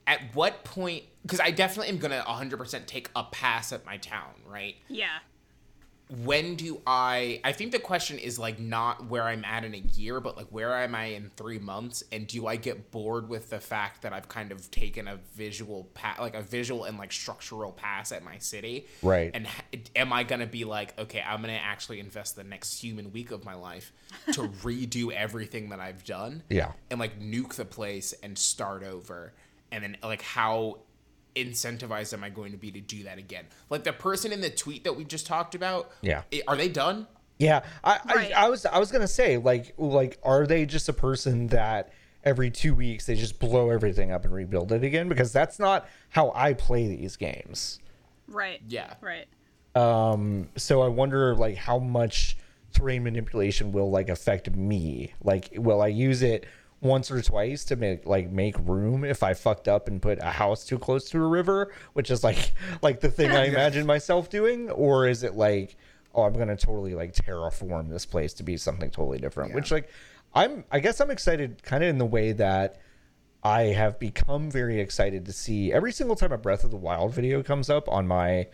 at 0.07 0.21
what 0.35 0.65
point 0.65 1.05
because 1.23 1.41
I 1.41 1.51
definitely 1.51 1.91
am 1.91 1.99
gonna 1.99 2.25
100% 2.27 2.87
take 2.87 3.11
a 3.15 3.25
pass 3.25 3.73
at 3.73 3.87
my 3.87 3.97
town, 3.99 4.31
right? 4.47 4.75
Yeah. 4.89 5.19
When 6.21 6.57
do 6.57 6.83
I 6.87 7.41
I 7.43 7.53
think 7.53 7.73
the 7.73 7.79
question 7.79 8.19
is 8.19 8.39
like 8.39 8.61
not 8.61 9.07
where 9.07 9.23
I'm 9.23 9.45
at 9.47 9.65
in 9.65 9.75
a 9.75 9.79
year, 9.79 10.21
but 10.21 10.37
like 10.37 10.49
where 10.49 10.77
am 10.77 10.95
I 10.95 11.07
in 11.07 11.31
three 11.37 11.59
months? 11.59 12.05
And 12.13 12.27
do 12.27 12.47
I 12.47 12.57
get 12.57 12.91
bored 12.91 13.31
with 13.31 13.49
the 13.49 13.59
fact 13.59 14.03
that 14.03 14.13
I've 14.13 14.29
kind 14.29 14.53
of 14.53 14.71
taken 14.71 15.09
a 15.09 15.17
visual 15.35 15.89
pa- 15.95 16.17
like 16.21 16.35
a 16.35 16.43
visual 16.43 16.85
and 16.85 16.99
like 16.99 17.13
structural 17.13 17.73
pass 17.73 18.13
at 18.13 18.23
my 18.23 18.37
city? 18.39 18.87
Right. 19.03 19.31
And 19.33 19.49
am 19.97 20.13
I 20.13 20.23
gonna 20.25 20.47
be 20.47 20.65
like, 20.65 20.99
okay, 20.99 21.25
I'm 21.27 21.41
gonna 21.41 21.55
actually 21.55 21.99
invest 21.99 22.37
the 22.37 22.45
next 22.45 22.79
human 22.79 23.11
week 23.13 23.31
of 23.31 23.45
my 23.45 23.55
life 23.55 23.93
to 24.33 24.43
redo 24.63 25.13
everything 25.13 25.71
that 25.71 25.81
I've 25.81 26.05
done? 26.05 26.43
Yeah. 26.51 26.73
And 26.91 27.01
like 27.01 27.21
nuke 27.21 27.55
the 27.55 27.65
place 27.65 28.13
and 28.23 28.37
start 28.37 28.85
over. 28.85 29.33
And 29.71 29.83
then 29.83 29.97
like 30.03 30.21
how 30.21 30.81
incentivized 31.35 32.13
am 32.13 32.25
I 32.25 32.31
going 32.31 32.53
to 32.53 32.59
be 32.59 32.71
to 32.73 32.81
do 32.81 33.03
that 33.05 33.19
again? 33.19 33.47
Like 33.71 33.85
the 33.85 33.93
person 33.93 34.33
in 34.33 34.41
the 34.41 34.51
tweet 34.51 34.85
that 34.85 34.95
we 34.97 35.05
just 35.05 35.27
talked 35.27 35.55
about. 35.55 35.91
Yeah. 36.01 36.23
Are 36.47 36.57
they 36.57 36.69
done? 36.69 37.07
Yeah, 37.39 37.63
I, 37.83 37.99
Right. 38.07 38.33
I, 38.33 38.47
I 38.47 38.49
was 38.49 38.67
I 38.67 38.79
was 38.79 38.93
gonna 38.93 39.09
say 39.09 39.37
like 39.37 39.75
like 39.77 40.19
are 40.23 40.47
they 40.47 40.65
just 40.65 40.89
a 40.89 40.93
person 40.93 41.49
that 41.49 41.93
every 42.23 42.51
two 42.51 42.73
weeks 42.73 43.07
they 43.07 43.17
just 43.17 43.41
blow 43.41 43.71
everything 43.71 44.13
up 44.13 44.25
and 44.25 44.33
rebuild 44.33 44.71
it 44.71 44.85
again? 44.85 45.09
Because 45.09 45.33
that's 45.33 45.59
not 45.59 45.89
how 46.11 46.33
I 46.37 46.53
play 46.55 46.87
these 46.87 47.17
games. 47.17 47.81
Right. 48.29 48.61
Yeah. 48.69 48.95
Right. 49.01 49.27
Um, 49.75 50.49
so 50.57 50.83
I 50.83 50.89
wonder 50.89 51.35
like 51.35 51.57
how 51.57 51.79
much 51.79 52.37
terrain 52.73 53.05
manipulation 53.05 53.73
will 53.73 53.91
like 53.91 54.09
affect 54.09 54.51
me. 54.55 55.13
Like, 55.23 55.51
will 55.57 55.83
I 55.83 55.89
use 55.89 56.23
it 56.23 56.47
once 56.83 57.11
or 57.11 57.23
twice 57.23 57.65
to 57.65 57.77
make 57.77 58.05
like 58.07 58.31
make 58.31 58.57
room 58.59 59.05
if 59.05 59.23
I 59.23 59.35
fucked 59.35 59.69
up 59.69 59.89
and 59.89 60.03
put 60.03 60.19
a 60.19 60.31
house 60.31 60.65
too 60.65 60.79
close 60.79 61.09
to 61.11 61.23
a 61.23 61.27
river, 61.27 61.73
which 61.95 62.11
is 62.11 62.23
like 62.23 62.53
like 62.83 63.01
the 63.01 63.11
thing 63.11 63.31
I 63.31 63.47
imagine 63.47 63.87
myself 63.87 64.29
doing, 64.29 64.69
or 64.71 65.07
is 65.07 65.23
it 65.23 65.35
like 65.35 65.77
oh 66.15 66.25
I'm 66.25 66.35
gonna 66.35 66.57
totally 66.57 66.95
like 66.95 67.15
terraform 67.15 67.89
this 67.89 68.05
place 68.05 68.35
to 68.35 68.43
be 68.43 68.57
something 68.57 68.91
totally 68.91 69.19
different? 69.19 69.55
Which 69.55 69.71
like 69.71 69.89
I'm 70.35 70.65
I 70.71 70.81
guess 70.81 71.01
I'm 71.01 71.11
excited 71.11 71.63
kind 71.63 71.83
of 71.83 71.89
in 71.89 71.99
the 71.99 72.07
way 72.07 72.33
that. 72.33 72.79
I 73.45 73.63
have 73.73 73.99
become 73.99 74.53
very 74.53 74.79
excited 74.79 75.27
to 75.27 75.33
see 75.33 75.73
every 75.73 75.91
single 75.91 76.15
time 76.15 76.31
a 76.31 76.39
Breath 76.39 76.63
of 76.63 76.71
the 76.71 76.77
Wild 76.77 77.13
video 77.13 77.43
comes 77.43 77.69
up 77.69 77.89
on 77.89 78.07
my 78.07 78.47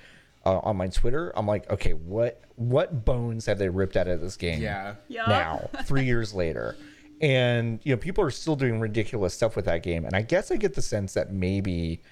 uh, 0.46 0.60
on 0.60 0.78
my 0.78 0.88
Twitter. 0.88 1.30
I'm 1.36 1.46
like, 1.46 1.70
okay, 1.70 1.92
what 1.92 2.40
what 2.56 3.04
bones 3.04 3.44
have 3.44 3.58
they 3.58 3.68
ripped 3.68 3.96
out 3.98 4.08
of 4.08 4.22
this 4.22 4.36
game? 4.36 4.62
Yeah. 4.62 4.94
Yeah. 5.08 5.26
Now, 5.26 5.70
three 5.84 6.04
years 6.04 6.32
later, 6.32 6.74
and 7.20 7.80
you 7.82 7.92
know, 7.94 7.98
people 7.98 8.22
are 8.24 8.30
still 8.30 8.56
doing 8.56 8.80
ridiculous 8.80 9.34
stuff 9.34 9.56
with 9.56 9.64
that 9.66 9.82
game. 9.82 10.04
And 10.04 10.14
I 10.14 10.22
guess 10.22 10.50
I 10.50 10.56
get 10.56 10.74
the 10.74 10.82
sense 10.82 11.14
that 11.14 11.32
maybe 11.32 12.02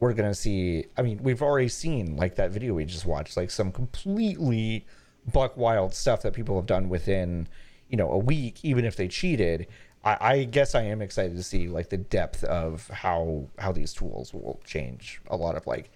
we're 0.00 0.12
gonna 0.14 0.34
see. 0.34 0.86
I 0.96 1.02
mean, 1.02 1.20
we've 1.22 1.42
already 1.42 1.68
seen 1.68 2.16
like 2.16 2.34
that 2.36 2.50
video 2.50 2.74
we 2.74 2.84
just 2.84 3.06
watched, 3.06 3.36
like 3.36 3.50
some 3.50 3.72
completely 3.72 4.86
buck 5.32 5.56
wild 5.56 5.94
stuff 5.94 6.22
that 6.22 6.32
people 6.32 6.56
have 6.56 6.66
done 6.66 6.88
within 6.88 7.48
you 7.88 7.96
know 7.96 8.10
a 8.10 8.18
week, 8.18 8.64
even 8.64 8.84
if 8.84 8.96
they 8.96 9.08
cheated. 9.08 9.66
I, 10.04 10.16
I 10.20 10.44
guess 10.44 10.74
I 10.74 10.82
am 10.82 11.02
excited 11.02 11.36
to 11.36 11.42
see 11.42 11.66
like 11.68 11.88
the 11.90 11.96
depth 11.96 12.44
of 12.44 12.86
how 12.88 13.48
how 13.58 13.72
these 13.72 13.92
tools 13.92 14.32
will 14.32 14.60
change 14.64 15.20
a 15.28 15.36
lot 15.36 15.56
of 15.56 15.66
like 15.66 15.90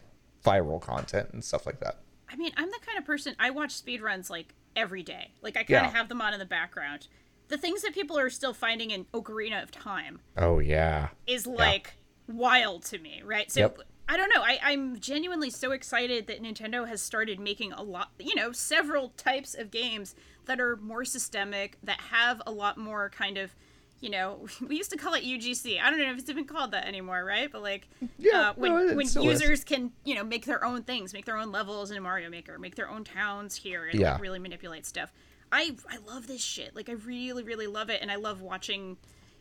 viral 0.45 0.81
content 0.81 1.31
and 1.33 1.43
stuff 1.45 1.67
like 1.67 1.79
that. 1.81 2.01
I 2.29 2.35
mean, 2.37 2.51
I'm 2.57 2.69
the 2.71 2.79
kind 2.85 2.99
of 2.99 3.05
person 3.05 3.37
I 3.39 3.51
watch 3.51 3.71
speedruns 3.71 4.29
like 4.31 4.55
every 4.75 5.03
day. 5.03 5.31
Like 5.43 5.57
I 5.57 5.61
kind 5.61 5.71
Yeah. 5.71 5.87
of 5.87 5.95
have 5.95 6.09
them 6.09 6.21
on 6.21 6.33
in 6.33 6.39
the 6.41 6.47
background. 6.47 7.07
The 7.53 7.59
things 7.59 7.83
that 7.83 7.93
people 7.93 8.19
are 8.19 8.31
still 8.31 8.55
finding 8.55 8.93
in 8.93 9.05
Ocarina 9.13 9.63
of 9.63 9.71
Time 9.71 10.21
Oh 10.39 10.59
yeah, 10.59 11.09
is 11.27 11.47
like 11.47 11.99
wild 12.27 12.83
to 12.87 12.99
me, 12.99 13.21
right? 13.23 13.53
So 13.53 13.61
Yep. 13.61 13.81
I 14.09 14.17
don't 14.17 14.31
know. 14.35 14.41
I, 14.41 14.59
I'm 14.63 14.99
genuinely 14.99 15.51
so 15.51 15.73
excited 15.73 16.29
that 16.29 16.43
Nintendo 16.43 16.89
has 16.89 17.03
started 17.03 17.39
making 17.39 17.73
a 17.73 17.83
lot, 17.83 18.09
you 18.19 18.35
know, 18.35 18.53
several 18.53 19.11
types 19.19 19.55
of 19.55 19.71
games 19.71 20.15
that 20.47 20.61
are 20.61 20.77
more 20.79 21.05
systemic, 21.05 21.77
that 21.83 22.01
have 22.01 22.41
a 22.47 22.51
lot 22.51 22.79
more 22.79 23.11
kind 23.11 23.37
of, 23.37 23.55
you 24.01 24.09
know, 24.09 24.47
we 24.67 24.77
used 24.77 24.91
to 24.93 24.97
call 24.97 25.13
it 25.13 25.23
UGC. 25.23 25.79
I 25.79 25.91
don't 25.91 25.99
know 25.99 26.11
if 26.11 26.21
it's 26.21 26.31
even 26.31 26.47
called 26.47 26.71
that 26.71 26.87
anymore, 26.87 27.23
right? 27.23 27.53
But 27.53 27.61
like, 27.63 27.87
Yeah, 28.17 28.49
uh, 28.49 28.53
when 28.57 28.73
no, 28.73 28.95
when 28.97 29.07
still 29.07 29.29
is. 29.29 29.43
users 29.43 29.63
can, 29.63 29.93
you 30.07 30.15
know, 30.15 30.25
make 30.25 30.47
their 30.47 30.65
own 30.65 30.85
things, 30.85 31.13
make 31.13 31.27
their 31.27 31.37
own 31.37 31.53
levels 31.53 31.91
in 31.91 32.03
Mario 32.03 32.31
Maker, 32.31 32.59
make 32.59 32.77
their 32.77 32.89
own 32.89 33.05
towns 33.05 33.57
here, 33.57 33.85
and 33.89 34.01
Yeah. 34.01 34.13
like, 34.13 34.23
really 34.23 34.39
manipulate 34.39 34.87
stuff. 34.87 35.13
I 35.53 35.77
I 35.89 35.99
love 35.99 36.27
this 36.27 36.43
shit. 36.43 36.75
Like 36.75 36.89
I 36.89 36.93
really 36.93 37.43
really 37.45 37.67
love 37.67 37.91
it, 37.91 38.01
and 38.03 38.11
I 38.11 38.17
love 38.17 38.41
watching. 38.41 38.97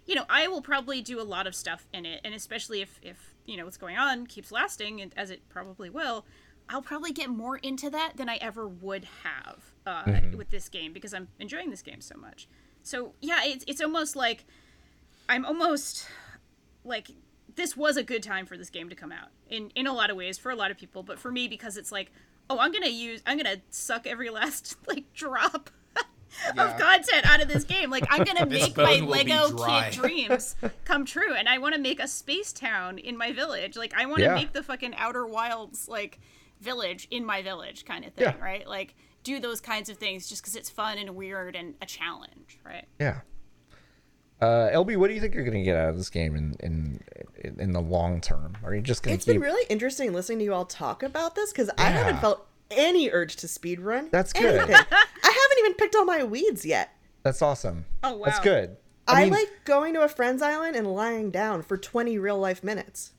You 0.05 0.15
know, 0.15 0.25
I 0.29 0.47
will 0.47 0.61
probably 0.61 1.01
do 1.01 1.21
a 1.21 1.23
lot 1.23 1.47
of 1.47 1.55
stuff 1.55 1.87
in 1.93 2.05
it, 2.05 2.21
and 2.23 2.33
especially 2.33 2.81
if 2.81 2.99
if 3.01 3.33
you 3.45 3.55
know 3.57 3.65
what's 3.65 3.77
going 3.77 3.97
on 3.97 4.27
keeps 4.27 4.51
lasting, 4.51 4.99
and 5.01 5.13
as 5.15 5.29
it 5.29 5.41
probably 5.49 5.89
will, 5.89 6.25
I'll 6.69 6.81
probably 6.81 7.11
get 7.11 7.29
more 7.29 7.57
into 7.57 7.89
that 7.91 8.17
than 8.17 8.27
I 8.27 8.35
ever 8.37 8.67
would 8.67 9.07
have 9.23 9.59
uh, 9.85 10.03
Mm-hmm. 10.03 10.37
with 10.37 10.49
this 10.49 10.69
game 10.69 10.91
because 10.93 11.13
I'm 11.13 11.27
enjoying 11.39 11.69
this 11.69 11.81
game 11.81 12.01
so 12.01 12.15
much. 12.17 12.47
So 12.83 13.13
yeah, 13.21 13.39
it's 13.43 13.63
it's 13.67 13.81
almost 13.81 14.15
like 14.15 14.45
I'm 15.29 15.45
almost 15.45 16.07
like 16.83 17.09
this 17.55 17.77
was 17.77 17.95
a 17.97 18.03
good 18.03 18.23
time 18.23 18.45
for 18.45 18.57
this 18.57 18.69
game 18.69 18.89
to 18.89 18.95
come 18.95 19.11
out 19.11 19.29
in 19.49 19.71
in 19.75 19.87
a 19.87 19.93
lot 19.93 20.09
of 20.09 20.17
ways 20.17 20.37
for 20.37 20.51
a 20.51 20.55
lot 20.55 20.71
of 20.71 20.77
people, 20.77 21.03
but 21.03 21.19
for 21.19 21.31
me 21.31 21.47
because 21.47 21.77
it's 21.77 21.91
like, 21.91 22.11
oh, 22.49 22.57
I'm 22.59 22.71
gonna 22.71 22.87
use 22.87 23.21
I'm 23.25 23.37
gonna 23.37 23.57
suck 23.69 24.07
every 24.07 24.29
last 24.39 24.77
like 24.87 25.13
drop 25.13 25.69
Yeah. 26.55 26.63
of 26.73 26.79
content 26.79 27.25
out 27.25 27.41
of 27.41 27.47
this 27.47 27.63
game. 27.63 27.89
Like 27.89 28.05
I'm 28.09 28.23
gonna 28.23 28.45
make 28.49 28.75
my 28.77 28.99
bone 28.99 29.05
will 29.07 29.23
be 29.23 29.31
Lego 29.33 29.65
kid 29.65 29.91
dreams 30.01 30.55
come 30.85 31.05
true, 31.05 31.33
and 31.33 31.47
I 31.49 31.57
want 31.57 31.75
to 31.75 31.81
make 31.81 31.99
a 31.99 32.07
space 32.07 32.51
town 32.53 32.97
in 32.97 33.17
my 33.17 33.31
village. 33.31 33.75
Like 33.77 33.93
I 33.95 34.05
want 34.05 34.19
to 34.19 34.23
Yeah. 34.25 34.35
make 34.35 34.53
the 34.53 34.63
fucking 34.63 34.95
Outer 34.95 35.25
Wilds 35.25 35.87
like 35.87 36.19
village 36.59 37.07
in 37.11 37.25
my 37.25 37.41
village 37.41 37.85
kind 37.85 38.05
of 38.05 38.13
thing, 38.13 38.25
Yeah. 38.37 38.43
right? 38.43 38.67
Like 38.67 38.95
do 39.23 39.39
those 39.39 39.61
kinds 39.61 39.89
of 39.89 39.97
things 39.97 40.27
just 40.27 40.41
because 40.41 40.55
it's 40.55 40.69
fun 40.69 40.97
and 40.97 41.15
weird 41.15 41.55
and 41.55 41.75
a 41.81 41.85
challenge, 41.85 42.59
right? 42.65 42.85
Yeah. 42.99 43.19
Uh, 44.41 44.69
LB, 44.73 44.97
what 44.97 45.07
do 45.09 45.13
you 45.13 45.21
think 45.21 45.35
you're 45.35 45.43
going 45.43 45.53
to 45.57 45.61
get 45.63 45.75
out 45.77 45.89
of 45.89 45.97
this 45.97 46.09
game 46.09 46.35
in 46.35 46.55
in 46.61 47.03
in 47.59 47.71
the 47.73 47.81
long 47.81 48.19
term? 48.21 48.57
Are 48.63 48.73
you 48.73 48.81
just 48.81 49.03
going 49.03 49.13
It's 49.13 49.25
to 49.25 49.33
keep? 49.33 49.41
been 49.41 49.47
really 49.47 49.65
interesting 49.69 50.13
listening 50.13 50.39
to 50.39 50.45
you 50.45 50.53
all 50.53 50.65
talk 50.65 51.03
about 51.03 51.35
this 51.35 51.51
because 51.51 51.69
I 51.77 51.89
haven't 51.91 52.19
felt 52.21 52.47
any 52.71 53.11
urge 53.11 53.35
to 53.37 53.47
speedrun. 53.47 54.09
That's 54.09 54.33
good. 54.33 54.59
I 54.61 54.63
haven't 54.63 54.87
even 55.61 55.73
picked 55.75 55.95
all 55.95 56.05
my 56.05 56.23
weeds 56.23 56.65
yet. 56.65 56.91
That's 57.23 57.41
awesome. 57.41 57.85
Oh, 58.03 58.17
wow. 58.17 58.25
That's 58.25 58.39
good. 58.39 58.77
I, 59.07 59.23
mean, 59.25 59.33
like 59.33 59.49
going 59.65 59.93
to 59.95 60.01
a 60.01 60.07
friend's 60.07 60.41
island 60.41 60.75
and 60.75 60.87
lying 60.93 61.31
down 61.31 61.61
for 61.63 61.77
20 61.77 62.17
real 62.17 62.37
life 62.39 62.63
minutes. 62.63 63.13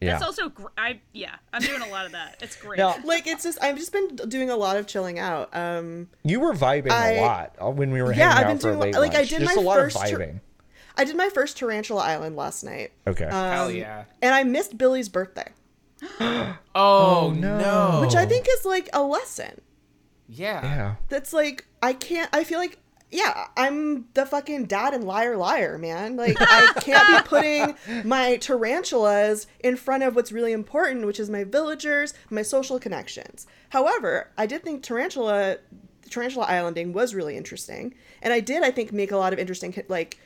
Yeah. 0.00 0.12
That's 0.12 0.22
also 0.24 0.48
gr- 0.50 0.66
I 0.76 1.00
yeah, 1.12 1.34
I'm 1.52 1.60
doing 1.60 1.82
a 1.82 1.88
lot 1.88 2.06
of 2.06 2.12
that. 2.12 2.36
It's 2.40 2.54
great. 2.54 2.78
Now, 2.78 2.96
Like 3.04 3.26
it's 3.26 3.42
just 3.42 3.60
I've 3.62 3.76
just 3.76 3.90
been 3.92 4.14
doing 4.14 4.48
a 4.48 4.56
lot 4.56 4.76
of 4.76 4.86
chilling 4.86 5.18
out. 5.18 5.48
Um 5.56 6.08
you 6.22 6.38
were 6.38 6.54
vibing 6.54 6.92
I- 6.92 7.14
a 7.14 7.20
lot 7.20 7.56
uh, 7.60 7.68
when 7.70 7.90
we 7.90 8.00
were 8.02 8.12
Yeah, 8.12 8.32
hanging 8.32 8.38
I've 8.38 8.44
out 8.44 8.48
been 8.48 8.58
for 8.60 8.68
a 8.68 8.72
doing- 8.74 8.92
late 8.94 9.00
like, 9.00 9.14
I 9.16 9.24
did 9.24 9.40
Just 9.40 9.56
my 9.56 9.60
a 9.60 9.64
lot 9.64 9.74
first 9.76 9.96
of 9.96 10.08
tur- 10.08 10.18
vibing. 10.18 10.40
I 10.96 11.04
did 11.04 11.16
my 11.16 11.28
first 11.30 11.56
Tarantula 11.58 12.02
Island 12.02 12.36
last 12.36 12.62
night. 12.62 12.92
Okay. 13.08 13.24
Hell 13.26 13.66
Um, 13.68 13.74
yeah. 13.74 14.04
And 14.22 14.34
I 14.34 14.44
missed 14.44 14.78
Billy's 14.78 15.08
birthday, 15.08 15.48
Oh, 16.74 17.34
no. 17.36 17.58
no. 17.58 18.00
which 18.00 18.14
I 18.14 18.24
think 18.26 18.46
is 18.48 18.64
like 18.64 18.88
a 18.92 19.02
lesson. 19.02 19.60
Yeah. 20.28 20.62
yeah. 20.62 20.94
That's 21.08 21.32
like 21.32 21.66
I 21.82 21.92
can't 21.92 22.28
I 22.32 22.44
feel 22.44 22.58
like 22.58 22.78
yeah, 23.10 23.46
I'm 23.56 24.06
the 24.12 24.26
fucking 24.26 24.66
dad 24.66 24.92
and 24.92 25.04
liar 25.04 25.36
liar, 25.36 25.78
man. 25.78 26.16
Like 26.16 26.36
I 26.38 26.72
can't 26.80 27.08
be 27.08 27.28
putting 27.28 28.04
my 28.06 28.36
tarantulas 28.36 29.46
in 29.60 29.76
front 29.76 30.02
of 30.02 30.14
what's 30.14 30.30
really 30.30 30.52
important, 30.52 31.06
which 31.06 31.18
is 31.18 31.30
my 31.30 31.44
villagers, 31.44 32.12
my 32.28 32.42
social 32.42 32.78
connections. 32.78 33.46
However, 33.70 34.30
I 34.36 34.46
did 34.46 34.62
think 34.62 34.82
tarantula 34.82 35.58
tarantula 36.10 36.46
islanding 36.46 36.92
was 36.92 37.14
really 37.14 37.36
interesting, 37.36 37.94
and 38.20 38.32
I 38.32 38.40
did 38.40 38.62
I 38.62 38.70
think 38.70 38.92
make 38.92 39.10
a 39.10 39.16
lot 39.16 39.32
of 39.32 39.38
interesting 39.38 39.74
like 39.88 40.18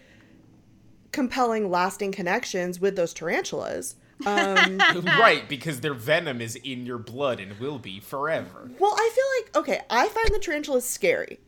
compelling 1.12 1.70
lasting 1.70 2.10
connections 2.10 2.80
with 2.80 2.96
those 2.96 3.14
tarantulas. 3.14 3.94
Um 4.26 4.78
right, 5.04 5.48
because 5.48 5.80
their 5.80 5.94
venom 5.94 6.40
is 6.40 6.56
in 6.56 6.86
your 6.86 6.98
blood 6.98 7.40
and 7.40 7.58
will 7.58 7.78
be 7.78 8.00
forever. 8.00 8.70
well, 8.78 8.94
I 8.96 9.10
feel 9.14 9.24
like 9.36 9.56
okay, 9.56 9.84
I 9.90 10.08
find 10.08 10.28
the 10.28 10.38
tarantulas 10.38 10.84
scary. 10.86 11.40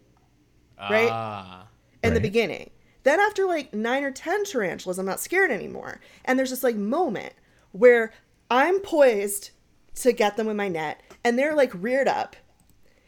Right? 0.79 1.09
Ah. 1.11 1.69
in 2.03 2.15
the 2.15 2.21
beginning. 2.21 2.71
Then 3.05 3.21
after 3.21 3.45
like 3.47 3.73
nine 3.73 4.03
or 4.03 4.11
ten 4.11 4.45
tarantulas, 4.45 4.99
I'm 4.99 5.07
not 5.07 5.21
scared 5.21 5.51
anymore. 5.51 6.01
And 6.25 6.39
there's 6.39 6.51
this 6.51 6.65
like 6.65 6.77
moment 6.77 7.35
where 7.73 8.13
I'm 8.51 8.81
poised 8.81 9.51
to 9.97 10.13
get 10.13 10.37
them 10.37 10.47
with 10.47 10.57
my 10.57 10.69
net, 10.69 11.01
and 11.23 11.39
they're 11.39 11.55
like 11.55 11.73
reared 11.75 12.09
up, 12.09 12.35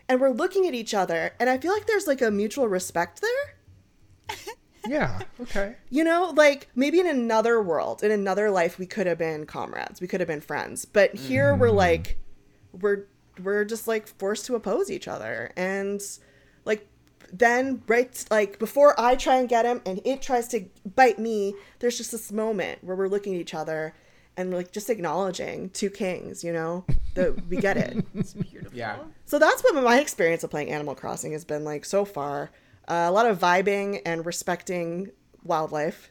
and 0.08 0.20
we're 0.20 0.30
looking 0.30 0.66
at 0.68 0.74
each 0.74 0.94
other, 0.94 1.34
and 1.40 1.50
I 1.50 1.58
feel 1.58 1.72
like 1.72 1.86
there's 1.86 2.06
like 2.06 2.22
a 2.22 2.30
mutual 2.30 2.68
respect 2.68 3.20
there. 3.20 4.36
Yeah. 4.88 5.20
Okay. 5.40 5.76
You 5.90 6.04
know, 6.04 6.32
like 6.36 6.68
maybe 6.74 7.00
in 7.00 7.06
another 7.06 7.60
world, 7.62 8.02
in 8.02 8.10
another 8.10 8.50
life, 8.50 8.78
we 8.78 8.86
could 8.86 9.06
have 9.06 9.18
been 9.18 9.46
comrades, 9.46 10.00
we 10.00 10.06
could 10.06 10.20
have 10.20 10.28
been 10.28 10.40
friends, 10.40 10.84
but 10.84 11.14
here 11.14 11.54
we're 11.54 11.68
mm-hmm. 11.68 11.76
like, 11.76 12.18
we're 12.72 13.04
we're 13.42 13.64
just 13.64 13.86
like 13.86 14.06
forced 14.06 14.46
to 14.46 14.54
oppose 14.54 14.90
each 14.90 15.08
other, 15.08 15.52
and 15.56 16.00
like 16.64 16.88
then 17.32 17.82
right 17.86 18.24
like 18.30 18.58
before 18.58 18.98
I 18.98 19.16
try 19.16 19.36
and 19.36 19.48
get 19.48 19.64
him 19.64 19.82
and 19.84 20.00
it 20.04 20.22
tries 20.22 20.48
to 20.48 20.64
bite 20.94 21.18
me, 21.18 21.54
there's 21.80 21.96
just 21.96 22.12
this 22.12 22.32
moment 22.32 22.82
where 22.82 22.96
we're 22.96 23.08
looking 23.08 23.34
at 23.34 23.40
each 23.40 23.54
other 23.54 23.94
and 24.36 24.52
like 24.52 24.72
just 24.72 24.90
acknowledging 24.90 25.70
two 25.70 25.90
kings, 25.90 26.44
you 26.44 26.52
know, 26.52 26.84
that 27.14 27.46
we 27.48 27.56
get 27.56 27.76
it. 27.76 28.04
It's 28.14 28.34
beautiful. 28.34 28.76
Yeah. 28.76 28.98
So 29.24 29.38
that's 29.38 29.62
what 29.62 29.74
my 29.82 29.98
experience 30.00 30.44
of 30.44 30.50
playing 30.50 30.70
Animal 30.70 30.94
Crossing 30.94 31.32
has 31.32 31.44
been 31.44 31.64
like 31.64 31.84
so 31.84 32.04
far. 32.04 32.50
Uh, 32.88 33.06
a 33.08 33.12
lot 33.12 33.26
of 33.26 33.38
vibing 33.38 34.00
and 34.06 34.24
respecting 34.24 35.10
wildlife 35.44 36.10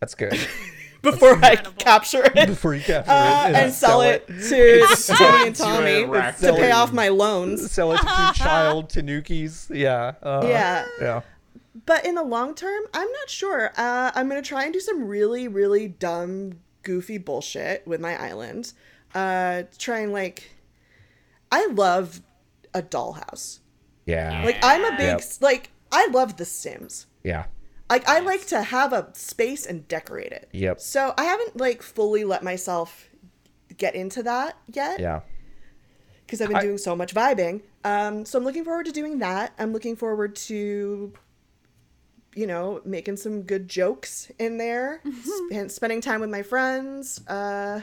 That's 0.00 0.14
good. 0.14 0.32
before 1.02 1.30
I 1.42 1.50
incredible. 1.52 1.72
capture 1.78 2.22
it 2.34 2.46
Before 2.46 2.74
you 2.74 2.80
capture 2.82 3.10
uh, 3.10 3.48
it 3.48 3.54
and, 3.56 3.72
sell, 3.72 4.02
it, 4.02 4.26
to 4.28 4.86
Tony 5.16 5.46
and 5.48 5.56
Tommy 5.66 6.04
rack 6.04 6.36
to 6.38 6.52
pay 6.52 6.70
off 6.70 6.92
my 6.92 7.08
loans. 7.08 7.70
Sell 7.72 7.92
it 7.92 7.98
to 7.98 8.04
child 8.34 8.88
Tanukis. 8.90 9.74
Yeah. 9.74 10.12
Uh, 10.22 10.42
Yeah. 10.44 10.86
Yeah. 11.00 11.20
But 11.86 12.04
in 12.06 12.14
the 12.14 12.22
long 12.22 12.54
term, 12.54 12.84
I'm 12.94 13.10
not 13.10 13.28
sure. 13.30 13.72
Uh, 13.76 14.12
I'm 14.14 14.28
gonna 14.28 14.42
try 14.42 14.64
and 14.64 14.72
do 14.72 14.78
some 14.80 15.04
really, 15.08 15.48
really 15.48 15.88
dumb, 15.88 16.60
goofy 16.82 17.18
bullshit 17.18 17.84
with 17.86 18.00
my 18.00 18.20
island. 18.22 18.72
Uh, 19.14 19.62
try 19.78 20.00
and 20.00 20.12
like, 20.12 20.50
I 21.50 21.66
love 21.68 22.20
a 22.74 22.82
dollhouse. 22.82 23.58
Yeah. 24.06 24.42
Like 24.44 24.58
I'm 24.62 24.84
a 24.84 24.90
big 24.96 25.00
Yep. 25.18 25.22
like 25.40 25.70
I 25.92 26.08
love 26.08 26.36
The 26.38 26.44
Sims. 26.44 27.06
yeah. 27.22 27.44
Like 27.90 28.08
I 28.08 28.20
like 28.20 28.46
to 28.46 28.62
have 28.62 28.94
a 28.94 29.10
space 29.12 29.66
and 29.66 29.86
decorate 29.86 30.32
it. 30.32 30.48
Yep. 30.52 30.80
So 30.80 31.12
I 31.18 31.24
haven't 31.24 31.58
like 31.58 31.82
fully 31.82 32.24
let 32.24 32.42
myself 32.42 33.10
get 33.76 33.94
into 33.94 34.22
that 34.22 34.56
yet 34.72 34.98
Yeah. 34.98 35.20
because 36.24 36.40
I've 36.40 36.48
been 36.48 36.56
I- 36.56 36.62
doing 36.62 36.78
so 36.78 36.96
much 36.96 37.12
vibing. 37.14 37.60
Um, 37.84 38.24
so 38.24 38.38
I'm 38.38 38.44
looking 38.44 38.64
forward 38.64 38.86
to 38.86 38.92
doing 38.92 39.18
that. 39.18 39.52
I'm 39.58 39.74
looking 39.74 39.96
forward 39.96 40.36
to, 40.36 41.12
you 42.34 42.46
know, 42.46 42.80
making 42.86 43.16
some 43.18 43.42
good 43.42 43.68
jokes 43.68 44.30
in 44.38 44.56
there, 44.56 45.02
sp- 45.52 45.68
spending 45.68 46.00
time 46.00 46.20
with 46.22 46.30
my 46.30 46.42
friends. 46.42 47.20
Uh, 47.28 47.82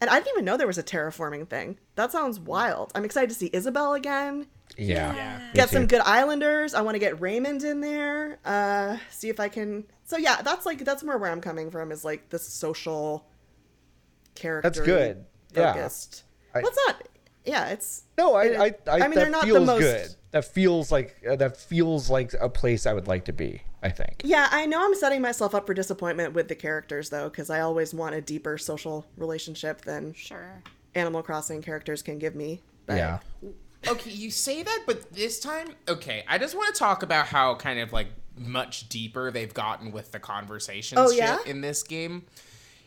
and 0.00 0.08
I 0.08 0.14
didn't 0.14 0.28
even 0.32 0.44
know 0.46 0.56
there 0.56 0.66
was 0.66 0.78
a 0.78 0.82
terraforming 0.82 1.46
thing. 1.50 1.76
That 1.96 2.10
sounds 2.12 2.40
wild. 2.40 2.90
I'm 2.94 3.04
excited 3.04 3.28
to 3.28 3.36
see 3.36 3.50
Isabelle 3.52 3.92
again. 3.92 4.46
Yeah. 4.76 5.14
Yeah. 5.14 5.50
Get 5.54 5.68
some 5.70 5.86
good 5.86 6.00
Islanders. 6.02 6.74
I 6.74 6.80
want 6.82 6.94
to 6.94 6.98
get 6.98 7.20
Raymond 7.20 7.62
in 7.64 7.80
there. 7.80 8.38
Uh, 8.44 8.96
see 9.10 9.28
if 9.28 9.40
I 9.40 9.48
can. 9.48 9.84
So 10.04 10.16
yeah, 10.16 10.42
that's 10.42 10.66
like 10.66 10.84
that's 10.84 11.02
more 11.02 11.18
where 11.18 11.30
I'm 11.30 11.40
coming 11.40 11.70
from. 11.70 11.92
Is 11.92 12.04
like 12.04 12.28
this 12.30 12.46
social 12.46 13.26
character. 14.34 14.68
That's 14.68 14.80
good. 14.80 15.24
Yeah. 15.54 15.72
Focused. 15.74 16.24
I- 16.54 16.60
well, 16.60 16.68
it's 16.70 16.78
not. 16.86 17.08
Yeah, 17.44 17.68
it's 17.68 18.02
No, 18.18 18.34
I, 18.34 18.44
it- 18.44 18.60
I, 18.86 18.90
I, 18.90 18.96
I 18.96 19.08
mean, 19.08 19.14
they're 19.14 19.24
that 19.26 19.30
not 19.30 19.46
the 19.46 19.60
most- 19.60 19.80
good. 19.80 20.08
That 20.32 20.44
feels 20.44 20.92
like 20.92 21.16
uh, 21.28 21.34
that 21.36 21.56
feels 21.56 22.08
like 22.08 22.32
a 22.40 22.48
place 22.48 22.86
I 22.86 22.92
would 22.92 23.08
like 23.08 23.24
to 23.24 23.32
be. 23.32 23.62
I 23.82 23.88
think. 23.88 24.20
Yeah, 24.24 24.46
I 24.50 24.66
know 24.66 24.84
I'm 24.84 24.94
setting 24.94 25.22
myself 25.22 25.54
up 25.54 25.66
for 25.66 25.72
disappointment 25.72 26.34
with 26.34 26.48
the 26.48 26.54
characters 26.54 27.08
though, 27.08 27.30
because 27.30 27.48
I 27.50 27.60
always 27.60 27.94
want 27.94 28.14
a 28.14 28.20
deeper 28.20 28.58
social 28.58 29.06
relationship 29.16 29.80
than 29.80 30.12
Sure. 30.12 30.62
Animal 30.94 31.22
Crossing 31.22 31.62
characters 31.62 32.02
can 32.02 32.18
give 32.18 32.34
me. 32.34 32.60
But 32.84 32.98
Yeah. 32.98 33.18
Okay, 33.88 34.10
you 34.10 34.30
say 34.30 34.62
that, 34.62 34.80
but 34.86 35.12
this 35.12 35.40
time, 35.40 35.68
okay, 35.88 36.24
I 36.28 36.38
just 36.38 36.54
want 36.54 36.74
to 36.74 36.78
talk 36.78 37.02
about 37.02 37.26
how 37.26 37.54
kind 37.54 37.80
of 37.80 37.92
like 37.92 38.08
much 38.36 38.88
deeper 38.88 39.30
they've 39.30 39.52
gotten 39.52 39.90
with 39.92 40.12
the 40.12 40.18
conversations 40.18 40.98
Oh, 41.00 41.08
shit 41.10 41.18
yeah? 41.18 41.38
in 41.46 41.60
this 41.60 41.82
game. 41.82 42.24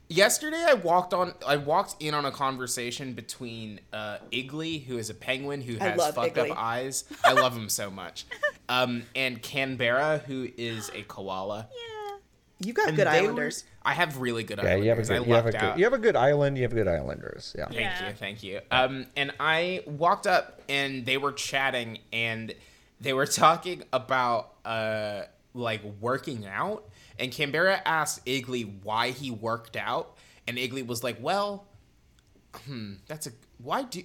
Yesterday, 0.10 0.64
I 0.68 0.74
walked 0.76 1.14
on, 1.14 1.34
I 1.48 1.58
walked 1.58 1.96
in 2.02 2.14
on 2.14 2.26
a 2.26 2.32
conversation 2.32 3.14
between 3.14 3.80
uh, 3.92 4.18
Iggly, 4.32 4.86
who 4.86 4.98
is 4.98 5.10
a 5.10 5.14
penguin 5.14 5.62
who 5.62 5.76
has 5.78 6.00
fucked 6.14 6.36
Iggly. 6.36 6.52
up 6.52 6.58
eyes. 6.62 7.06
I 7.24 7.34
love 7.34 7.56
him 7.58 7.70
so 7.70 7.90
much. 7.90 8.26
Um, 8.70 9.04
and 9.16 9.42
Canberra, 9.42 10.20
who 10.20 10.50
is 10.58 10.90
a 10.94 11.02
koala. 11.04 11.68
Yeah. 11.88 11.93
You 12.60 12.74
got 12.74 12.88
And 12.90 12.98
good 12.98 13.08
they 13.08 13.22
were- 13.22 13.28
Islanders. 13.28 13.64
I 13.84 13.94
have 13.94 14.18
really 14.18 14.44
good 14.44 14.60
Yeah, 14.64 14.76
you 14.76 14.90
have 14.90 15.00
a 15.00 15.02
Islanders. 15.02 15.08
good, 15.10 15.16
I 15.22 15.26
you 15.28 15.34
have 15.34 15.46
a 15.46 15.52
good, 15.52 15.62
out. 15.62 15.78
you 15.78 15.84
have 15.84 15.94
a 15.94 15.98
good 15.98 16.16
island. 16.16 16.58
You 16.58 16.64
have 16.64 16.74
good 16.74 16.88
Islanders. 16.88 17.56
Yeah. 17.58 17.66
Thank 17.66 17.80
Yeah. 17.80 18.08
you, 18.10 18.14
thank 18.16 18.44
you. 18.44 18.62
Um, 18.72 19.08
and 19.18 19.34
I 19.40 19.84
walked 19.86 20.26
up 20.28 20.62
and 20.70 21.06
they 21.06 21.18
were 21.18 21.34
chatting 21.34 22.00
and 22.14 22.54
they 23.02 23.14
were 23.14 23.26
talking 23.44 23.84
about 23.92 24.54
uh 24.66 25.24
like 25.54 25.82
working 26.00 26.46
out. 26.48 26.90
And 27.20 27.32
Canberra 27.32 27.82
asked 27.86 28.26
Iggly 28.26 28.84
why 28.84 29.12
he 29.12 29.30
worked 29.30 29.76
out, 29.76 30.18
and 30.48 30.58
Iggly 30.58 30.88
was 30.88 31.04
like, 31.04 31.18
"Well, 31.22 31.68
hmm, 32.66 32.94
that's 33.08 33.28
a 33.28 33.32
why 33.60 33.84
do." 33.84 34.04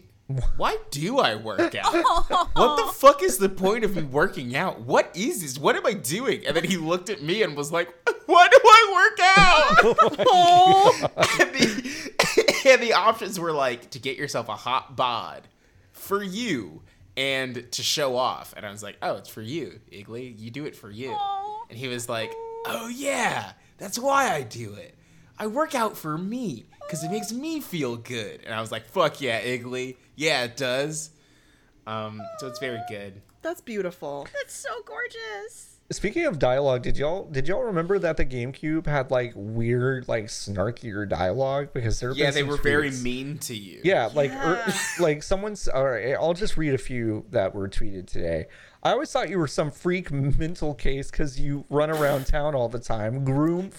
Why 0.56 0.76
do 0.90 1.18
I 1.18 1.36
work 1.36 1.74
out? 1.74 1.92
what 2.52 2.76
the 2.76 2.92
fuck 2.92 3.22
is 3.22 3.38
the 3.38 3.48
point 3.48 3.82
of 3.82 3.96
me 3.96 4.02
working 4.02 4.54
out? 4.54 4.80
What 4.80 5.10
is 5.16 5.40
this? 5.40 5.58
What 5.58 5.74
am 5.74 5.86
I 5.86 5.94
doing? 5.94 6.46
And 6.46 6.54
then 6.54 6.64
he 6.64 6.76
looked 6.76 7.08
at 7.08 7.22
me 7.22 7.42
and 7.42 7.56
was 7.56 7.72
like, 7.72 7.88
"Why 8.26 8.46
do 8.48 8.58
I 8.62 8.92
work 8.94 9.18
out?" 9.38 9.84
and, 11.40 11.52
the, 11.54 12.62
and 12.66 12.82
the 12.82 12.92
options 12.92 13.40
were 13.40 13.52
like 13.52 13.88
to 13.90 13.98
get 13.98 14.18
yourself 14.18 14.50
a 14.50 14.56
hot 14.56 14.96
bod 14.96 15.48
for 15.92 16.22
you 16.22 16.82
and 17.16 17.70
to 17.72 17.82
show 17.82 18.16
off. 18.16 18.54
And 18.56 18.64
I 18.64 18.70
was 18.70 18.82
like, 18.82 18.96
oh, 19.02 19.16
it's 19.16 19.28
for 19.28 19.42
you, 19.42 19.80
Iggly. 19.90 20.38
You 20.38 20.50
do 20.50 20.66
it 20.66 20.76
for 20.76 20.90
you. 20.90 21.16
And 21.68 21.76
he 21.76 21.88
was 21.88 22.08
like, 22.08 22.32
oh, 22.66 22.88
yeah, 22.88 23.52
that's 23.76 23.98
why 23.98 24.32
I 24.32 24.42
do 24.42 24.74
it. 24.74 24.94
I 25.36 25.48
work 25.48 25.74
out 25.74 25.96
for 25.96 26.16
me 26.16 26.66
because 26.86 27.02
it 27.02 27.10
makes 27.10 27.32
me 27.32 27.60
feel 27.60 27.96
good. 27.96 28.42
And 28.44 28.54
I 28.54 28.60
was 28.60 28.70
like, 28.70 28.86
fuck 28.86 29.20
yeah, 29.20 29.40
Iggly. 29.42 29.96
Yeah, 30.18 30.42
it 30.44 30.56
does. 30.56 31.10
Um, 31.86 32.20
so 32.38 32.48
it's 32.48 32.58
very 32.58 32.80
good. 32.88 33.22
That's 33.40 33.60
beautiful. 33.60 34.26
That's 34.34 34.52
so 34.52 34.68
gorgeous. 34.84 35.76
Speaking 35.90 36.26
of 36.26 36.38
dialogue, 36.38 36.82
did 36.82 36.98
y'all 36.98 37.24
did 37.30 37.46
y'all 37.48 37.62
remember 37.62 37.98
that 38.00 38.16
the 38.18 38.26
GameCube 38.26 38.84
had 38.86 39.10
like 39.10 39.32
weird, 39.36 40.06
like 40.08 40.26
snarkier 40.26 41.08
dialogue 41.08 41.68
because 41.72 42.00
there? 42.00 42.10
have 42.10 42.18
Yeah, 42.18 42.30
they 42.32 42.40
some 42.40 42.48
were 42.48 42.56
very 42.58 42.90
mean 42.90 43.38
to 43.38 43.56
you. 43.56 43.80
Yeah, 43.84 44.10
like 44.12 44.32
er, 44.32 44.74
like 45.00 45.22
someone's. 45.22 45.68
All 45.68 45.86
right, 45.86 46.12
I'll 46.14 46.34
just 46.34 46.56
read 46.56 46.74
a 46.74 46.78
few 46.78 47.24
that 47.30 47.54
were 47.54 47.68
tweeted 47.68 48.06
today. 48.06 48.46
I 48.82 48.90
always 48.90 49.10
thought 49.10 49.30
you 49.30 49.38
were 49.38 49.46
some 49.46 49.70
freak 49.70 50.10
mental 50.10 50.74
case 50.74 51.10
because 51.10 51.40
you 51.40 51.64
run 51.70 51.90
around 51.90 52.26
town 52.26 52.54
all 52.56 52.68
the 52.68 52.80
time. 52.80 53.24
Groom. 53.24 53.70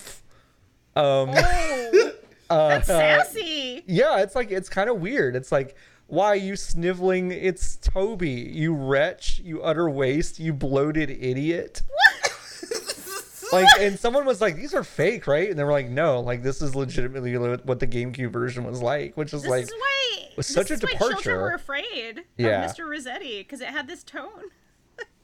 Um, 0.95 1.31
Oh, 1.35 2.11
uh, 2.49 2.69
that's 2.69 2.87
sassy. 2.87 3.83
yeah, 3.85 4.21
it's 4.21 4.35
like 4.35 4.51
it's 4.51 4.69
kind 4.69 4.89
of 4.89 4.99
weird. 4.99 5.35
It's 5.35 5.51
like, 5.51 5.75
why 6.09 6.25
are 6.27 6.35
you 6.35 6.55
sniveling? 6.55 7.31
It's 7.31 7.77
Toby, 7.77 8.29
you 8.31 8.73
wretch, 8.73 9.39
you 9.43 9.61
utter 9.61 9.89
waste, 9.89 10.39
you 10.39 10.53
bloated 10.53 11.09
idiot. 11.09 11.81
like, 13.51 13.67
and 13.79 13.97
someone 13.99 14.25
was 14.25 14.41
like, 14.41 14.55
"These 14.55 14.73
are 14.73 14.83
fake, 14.83 15.25
right?" 15.27 15.49
And 15.49 15.57
they 15.57 15.63
were 15.63 15.71
like, 15.71 15.89
"No, 15.89 16.19
like 16.19 16.43
this 16.43 16.61
is 16.61 16.75
legitimately 16.75 17.35
what 17.37 17.79
the 17.79 17.87
GameCube 17.87 18.31
version 18.31 18.63
was 18.63 18.81
like," 18.81 19.15
which 19.17 19.33
is 19.33 19.43
This 19.43 19.49
like, 19.49 19.63
is 19.63 19.71
why. 19.71 20.29
was 20.37 20.47
such 20.47 20.69
a 20.71 20.73
is 20.75 20.83
why 20.83 20.91
departure. 20.91 21.13
Children 21.15 21.41
were 21.41 21.53
afraid 21.53 22.21
Yeah. 22.37 22.63
of 22.65 22.71
Mr. 22.75 22.85
Resetti 22.87 23.39
because 23.39 23.61
it 23.61 23.67
had 23.69 23.87
this 23.87 24.03
tone. 24.03 24.51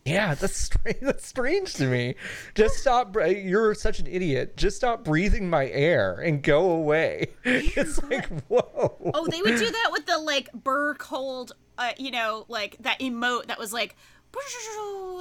Yeah, 0.05 0.35
that's 0.35 0.55
strange. 0.55 0.99
That's 1.01 1.25
strange 1.25 1.73
to 1.75 1.87
me. 1.87 2.15
Just 2.53 2.77
stop. 2.77 3.15
You're 3.15 3.73
such 3.73 3.99
an 3.99 4.07
idiot. 4.07 4.55
Just 4.55 4.77
stop 4.77 5.03
breathing 5.03 5.49
my 5.49 5.67
air 5.69 6.13
and 6.23 6.41
go 6.43 6.69
away. 6.71 7.27
It's 7.43 8.01
like, 8.03 8.27
whoa. 8.47 9.11
Oh, 9.13 9.27
they 9.27 9.41
would 9.41 9.57
do 9.57 9.69
that 9.69 9.89
with 9.91 10.05
the 10.05 10.17
like 10.19 10.51
burr 10.53 10.93
cold, 10.95 11.53
uh, 11.77 11.91
you 11.97 12.11
know, 12.11 12.45
like 12.47 12.77
that 12.81 12.99
emote 12.99 13.47
that 13.47 13.57
was 13.59 13.73
like 13.73 13.95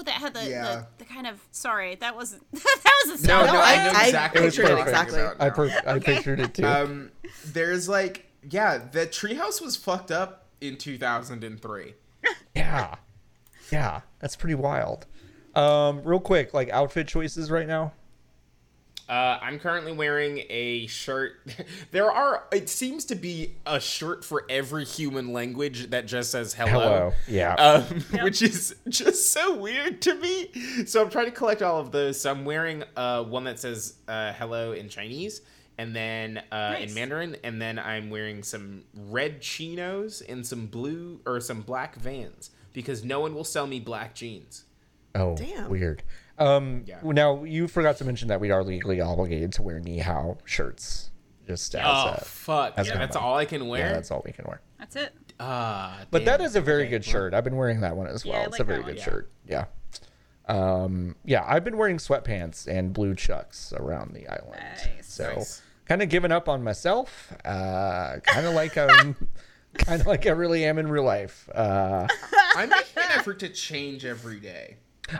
that 0.04 0.14
had 0.14 0.34
the, 0.34 0.48
Yeah. 0.50 0.62
the, 0.64 0.86
the 0.98 1.04
kind 1.04 1.26
of 1.26 1.40
sorry 1.52 1.94
that 1.96 2.14
wasn't 2.16 2.42
that 2.52 3.02
was 3.06 3.20
a 3.22 3.26
No, 3.26 3.28
sound 3.28 3.46
no, 3.46 3.52
No, 3.54 3.60
I, 3.60 3.72
I- 3.72 3.76
know 3.84 3.92
I 3.98 4.06
exactly 4.06 4.40
pictured 4.42 4.66
it 4.70 4.78
exactly. 4.80 5.20
about 5.20 5.36
I 5.40 5.48
now. 5.48 5.54
per- 5.54 5.82
I 5.86 5.98
pictured 6.00 6.40
it 6.40 6.54
too. 6.54 6.66
Um, 6.66 7.10
there's 7.46 7.88
like, 7.88 8.26
yeah, 8.50 8.78
the 8.78 9.06
treehouse 9.06 9.62
was 9.62 9.76
fucked 9.76 10.10
up 10.10 10.48
in 10.60 10.76
2003. 10.76 11.94
Yeah. 12.56 12.94
Yeah. 13.74 14.00
That's 14.20 14.36
pretty 14.36 14.54
wild. 14.54 15.06
Um, 15.54 16.02
real 16.04 16.20
quick, 16.20 16.54
like 16.54 16.70
outfit 16.70 17.08
choices 17.08 17.50
right 17.50 17.66
now. 17.66 17.92
Uh, 19.06 19.38
I'm 19.42 19.58
currently 19.58 19.92
wearing 19.92 20.44
a 20.48 20.86
shirt. 20.86 21.40
there 21.90 22.10
are, 22.10 22.44
it 22.52 22.68
seems 22.68 23.04
to 23.06 23.14
be 23.14 23.56
a 23.66 23.78
shirt 23.78 24.24
for 24.24 24.46
every 24.48 24.84
human 24.84 25.32
language 25.32 25.90
that 25.90 26.06
just 26.06 26.30
says 26.30 26.54
hello. 26.54 26.70
Hello. 26.70 27.12
Yeah. 27.28 27.54
Um, 27.54 27.84
Which 28.22 28.40
is 28.40 28.76
just 28.88 29.32
so 29.32 29.56
weird 29.56 30.00
to 30.02 30.14
me. 30.14 30.86
So 30.86 31.02
I'm 31.02 31.10
trying 31.10 31.26
to 31.26 31.32
collect 31.32 31.60
all 31.60 31.80
of 31.80 31.90
those. 31.90 32.20
So 32.20 32.30
I'm 32.30 32.44
wearing 32.44 32.84
uh, 32.96 33.24
one 33.24 33.44
that 33.44 33.58
says 33.58 33.94
uh, 34.08 34.32
hello 34.34 34.72
in 34.72 34.88
Chinese. 34.88 35.42
And 35.76 35.94
then 35.94 36.40
uh, 36.52 36.76
in 36.78 36.94
Mandarin, 36.94 37.36
and 37.42 37.60
then 37.60 37.80
I'm 37.80 38.08
wearing 38.08 38.44
some 38.44 38.84
red 38.94 39.42
chinos 39.42 40.20
and 40.20 40.46
some 40.46 40.66
blue 40.66 41.20
or 41.26 41.40
some 41.40 41.62
black 41.62 41.96
Vans. 41.96 42.50
Because 42.74 43.02
no 43.02 43.20
one 43.20 43.34
will 43.34 43.44
sell 43.44 43.66
me 43.66 43.80
black 43.80 44.14
jeans. 44.14 44.64
Oh, 45.14 45.34
Damn. 45.36 45.70
weird. 45.70 46.02
Um, 46.38 46.82
Yeah. 46.86 46.98
Now 47.02 47.44
you 47.44 47.66
forgot 47.68 47.96
to 47.98 48.04
mention 48.04 48.28
that 48.28 48.40
we 48.40 48.50
are 48.50 48.62
legally 48.62 49.00
obligated 49.00 49.52
to 49.54 49.62
wear 49.62 49.80
knee 49.80 49.98
how 49.98 50.36
shirts. 50.44 51.10
Just 51.46 51.74
as 51.74 51.82
Oh 51.84 52.14
a, 52.16 52.20
fuck! 52.24 52.74
as 52.76 52.88
Yeah, 52.88 52.94
a 52.94 52.98
that's 52.98 53.16
all 53.16 53.36
I 53.36 53.44
can 53.44 53.66
wear. 53.68 53.78
yeah, 53.80 53.86
wear. 53.86 53.94
that's 53.94 54.10
all 54.10 54.22
we 54.24 54.32
can 54.32 54.44
wear. 54.46 54.60
That's 54.78 54.96
it. 54.96 55.12
Ah, 55.40 56.00
But 56.10 56.24
that 56.26 56.38
damn. 56.38 56.46
is 56.46 56.56
a 56.56 56.60
very 56.60 56.82
Okay, 56.82 56.90
good 56.90 57.04
shirt. 57.04 57.32
I've 57.34 57.44
been 57.44 57.56
wearing 57.56 57.80
that 57.80 57.96
one 57.96 58.06
as 58.06 58.24
well. 58.24 58.36
I 58.40 58.42
it's 58.44 58.52
like 58.52 58.60
a 58.60 58.64
very 58.64 58.82
good 58.82 58.96
one. 58.96 59.04
shirt. 59.04 59.30
Yeah. 59.46 59.64
Um, 60.46 61.16
yeah, 61.24 61.44
I've 61.46 61.64
been 61.64 61.76
wearing 61.76 61.96
sweatpants 61.98 62.66
and 62.66 62.92
blue 62.92 63.14
chucks 63.14 63.72
around 63.72 64.14
the 64.14 64.28
island. 64.28 64.60
Nice. 64.96 65.06
So 65.06 65.32
Nice. 65.36 65.62
kind 65.86 66.02
of 66.02 66.08
giving 66.08 66.32
up 66.32 66.48
on 66.48 66.62
myself. 66.62 67.32
Uh, 67.44 68.18
kind 68.24 68.46
of 68.46 68.54
like 68.54 68.76
I'm, 68.76 69.16
kind 69.78 70.00
of 70.00 70.06
like 70.06 70.26
I 70.26 70.30
really 70.30 70.64
am 70.64 70.78
in 70.78 70.88
real 70.88 71.04
life. 71.04 71.48
Uh, 71.54 72.06
I'm 72.56 72.68
making 72.68 73.02
an 73.02 73.18
effort 73.18 73.40
to 73.40 73.48
change 73.48 74.04
every 74.04 74.40
day. 74.40 74.76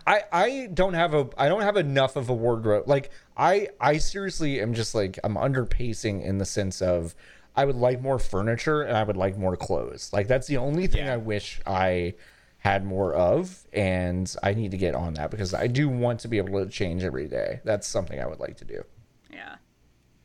I 0.07 0.22
I 0.32 0.68
don't 0.72 0.94
have 0.94 1.12
a 1.14 1.28
I 1.36 1.48
don't 1.48 1.61
have 1.62 1.76
enough 1.76 2.16
of 2.16 2.30
a 2.30 2.34
wardrobe. 2.34 2.88
Like 2.88 3.11
I 3.36 3.68
I 3.80 3.98
seriously 3.98 4.61
am 4.61 4.72
just 4.72 4.94
like 4.94 5.18
I'm 5.22 5.34
underpacing 5.36 6.24
in 6.24 6.38
the 6.38 6.46
sense 6.46 6.80
of 6.80 7.14
I 7.55 7.64
would 7.66 7.76
like 7.76 8.00
more 8.00 8.18
furniture 8.18 8.82
and 8.82 8.96
I 8.96 9.02
would 9.05 9.16
like 9.16 9.36
more 9.36 9.57
clothes. 9.57 10.11
Like 10.12 10.26
that's 10.26 10.46
the 10.46 10.57
only 10.57 10.86
thing 10.86 11.05
Yeah. 11.05 11.14
I 11.14 11.16
wish 11.18 11.61
I 11.66 12.14
had 12.59 12.84
more 12.86 13.12
of 13.12 13.66
and 13.74 14.34
I 14.42 14.55
need 14.55 14.70
to 14.70 14.78
get 14.78 14.94
on 14.94 15.14
that 15.14 15.30
because 15.30 15.52
I 15.52 15.66
do 15.66 15.88
want 15.90 16.20
to 16.20 16.28
be 16.28 16.38
able 16.38 16.64
to 16.64 16.70
change 16.70 17.05
every 17.05 17.28
day. 17.28 17.61
That's 17.62 17.86
something 17.86 18.18
I 18.18 18.26
would 18.26 18.40
like 18.40 18.57
to 18.57 18.64
do. 18.64 18.82
Yeah. 19.30 19.57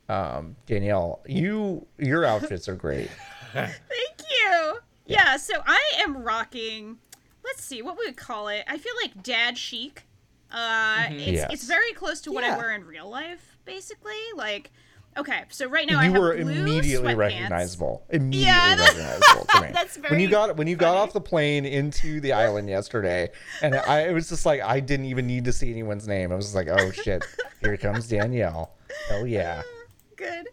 Um 0.07 0.55
Danielle, 0.67 1.21
you 1.27 1.85
your 1.97 2.23
outfits 2.23 2.69
are 2.69 2.75
great. 2.75 3.09
Thank 3.53 4.19
you. 4.29 4.79
Yeah. 5.05 5.37
so 5.37 5.53
I 5.65 5.81
am 5.99 6.17
rocking. 6.17 6.97
Let's 7.43 7.63
see 7.63 7.81
what 7.81 7.97
we 7.97 8.05
would 8.05 8.17
call 8.17 8.47
it. 8.49 8.63
I 8.67 8.77
feel 8.77 8.93
like 9.01 9.23
dad 9.23 9.57
chic. 9.57 10.05
Uh, 10.51 11.05
it's 11.09 11.27
Yes. 11.31 11.49
it's 11.53 11.63
very 11.65 11.93
close 11.93 12.21
to 12.21 12.31
what 12.31 12.43
I 12.43 12.57
wear 12.57 12.73
in 12.73 12.83
real 12.85 13.09
life, 13.09 13.57
basically. 13.65 14.13
Like, 14.35 14.71
okay, 15.17 15.43
so 15.49 15.67
right 15.67 15.87
now 15.87 15.99
I 15.99 16.05
you 16.05 16.11
have 16.11 16.21
were 16.21 16.35
blue 16.37 16.51
immediately 16.51 17.13
sweatpants. 17.13 17.17
recognizable. 17.17 18.03
Immediately 18.09 18.45
Yeah, 18.47 18.75
that- 18.75 18.87
recognizable 18.87 19.45
to 19.45 19.61
me. 19.67 19.67
That's 19.73 19.97
when 20.09 20.19
you 20.19 20.27
got 20.27 20.57
when 20.57 20.67
you 20.67 20.75
got 20.75 20.95
off 20.97 21.13
the 21.13 21.21
plane 21.21 21.65
into 21.65 22.19
the 22.19 22.33
island 22.33 22.67
yesterday, 22.69 23.29
and 23.61 23.75
I 23.75 24.07
it 24.07 24.13
was 24.13 24.27
just 24.29 24.45
like 24.45 24.61
I 24.61 24.79
didn't 24.79 25.05
even 25.05 25.27
need 25.27 25.45
to 25.45 25.53
see 25.53 25.69
anyone's 25.71 26.07
name. 26.07 26.31
I 26.31 26.35
was 26.35 26.45
just 26.45 26.55
like, 26.55 26.67
oh 26.67 26.91
shit, 26.91 27.23
here 27.61 27.77
comes 27.77 28.07
Danielle. 28.07 28.73
Hell 29.07 29.25
yeah. 29.27 29.61
Good. 30.15 30.47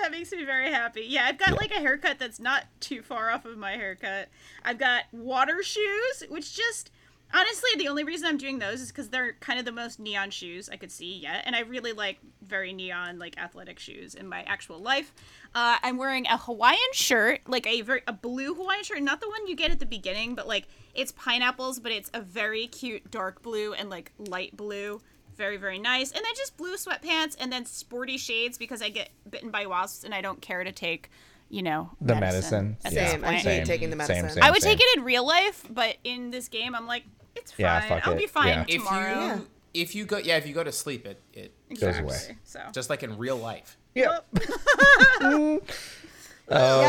That 0.00 0.10
makes 0.12 0.32
me 0.32 0.44
very 0.44 0.70
happy. 0.70 1.02
Yeah, 1.08 1.26
I've 1.26 1.38
got 1.38 1.50
Yeah. 1.50 1.54
like 1.56 1.70
a 1.72 1.80
haircut 1.80 2.18
that's 2.18 2.38
not 2.40 2.64
too 2.80 3.02
far 3.02 3.30
off 3.30 3.44
of 3.44 3.56
my 3.58 3.72
haircut. 3.72 4.28
I've 4.64 4.78
got 4.78 5.04
water 5.12 5.62
shoes, 5.62 6.22
which 6.28 6.54
just 6.54 6.90
honestly 7.34 7.68
the 7.76 7.88
only 7.88 8.04
reason 8.04 8.26
I'm 8.26 8.38
doing 8.38 8.58
those 8.58 8.80
is 8.80 8.88
because 8.88 9.10
they're 9.10 9.34
kind 9.34 9.58
of 9.58 9.64
the 9.66 9.72
most 9.72 9.98
neon 10.00 10.30
shoes 10.30 10.68
I 10.70 10.76
could 10.76 10.90
see 10.90 11.18
yet, 11.18 11.42
and 11.46 11.54
I 11.54 11.60
really 11.60 11.92
like 11.92 12.18
very 12.42 12.72
neon 12.72 13.18
like 13.18 13.36
athletic 13.38 13.78
shoes 13.78 14.14
in 14.14 14.28
my 14.28 14.42
actual 14.44 14.78
life. 14.78 15.12
Uh, 15.54 15.76
I'm 15.82 15.96
wearing 15.98 16.26
a 16.26 16.38
Hawaiian 16.38 16.78
shirt, 16.92 17.40
like 17.46 17.66
a 17.66 17.82
very 17.82 18.02
a 18.06 18.12
blue 18.12 18.54
Hawaiian 18.54 18.84
shirt, 18.84 19.02
not 19.02 19.20
the 19.20 19.28
one 19.28 19.46
you 19.46 19.56
get 19.56 19.70
at 19.70 19.78
the 19.80 19.86
beginning, 19.86 20.34
but 20.34 20.46
like 20.48 20.68
it's 20.94 21.12
pineapples, 21.12 21.80
but 21.80 21.92
it's 21.92 22.10
a 22.14 22.20
very 22.22 22.66
cute 22.66 23.10
dark 23.10 23.42
blue 23.42 23.72
and 23.74 23.90
like 23.90 24.12
light 24.18 24.56
blue 24.56 25.02
very 25.38 25.56
very 25.56 25.78
nice 25.78 26.10
and 26.12 26.22
then 26.24 26.34
just 26.36 26.56
blue 26.58 26.74
sweatpants 26.76 27.34
and 27.40 27.50
then 27.52 27.64
sporty 27.64 28.18
shades 28.18 28.58
because 28.58 28.82
i 28.82 28.88
get 28.90 29.08
bitten 29.30 29.50
by 29.50 29.64
wasps 29.64 30.04
and 30.04 30.12
i 30.14 30.20
don't 30.20 30.42
care 30.42 30.62
to 30.64 30.72
take 30.72 31.10
you 31.48 31.62
know 31.62 31.90
The 32.02 32.14
medicine. 32.16 32.76
at 32.84 32.92
Yeah, 32.92 33.02
this 33.04 33.10
Same. 33.12 33.24
I 33.24 33.28
point. 33.28 33.40
hate 33.42 33.64
taking 33.64 33.88
the 33.90 33.96
medicine. 33.96 34.24
same. 34.28 34.34
same, 34.34 34.42
i 34.42 34.50
would 34.50 34.60
take 34.60 34.78
it 34.80 34.98
in 34.98 35.04
real 35.04 35.26
life 35.26 35.64
but 35.70 35.96
in 36.04 36.30
this 36.30 36.48
game 36.48 36.74
i'm 36.74 36.86
like 36.86 37.04
it's 37.36 37.52
fine 37.52 37.64
Yeah, 37.64 37.80
fuck 37.88 38.06
i'll 38.08 38.14
it. 38.14 38.18
be 38.18 38.26
fine 38.26 38.48
Yeah. 38.48 38.64
If 38.68 38.78
tomorrow 38.84 39.08
you 39.14 39.14
Yeah. 39.20 39.38
if 39.74 39.94
you 39.94 40.04
go 40.04 40.18
yeah 40.18 40.36
if 40.36 40.46
you 40.46 40.52
go 40.52 40.64
to 40.64 40.72
sleep 40.72 41.06
it 41.06 41.22
it 41.32 41.54
Goes 41.70 41.82
exactly 41.96 42.02
away. 42.04 42.38
so 42.44 42.60
just 42.72 42.90
like 42.90 43.02
in 43.02 43.16
real 43.16 43.36
life. 43.36 43.76
Yeah. 43.94 44.18
yeah, 45.20 45.58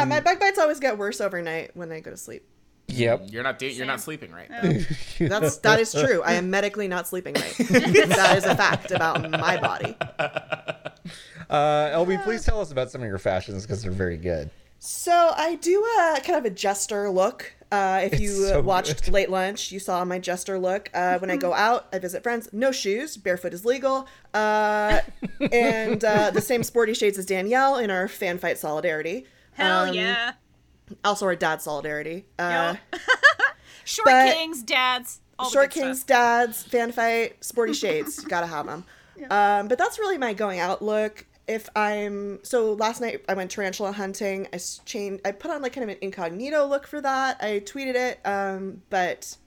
Um, 0.02 0.10
my 0.10 0.20
bug 0.22 0.40
bites 0.40 0.58
always 0.60 0.80
get 0.80 0.98
worse 0.98 1.20
overnight 1.22 1.76
when 1.76 1.92
I 1.92 2.00
go 2.00 2.12
to 2.12 2.18
sleep. 2.18 2.46
Yep. 2.92 3.28
You're 3.32 3.44
not 3.44 3.60
do- 3.60 3.68
you're 3.68 3.86
not 3.86 4.02
sleeping 4.02 4.32
right. 4.32 4.50
That's 5.20 5.58
that 5.58 5.80
is 5.80 5.92
true. 5.94 6.22
I 6.24 6.34
am 6.34 6.50
medically 6.50 6.88
not 6.88 7.08
sleeping 7.08 7.34
right. 7.36 7.56
that 7.58 8.36
is 8.38 8.46
a 8.46 8.56
fact 8.56 8.92
about 8.92 9.30
my 9.32 9.58
body. 9.58 9.96
Uh, 11.50 11.90
LB, 12.06 12.24
please 12.24 12.44
tell 12.46 12.62
us 12.62 12.72
about 12.72 12.92
some 12.92 13.02
of 13.02 13.08
your 13.08 13.18
fashions 13.18 13.64
because 13.66 13.82
they're 13.82 13.92
very 13.92 14.18
good. 14.18 14.52
So 14.78 15.12
I 15.36 15.56
do 15.56 15.84
a 15.84 16.20
kind 16.24 16.38
of 16.38 16.46
a 16.46 16.52
jester 16.52 17.10
look. 17.10 17.52
Uh, 17.72 18.02
if 18.04 18.14
It's 18.14 18.22
you 18.22 18.30
so 18.30 18.62
watched 18.62 19.06
good. 19.06 19.14
late 19.14 19.30
lunch, 19.32 19.72
you 19.72 19.80
saw 19.80 20.06
my 20.06 20.20
jester 20.20 20.60
look. 20.60 20.92
Uh, 20.94 21.18
when 21.18 21.32
I 21.32 21.38
go 21.38 21.52
out, 21.68 21.88
I 21.92 21.98
visit 21.98 22.22
friends. 22.22 22.50
No 22.52 22.72
shoes, 22.72 23.18
barefoot 23.18 23.54
is 23.56 23.66
legal, 23.66 24.08
uh, 24.36 25.00
and 25.52 26.04
uh, 26.04 26.30
the 26.32 26.42
same 26.42 26.62
sporty 26.64 26.94
shades 26.94 27.18
as 27.18 27.26
Danielle 27.26 27.78
in 27.78 27.90
our 27.90 28.08
Fanfyte 28.08 28.58
solidarity. 28.58 29.26
hell 29.54 29.90
Um, 29.90 29.94
yeah 29.96 30.34
Also 31.04 31.26
our 31.26 31.36
dad 31.36 31.62
solidarity. 31.62 32.26
Uh, 32.38 32.76
short 33.84 34.06
but- 34.06 34.34
kings 34.34 34.64
dads 34.64 35.22
all 35.38 35.50
Short 35.50 35.72
Kings, 35.72 36.02
stuff. 36.02 36.08
dads, 36.08 36.68
Fanfyte, 36.68 37.42
sporty 37.42 37.72
shades. 37.84 38.20
Gotta 38.26 38.46
have 38.48 38.66
them. 38.66 38.84
Um, 39.32 39.70
but 39.70 39.78
that's 39.78 39.98
really 39.98 40.18
my 40.18 40.34
going 40.34 40.60
out 40.60 40.82
look. 40.82 41.26
If 41.48 41.70
I'm 41.78 42.44
so 42.44 42.74
last 42.74 43.00
night 43.00 43.24
I 43.30 43.34
went 43.36 43.50
tarantula 43.50 43.94
hunting. 43.94 44.48
I 44.54 44.60
changed. 44.86 45.22
I 45.26 45.32
put 45.32 45.50
on 45.50 45.62
like 45.62 45.72
kind 45.74 45.84
of 45.90 45.96
an 45.96 45.98
incognito 46.02 46.68
look 46.68 46.86
for 46.86 47.00
that. 47.02 47.38
I 47.42 47.62
tweeted 47.62 47.96
it, 47.96 48.20
um, 48.26 48.82
but 48.90 49.38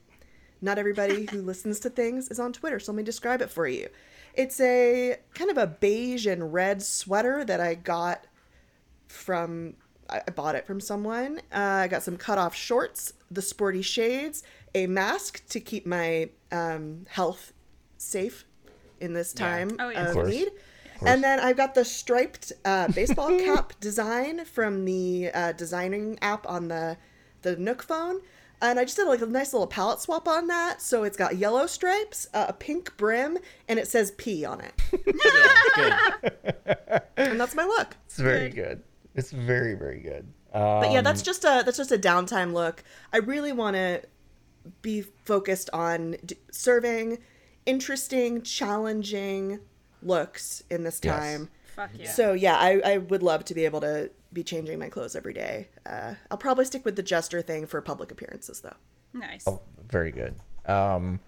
not 0.62 0.78
everybody 0.78 1.26
who 1.30 1.42
listens 1.42 1.78
to 1.80 1.90
things 1.90 2.28
is 2.30 2.40
on 2.40 2.54
Twitter. 2.54 2.80
So 2.80 2.90
let 2.92 2.96
me 2.96 3.02
describe 3.02 3.42
it 3.42 3.50
for 3.50 3.68
you. 3.68 3.88
It's 4.34 4.60
a 4.62 5.16
kind 5.34 5.50
of 5.50 5.58
a 5.58 5.66
beige 5.66 6.24
and 6.26 6.54
red 6.54 6.82
sweater 6.82 7.44
that 7.44 7.60
I 7.60 7.74
got 7.74 8.24
from 9.08 9.74
I 10.10 10.22
I 10.26 10.30
bought 10.30 10.54
it 10.54 10.66
from 10.66 10.80
someone. 10.80 11.38
Uh, 11.52 11.58
I 11.84 11.88
got 11.88 12.02
some 12.02 12.16
cut 12.16 12.38
off 12.38 12.54
shorts, 12.54 13.12
the 13.30 13.42
sporty 13.42 13.82
shades, 13.82 14.42
a 14.74 14.86
mask 14.86 15.46
to 15.48 15.60
keep 15.60 15.86
my 15.86 16.30
um, 16.50 17.06
health 17.08 17.52
safe 17.98 18.44
in 19.00 19.12
this 19.14 19.34
Yeah. 19.36 19.46
time 19.48 19.76
Oh, 19.80 19.88
yeah. 19.88 20.10
of, 20.10 20.16
Of 20.16 20.26
need. 20.28 20.48
course. 20.98 21.10
And 21.10 21.24
then 21.24 21.40
I've 21.40 21.56
got 21.56 21.74
the 21.74 21.84
striped 21.84 22.52
uh, 22.64 22.88
baseball 22.94 23.28
cap 23.40 23.72
design 23.80 24.44
from 24.44 24.84
the 24.84 25.30
uh, 25.34 25.52
designing 25.52 26.18
app 26.22 26.46
on 26.48 26.68
the 26.68 26.96
the 27.42 27.56
Nook 27.56 27.82
phone. 27.82 28.20
And 28.60 28.78
I 28.78 28.84
just 28.84 28.96
did 28.96 29.08
like 29.08 29.20
a 29.20 29.26
nice 29.26 29.52
little 29.52 29.66
palette 29.66 29.98
swap 30.00 30.28
on 30.28 30.46
that. 30.46 30.80
So 30.80 31.02
it's 31.02 31.16
got 31.16 31.36
yellow 31.36 31.66
stripes, 31.66 32.28
uh, 32.32 32.46
a 32.48 32.52
pink 32.52 32.96
brim, 32.96 33.38
and 33.68 33.80
it 33.80 33.88
says 33.88 34.12
P 34.12 34.44
on 34.44 34.60
it. 34.60 34.72
Yeah, 35.24 36.12
good. 36.22 37.02
and 37.16 37.40
that's 37.40 37.56
my 37.56 37.64
look. 37.64 37.96
It's 38.06 38.18
very 38.18 38.50
good. 38.50 38.82
It's 39.14 39.30
very, 39.30 39.74
very 39.74 40.00
good. 40.00 40.32
Um, 40.52 40.80
But 40.80 40.92
yeah, 40.92 41.00
that's 41.02 41.22
just 41.22 41.44
a 41.44 41.62
that's 41.64 41.76
just 41.76 41.92
a 41.92 41.98
downtime 41.98 42.52
look. 42.52 42.82
I 43.12 43.18
really 43.18 43.52
want 43.52 43.76
to 43.76 44.02
be 44.80 45.02
focused 45.02 45.68
on 45.72 46.16
d- 46.24 46.36
serving 46.50 47.18
interesting, 47.66 48.42
challenging 48.42 49.60
looks 50.02 50.62
in 50.70 50.82
this 50.84 51.00
Yes. 51.02 51.18
time. 51.18 51.48
fuck 51.76 51.90
yeah 51.94 52.10
So 52.10 52.32
yeah, 52.32 52.56
I, 52.56 52.80
I 52.84 52.98
would 52.98 53.22
love 53.22 53.44
to 53.46 53.54
be 53.54 53.64
able 53.64 53.80
to 53.80 54.10
be 54.32 54.42
changing 54.42 54.78
my 54.78 54.88
clothes 54.88 55.14
every 55.16 55.32
day. 55.32 55.68
Uh, 55.86 56.14
I'll 56.30 56.38
probably 56.38 56.64
stick 56.64 56.84
with 56.84 56.96
the 56.96 57.02
jester 57.02 57.40
thing 57.42 57.66
for 57.66 57.80
public 57.80 58.10
appearances 58.10 58.60
though. 58.60 58.76
nice 59.12 59.44
Oh, 59.46 59.62
very 59.88 60.10
good. 60.10 60.34
Um, 60.66 61.20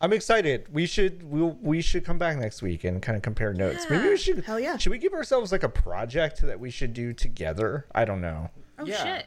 I'm 0.00 0.12
excited. 0.12 0.72
We 0.72 0.86
should 0.86 1.22
we'll, 1.24 1.56
we 1.60 1.80
should 1.80 2.04
come 2.04 2.18
back 2.18 2.36
next 2.38 2.62
week 2.62 2.84
and 2.84 3.02
kind 3.02 3.16
of 3.16 3.22
compare 3.22 3.52
notes. 3.52 3.86
Maybe 3.90 4.08
we 4.08 4.16
should. 4.16 4.44
Hell 4.44 4.60
yeah. 4.60 4.76
Should 4.76 4.90
we 4.92 4.98
give 4.98 5.12
ourselves 5.12 5.50
like 5.50 5.62
a 5.64 5.68
project 5.68 6.40
that 6.42 6.60
we 6.60 6.70
should 6.70 6.92
do 6.94 7.12
together? 7.12 7.86
I 7.94 8.04
don't 8.04 8.20
know. 8.20 8.50
oh 8.78 8.84
Yeah. 8.84 9.02
shit 9.04 9.26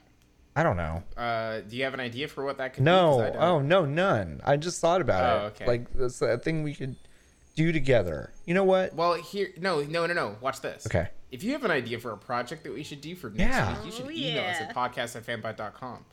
I 0.56 0.64
don't 0.64 0.76
know. 0.78 1.02
Uh, 1.16 1.62
do 1.62 1.78
you 1.78 1.84
have 1.86 1.94
an 1.94 2.02
idea 2.02 2.28
for 2.28 2.44
what 2.44 2.58
that 2.58 2.74
could 2.74 2.84
No. 2.84 3.18
be? 3.18 3.24
'Cause 3.24 3.30
I 3.30 3.34
don't. 3.34 3.42
Oh 3.44 3.60
no, 3.62 3.86
none. 3.86 4.42
I 4.44 4.58
just 4.58 4.80
thought 4.82 5.00
about 5.02 5.24
Oh, 5.24 5.46
it. 5.46 5.50
okay. 5.56 5.66
Like 5.68 5.94
that's 5.94 6.22
a 6.22 6.38
thing 6.38 6.64
we 6.64 6.74
could 6.76 6.96
do 7.56 7.72
together. 7.72 8.32
You 8.46 8.54
know 8.54 8.64
what? 8.66 8.94
Well, 8.94 9.14
here, 9.16 9.50
no, 9.60 9.82
no, 9.82 10.06
no, 10.06 10.14
no. 10.14 10.38
Watch 10.42 10.62
this. 10.62 10.86
Okay. 10.86 11.08
If 11.32 11.44
you 11.44 11.52
have 11.54 11.64
an 11.64 11.72
idea 11.72 12.00
for 12.00 12.12
a 12.12 12.18
project 12.18 12.64
that 12.64 12.74
we 12.74 12.84
should 12.84 13.00
do 13.02 13.16
for 13.16 13.30
next 13.30 13.40
Yeah. 13.56 13.76
week, 13.78 13.86
you 13.86 13.92
should 13.94 14.06
Oh, 14.08 14.12
email 14.12 14.44
us 14.50 14.58
at 14.62 14.76
podcast 14.76 15.16
at 15.16 15.26
fanbyte.com. 15.26 16.06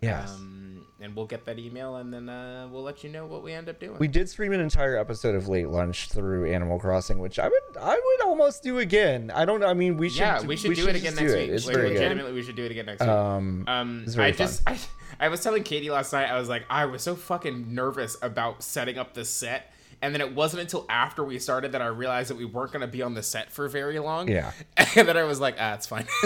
Yes. 0.00 0.30
Um, 0.30 0.86
and 1.00 1.14
we'll 1.14 1.26
get 1.26 1.44
that 1.44 1.58
email 1.58 1.96
and 1.96 2.12
then 2.12 2.28
uh, 2.28 2.68
we'll 2.70 2.82
let 2.82 3.04
you 3.04 3.10
know 3.10 3.26
what 3.26 3.42
we 3.42 3.52
end 3.52 3.68
up 3.68 3.78
doing. 3.78 3.98
we 3.98 4.08
did 4.08 4.28
stream 4.28 4.52
an 4.52 4.60
entire 4.60 4.96
episode 4.96 5.34
of 5.34 5.46
Late 5.46 5.68
Lunch 5.68 6.08
through 6.08 6.50
Animal 6.50 6.78
Crossing, 6.78 7.18
which 7.18 7.38
I 7.38 7.48
would 7.48 7.76
I 7.80 7.94
would 8.02 8.26
almost 8.26 8.62
do 8.62 8.78
again. 8.78 9.30
I 9.34 9.44
don't 9.44 9.60
know. 9.60 9.66
I 9.66 9.74
mean, 9.74 9.96
we 9.98 10.08
should. 10.08 10.20
yeah, 10.20 10.42
we 10.42 10.56
should 10.56 10.74
do 10.74 10.88
it 10.88 10.96
again 10.96 11.14
next 11.14 11.34
week. 11.34 11.50
It's 11.50 11.66
like, 11.66 11.74
very 11.76 11.88
good. 11.90 11.94
legitimately, 11.98 12.32
we 12.32 12.42
should 12.42 12.56
do 12.56 12.64
it 12.64 12.70
again 12.70 12.86
next 12.86 13.00
week. 13.00 13.08
Um, 13.10 13.64
Um, 13.66 14.02
it's 14.06 14.14
very 14.14 14.28
I 14.28 14.32
just, 14.32 14.62
I, 14.66 14.78
I 15.20 15.28
was 15.28 15.42
telling 15.42 15.62
Katie 15.64 15.90
last 15.90 16.12
night, 16.12 16.30
I 16.30 16.38
was 16.38 16.48
like, 16.48 16.64
I 16.70 16.86
was 16.86 17.02
so 17.02 17.14
fucking 17.14 17.74
nervous 17.74 18.16
about 18.22 18.62
setting 18.62 18.96
up 18.98 19.12
the 19.14 19.24
set 19.24 19.72
And 20.02 20.14
then 20.14 20.20
it 20.20 20.34
wasn't 20.34 20.62
until 20.62 20.84
after 20.88 21.24
we 21.24 21.38
started 21.38 21.72
that 21.72 21.82
I 21.82 21.86
realized 21.86 22.30
that 22.30 22.36
we 22.36 22.44
weren't 22.44 22.70
going 22.70 22.82
to 22.82 22.86
be 22.86 23.02
on 23.02 23.14
the 23.14 23.22
set 23.22 23.50
for 23.50 23.68
very 23.68 23.98
long. 23.98 24.28
Yeah. 24.28 24.52
And 24.96 25.06
then 25.06 25.18
I 25.18 25.24
was 25.24 25.40
like, 25.40 25.56
ah, 25.58 25.74
it's 25.74 25.86
fine. 25.86 26.06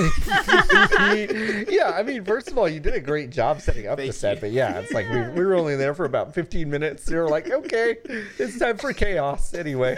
yeah, 1.68 1.93
I 1.93 2.05
mean, 2.05 2.25
first 2.25 2.49
of 2.49 2.57
all, 2.57 2.68
you 2.68 2.79
did 2.79 2.95
a 2.95 3.01
great 3.01 3.31
job 3.31 3.61
setting 3.61 3.89
up 3.89 3.99
the 3.99 4.12
set, 4.12 4.37
you. 4.37 4.41
but 4.43 4.53
yeah, 4.53 4.79
it's 4.79 4.93
like 4.93 5.11
we, 5.11 5.21
we 5.31 5.45
were 5.45 5.57
only 5.57 5.75
there 5.75 5.93
for 5.93 6.05
about 6.05 6.35
15 6.35 6.71
minutes. 6.71 7.11
You're 7.11 7.29
like, 7.29 7.51
okay, 7.51 7.97
it's 8.39 8.61
time 8.61 8.77
for 8.77 8.93
chaos 8.93 9.55
anyway. 9.55 9.97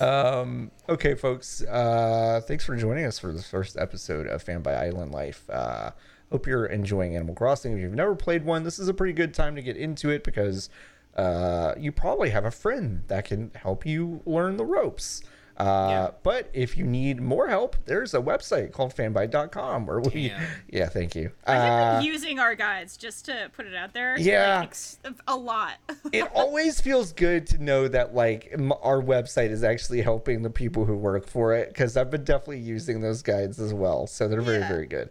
Um, 0.00 0.70
okay, 0.88 1.14
folks, 1.14 1.62
uh, 1.62 2.40
thanks 2.46 2.64
for 2.64 2.76
joining 2.76 3.04
us 3.04 3.18
for 3.18 3.32
this 3.32 3.48
first 3.48 3.76
episode 3.76 4.26
of 4.26 4.44
Fanbyte 4.44 4.76
Island 4.76 5.12
Life. 5.12 5.48
Uh, 5.48 5.90
hope 6.30 6.46
you're 6.46 6.66
enjoying 6.66 7.14
Animal 7.14 7.34
Crossing. 7.34 7.72
If 7.72 7.80
you've 7.80 7.94
never 7.94 8.14
played 8.14 8.44
one, 8.44 8.64
this 8.64 8.78
is 8.78 8.88
a 8.88 8.94
pretty 8.94 9.12
good 9.12 9.34
time 9.34 9.54
to 9.56 9.62
get 9.62 9.76
into 9.76 10.10
it 10.10 10.24
because 10.24 10.68
uh, 11.16 11.74
you 11.78 11.92
probably 11.92 12.30
have 12.30 12.44
a 12.44 12.50
friend 12.50 13.02
that 13.08 13.24
can 13.24 13.50
help 13.54 13.86
you 13.86 14.20
learn 14.26 14.56
the 14.56 14.64
ropes. 14.64 15.22
Uh, 15.56 15.86
Yeah. 15.88 16.10
But 16.24 16.50
if 16.52 16.76
you 16.76 16.84
need 16.84 17.20
more 17.20 17.46
help, 17.46 17.76
there's 17.84 18.12
a 18.12 18.18
website 18.20 18.72
called 18.72 18.92
fanbyte.com 18.92 19.86
where 19.86 20.00
we, 20.00 20.30
Damn. 20.30 20.42
yeah, 20.68 20.88
thank 20.88 21.14
you. 21.14 21.30
I've 21.46 21.56
Uh, 21.56 21.98
been 21.98 22.06
using 22.06 22.40
our 22.40 22.56
guides 22.56 22.96
just 22.96 23.26
to 23.26 23.48
put 23.56 23.64
it 23.66 23.74
out 23.76 23.92
there. 23.92 24.18
Yeah. 24.18 24.58
like, 24.58 24.68
ex- 24.70 24.98
a 25.28 25.36
lot. 25.36 25.74
it 26.12 26.28
always 26.34 26.80
feels 26.80 27.12
good 27.12 27.46
to 27.48 27.62
know 27.62 27.86
that 27.86 28.12
like 28.16 28.48
m- 28.52 28.72
our 28.82 29.00
website 29.00 29.50
is 29.50 29.62
actually 29.62 30.02
helping 30.02 30.42
the 30.42 30.50
people 30.50 30.84
who 30.86 30.96
work 30.96 31.28
for 31.28 31.54
it 31.54 31.68
because 31.68 31.96
I've 31.96 32.10
been 32.10 32.24
definitely 32.24 32.58
using 32.58 33.00
those 33.00 33.22
guides 33.22 33.60
as 33.60 33.72
well. 33.72 34.08
So 34.08 34.26
they're 34.26 34.40
very, 34.42 34.58
Yeah. 34.58 34.68
very 34.68 34.86
good. 34.88 35.10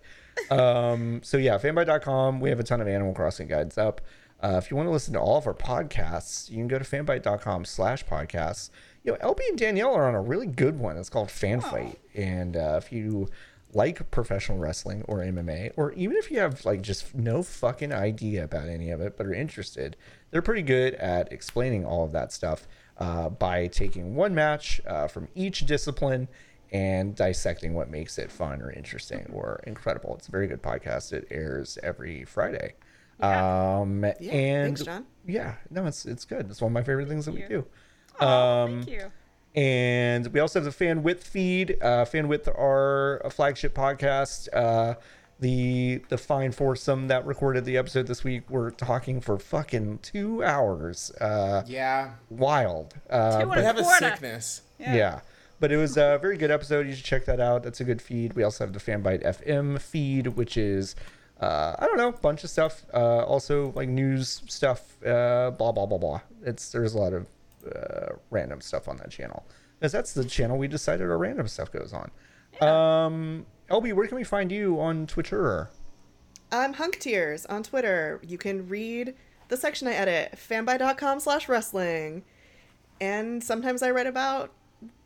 Um, 0.51 1.21
so 1.23 1.37
yeah, 1.37 1.57
fanbyte.com. 1.57 2.41
We 2.41 2.49
have 2.49 2.59
a 2.59 2.63
ton 2.63 2.81
of 2.81 2.89
Animal 2.89 3.13
Crossing 3.13 3.47
guides 3.47 3.77
up. 3.77 4.01
Uh, 4.43 4.57
if 4.57 4.69
you 4.69 4.75
want 4.75 4.87
to 4.87 4.91
listen 4.91 5.13
to 5.13 5.19
all 5.19 5.37
of 5.37 5.47
our 5.47 5.53
podcasts, 5.53 6.49
you 6.49 6.57
can 6.57 6.67
go 6.67 6.77
to 6.77 6.83
fanbyte.com 6.83 7.63
slash 7.63 8.05
podcasts. 8.05 8.69
You 9.05 9.13
know, 9.13 9.17
LB 9.19 9.39
and 9.47 9.57
Danielle 9.57 9.93
are 9.95 10.05
on 10.05 10.15
a 10.15 10.21
really 10.21 10.47
good 10.47 10.77
one. 10.77 10.97
It's 10.97 11.09
called 11.09 11.29
Fanfyte. 11.29 11.95
And 12.13 12.57
uh, 12.57 12.75
if 12.83 12.91
you 12.91 13.29
like 13.73 14.11
professional 14.11 14.57
wrestling 14.57 15.03
or 15.07 15.19
MMA, 15.19 15.71
or 15.77 15.93
even 15.93 16.17
if 16.17 16.29
you 16.29 16.39
have 16.39 16.65
like 16.65 16.81
just 16.81 17.15
no 17.15 17.41
fucking 17.41 17.93
idea 17.93 18.43
about 18.43 18.67
any 18.67 18.91
of 18.91 18.99
it 18.99 19.15
but 19.15 19.25
are 19.25 19.33
interested, 19.33 19.95
they're 20.31 20.41
pretty 20.41 20.61
good 20.61 20.93
at 20.95 21.31
explaining 21.31 21.85
all 21.85 22.03
of 22.03 22.11
that 22.11 22.33
stuff 22.33 22.67
uh, 22.97 23.29
by 23.29 23.67
taking 23.67 24.13
one 24.13 24.35
match 24.35 24.81
uh, 24.85 25.07
from 25.07 25.29
each 25.35 25.65
discipline 25.65 26.27
and 26.73 27.15
dissecting 27.15 27.73
what 27.73 27.89
makes 27.89 28.17
it 28.17 28.29
fun 28.29 28.61
or 28.61 28.71
interesting 28.71 29.29
or 29.31 29.61
incredible. 29.65 30.15
It's 30.17 30.27
a 30.27 30.31
very 30.31 30.47
good 30.47 30.61
podcast. 30.61 31.13
It 31.13 31.27
airs 31.31 31.77
every 31.81 32.25
Friday. 32.25 32.73
Um, 33.19 34.03
Yeah, 34.19 34.31
and 34.33 34.65
thanks, 34.77 34.83
John. 34.83 35.05
yeah, 35.25 35.55
no, 35.69 35.85
it's 35.85 36.05
it's 36.05 36.25
good. 36.25 36.49
It's 36.49 36.61
one 36.61 36.71
of 36.71 36.73
my 36.73 36.83
favorite 36.83 37.07
things 37.07 37.25
that 37.25 37.33
we 37.33 37.43
do. 37.43 37.65
Aw, 38.19 38.63
Um, 38.63 38.83
thank 38.83 38.89
you. 38.99 39.11
And 39.55 40.27
we 40.33 40.39
also 40.39 40.59
have 40.59 40.65
the 40.65 40.71
Fan 40.71 41.03
Width 41.03 41.25
feed. 41.27 41.77
Uh, 41.81 42.05
Fan 42.05 42.27
Width 42.27 42.47
are 42.47 43.17
a 43.23 43.29
flagship 43.29 43.75
podcast. 43.75 44.49
Uh, 44.51 44.95
the 45.39 46.01
the 46.09 46.17
fine 46.17 46.51
foursome 46.51 47.07
that 47.09 47.25
recorded 47.25 47.65
the 47.65 47.77
episode 47.77 48.07
this 48.07 48.23
week 48.23 48.49
were 48.49 48.71
talking 48.71 49.21
for 49.21 49.37
fucking 49.37 49.99
two 50.01 50.43
hours. 50.43 51.11
Uh, 51.21 51.63
yeah. 51.67 52.11
wild. 52.29 52.95
Uh, 53.09 53.41
Two 53.41 53.47
but- 53.47 53.57
I 53.59 53.61
have 53.61 53.77
a 53.77 53.83
Quarter. 53.83 54.09
sickness. 54.09 54.61
yeah. 54.79 55.19
But 55.59 55.71
it 55.71 55.77
was 55.77 55.95
a 55.97 56.17
very 56.21 56.35
good 56.37 56.51
episode. 56.51 56.87
You 56.87 56.93
should 56.95 57.05
check 57.05 57.25
that 57.25 57.39
out. 57.39 57.63
That's 57.63 57.79
a 57.79 57.83
good 57.85 58.01
feed. 58.01 58.33
We 58.33 58.43
also 58.43 58.65
have 58.65 58.73
the 58.73 58.79
Fanbyte 58.79 59.23
FM 59.23 59.79
feed, 59.79 60.27
which 60.27 60.57
is, 60.57 60.93
uh, 61.43 61.75
I 61.79 61.87
don't 61.87 61.97
know, 61.97 62.11
bunch 62.11 62.43
of 62.43 62.49
stuff. 62.49 62.85
Uh, 62.93 63.23
also, 63.23 63.73
like 63.75 63.89
news 63.89 64.41
stuff, 64.47 65.03
uh, 65.03 65.51
blah, 65.51 65.71
blah, 65.71 65.85
blah, 65.85 65.97
blah. 65.97 66.21
It's 66.45 66.71
There's 66.71 66.93
a 66.93 66.97
lot 66.97 67.13
of 67.13 67.25
uh, 67.69 68.15
random 68.29 68.61
stuff 68.61 68.87
on 68.87 68.97
that 68.97 69.11
channel. 69.11 69.45
Because 69.79 69.91
that's 69.91 70.13
the 70.13 70.23
channel 70.23 70.57
we 70.57 70.67
decided 70.67 71.09
our 71.09 71.17
random 71.17 71.47
stuff 71.47 71.71
goes 71.71 71.93
on. 71.93 72.11
Um, 72.61 73.45
LB, 73.69 73.93
where 73.93 74.07
can 74.07 74.15
we 74.15 74.23
find 74.23 74.51
you 74.51 74.79
on 74.79 75.05
Twitter? 75.05 75.69
I'm 76.51 76.75
Hunktears 76.75 77.45
on 77.49 77.63
Twitter. 77.63 78.21
You 78.25 78.37
can 78.37 78.69
read 78.69 79.13
the 79.49 79.57
section 79.57 79.87
I 79.87 79.93
edit, 79.93 80.37
fanbyte.com 80.37 81.19
slash 81.19 81.49
wrestling. 81.49 82.23
And 83.01 83.43
sometimes 83.43 83.83
I 83.83 83.91
write 83.91 84.07
about 84.07 84.51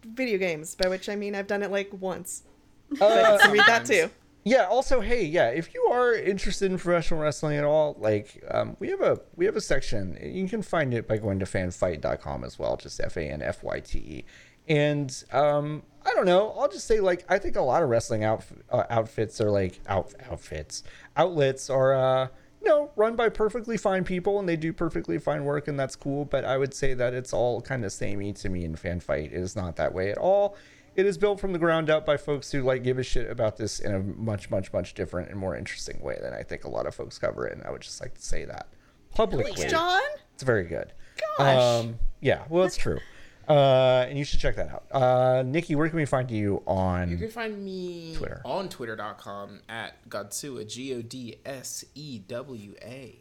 video 0.05 0.37
games, 0.37 0.75
by 0.75 0.87
which 0.87 1.09
I 1.09 1.15
mean 1.15 1.33
I've 1.33 1.47
done 1.47 1.63
it 1.63 1.71
like 1.71 1.89
once. 1.99 2.43
You 2.91 2.97
can 2.97 3.51
read 3.51 3.65
that 3.65 3.85
too. 3.85 4.09
Yeah 4.47 4.65
also 4.65 5.01
hey 5.01 5.25
yeah 5.25 5.49
if 5.49 5.73
you 5.73 5.81
are 5.91 6.15
interested 6.15 6.71
in 6.71 6.77
professional 6.77 7.19
wrestling 7.19 7.57
at 7.57 7.65
all 7.65 7.97
like 7.99 8.41
um, 8.49 8.77
we 8.79 8.89
have 8.89 9.01
a 9.01 9.19
we 9.35 9.45
have 9.45 9.57
a 9.57 9.61
section. 9.61 10.17
You 10.21 10.47
can 10.47 10.61
find 10.61 10.93
it 10.93 11.05
by 11.05 11.17
going 11.17 11.39
to 11.39 11.45
fanfyte.com 11.45 12.45
as 12.45 12.57
well 12.57 12.77
just 12.77 13.01
f-a-n-f-y-t-e 13.01 14.23
and 14.69 15.23
um, 15.31 15.83
i 16.05 16.13
don't 16.13 16.25
know 16.25 16.51
i'll 16.57 16.69
just 16.69 16.87
say 16.87 16.99
like 16.99 17.25
i 17.29 17.37
think 17.37 17.55
a 17.55 17.61
lot 17.61 17.83
of 17.83 17.89
wrestling 17.89 18.21
outf- 18.21 18.61
uh, 18.69 18.83
outfits 18.89 19.39
are 19.41 19.51
like 19.51 19.79
out 19.87 20.13
outfits 20.29 20.83
outlets 21.15 21.69
are 21.69 21.93
uh 21.93 22.27
you 22.61 22.67
know 22.67 22.91
run 22.95 23.15
by 23.15 23.29
perfectly 23.29 23.77
fine 23.77 24.03
people 24.03 24.39
and 24.39 24.47
they 24.47 24.55
do 24.55 24.73
perfectly 24.73 25.17
fine 25.17 25.43
work 25.45 25.67
and 25.67 25.79
that's 25.79 25.95
cool 25.95 26.25
but 26.25 26.43
i 26.45 26.57
would 26.57 26.73
say 26.73 26.93
that 26.93 27.13
it's 27.13 27.33
all 27.33 27.61
kind 27.61 27.83
of 27.85 27.91
samey 27.91 28.33
to 28.33 28.49
me 28.49 28.63
in 28.63 28.75
fanfight. 28.75 29.27
It 29.27 29.33
is 29.33 29.55
not 29.55 29.75
that 29.77 29.93
way 29.93 30.11
at 30.11 30.17
all 30.17 30.55
it 30.97 31.05
is 31.05 31.17
built 31.17 31.39
from 31.39 31.53
the 31.53 31.59
ground 31.59 31.89
up 31.89 32.05
by 32.05 32.17
folks 32.17 32.51
who 32.51 32.61
like 32.61 32.83
give 32.83 32.97
a 32.99 33.03
shit 33.03 33.29
about 33.29 33.55
this 33.57 33.79
in 33.79 33.93
a 33.95 33.99
much 33.99 34.49
much 34.49 34.73
much 34.73 34.93
different 34.93 35.29
and 35.29 35.39
more 35.39 35.55
interesting 35.55 35.99
way 36.01 36.17
than 36.21 36.33
i 36.33 36.43
think 36.43 36.63
a 36.65 36.69
lot 36.69 36.85
of 36.85 36.93
folks 36.93 37.17
cover 37.17 37.45
it 37.47 37.53
and 37.55 37.63
i 37.63 37.69
would 37.71 37.81
just 37.81 38.01
like 38.01 38.13
to 38.15 38.21
say 38.21 38.43
that 38.43 38.67
publicly 39.13 39.53
Thanks, 39.53 39.71
John. 39.71 40.01
it's 40.33 40.43
very 40.43 40.63
good 40.65 40.91
Gosh. 41.37 41.83
um 41.85 41.99
yeah 42.19 42.43
well 42.49 42.65
it's 42.65 42.75
true 42.77 42.99
uh 43.47 44.05
and 44.09 44.17
you 44.17 44.25
should 44.25 44.39
check 44.39 44.55
that 44.57 44.69
out 44.69 44.83
uh 44.91 45.41
nikki 45.43 45.75
where 45.75 45.87
can 45.87 45.97
we 45.97 46.05
find 46.05 46.29
you 46.29 46.61
on 46.67 47.09
You 47.09 47.17
can 47.17 47.29
find 47.29 47.63
me 47.63 48.13
Twitter. 48.15 48.41
on 48.43 48.67
twitter.com 48.67 49.61
at 49.69 50.09
Godsewa, 50.09 50.67
G 50.67 50.93
O 50.95 51.01
D 51.01 51.37
S 51.45 51.85
E 51.95 52.19
W 52.27 52.73
A. 52.81 53.15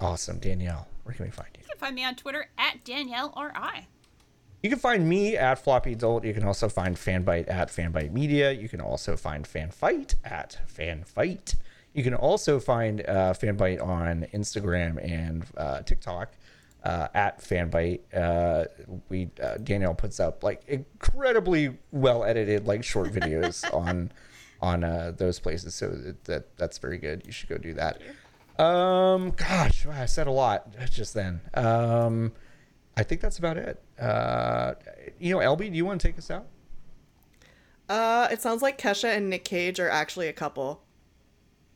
awesome 0.00 0.38
danielle 0.38 0.88
where 1.04 1.14
can 1.14 1.26
we 1.26 1.30
find 1.30 1.48
you 1.54 1.60
You 1.62 1.68
can 1.68 1.78
find 1.78 1.94
me 1.94 2.04
on 2.04 2.14
Twitter 2.16 2.46
at 2.58 2.82
Danielle 2.84 3.32
or 3.36 3.52
I. 3.54 3.86
You 4.64 4.70
can 4.70 4.78
find 4.78 5.06
me 5.06 5.36
at 5.36 5.58
Floppy 5.58 5.92
Adult. 5.92 6.24
You 6.24 6.32
can 6.32 6.44
also 6.44 6.70
find 6.70 6.96
Fanbyte 6.96 7.50
at 7.50 7.68
Fanbyte 7.68 8.12
Media. 8.12 8.50
You 8.50 8.66
can 8.66 8.80
also 8.80 9.14
find 9.14 9.44
Fanfyte 9.44 10.14
at 10.24 10.58
Fanfyte. 10.74 11.56
You 11.92 12.02
can 12.02 12.14
also 12.14 12.58
find 12.58 13.02
uh, 13.02 13.34
Fanbyte 13.34 13.84
on 13.84 14.26
Instagram 14.32 15.04
and 15.04 15.44
uh, 15.58 15.82
TikTok 15.82 16.32
uh, 16.82 17.08
at 17.12 17.42
Fanbyte. 17.42 18.00
Uh, 18.14 18.64
we 19.10 19.28
uh, 19.42 19.58
Danielle 19.58 19.92
puts 19.92 20.18
up 20.18 20.42
like 20.42 20.62
incredibly 20.66 21.76
well 21.92 22.24
edited 22.24 22.66
like 22.66 22.82
short 22.84 23.12
videos 23.12 23.70
on 23.70 24.10
on 24.62 24.82
uh, 24.82 25.12
those 25.14 25.38
places. 25.40 25.74
So 25.74 25.90
that, 25.90 26.24
that 26.24 26.56
that's 26.56 26.78
very 26.78 26.96
good. 26.96 27.26
You 27.26 27.32
should 27.32 27.50
go 27.50 27.58
do 27.58 27.74
that. 27.74 28.00
Um, 28.58 29.32
gosh, 29.32 29.84
I 29.84 30.06
said 30.06 30.26
a 30.26 30.32
lot 30.32 30.74
just 30.90 31.12
then. 31.12 31.42
Um, 31.52 32.32
I 32.96 33.02
think 33.02 33.20
that's 33.20 33.38
about 33.38 33.58
it. 33.58 33.83
Uh, 34.00 34.74
you 35.18 35.32
know, 35.34 35.38
LB, 35.40 35.70
do 35.70 35.76
you 35.76 35.84
want 35.84 36.00
to 36.00 36.08
take 36.08 36.18
us 36.18 36.30
out? 36.30 36.46
Uh, 37.88 38.28
it 38.30 38.40
sounds 38.40 38.62
like 38.62 38.78
Kesha 38.78 39.14
and 39.16 39.28
Nick 39.30 39.44
Cage 39.44 39.78
are 39.78 39.90
actually 39.90 40.28
a 40.28 40.32
couple. 40.32 40.82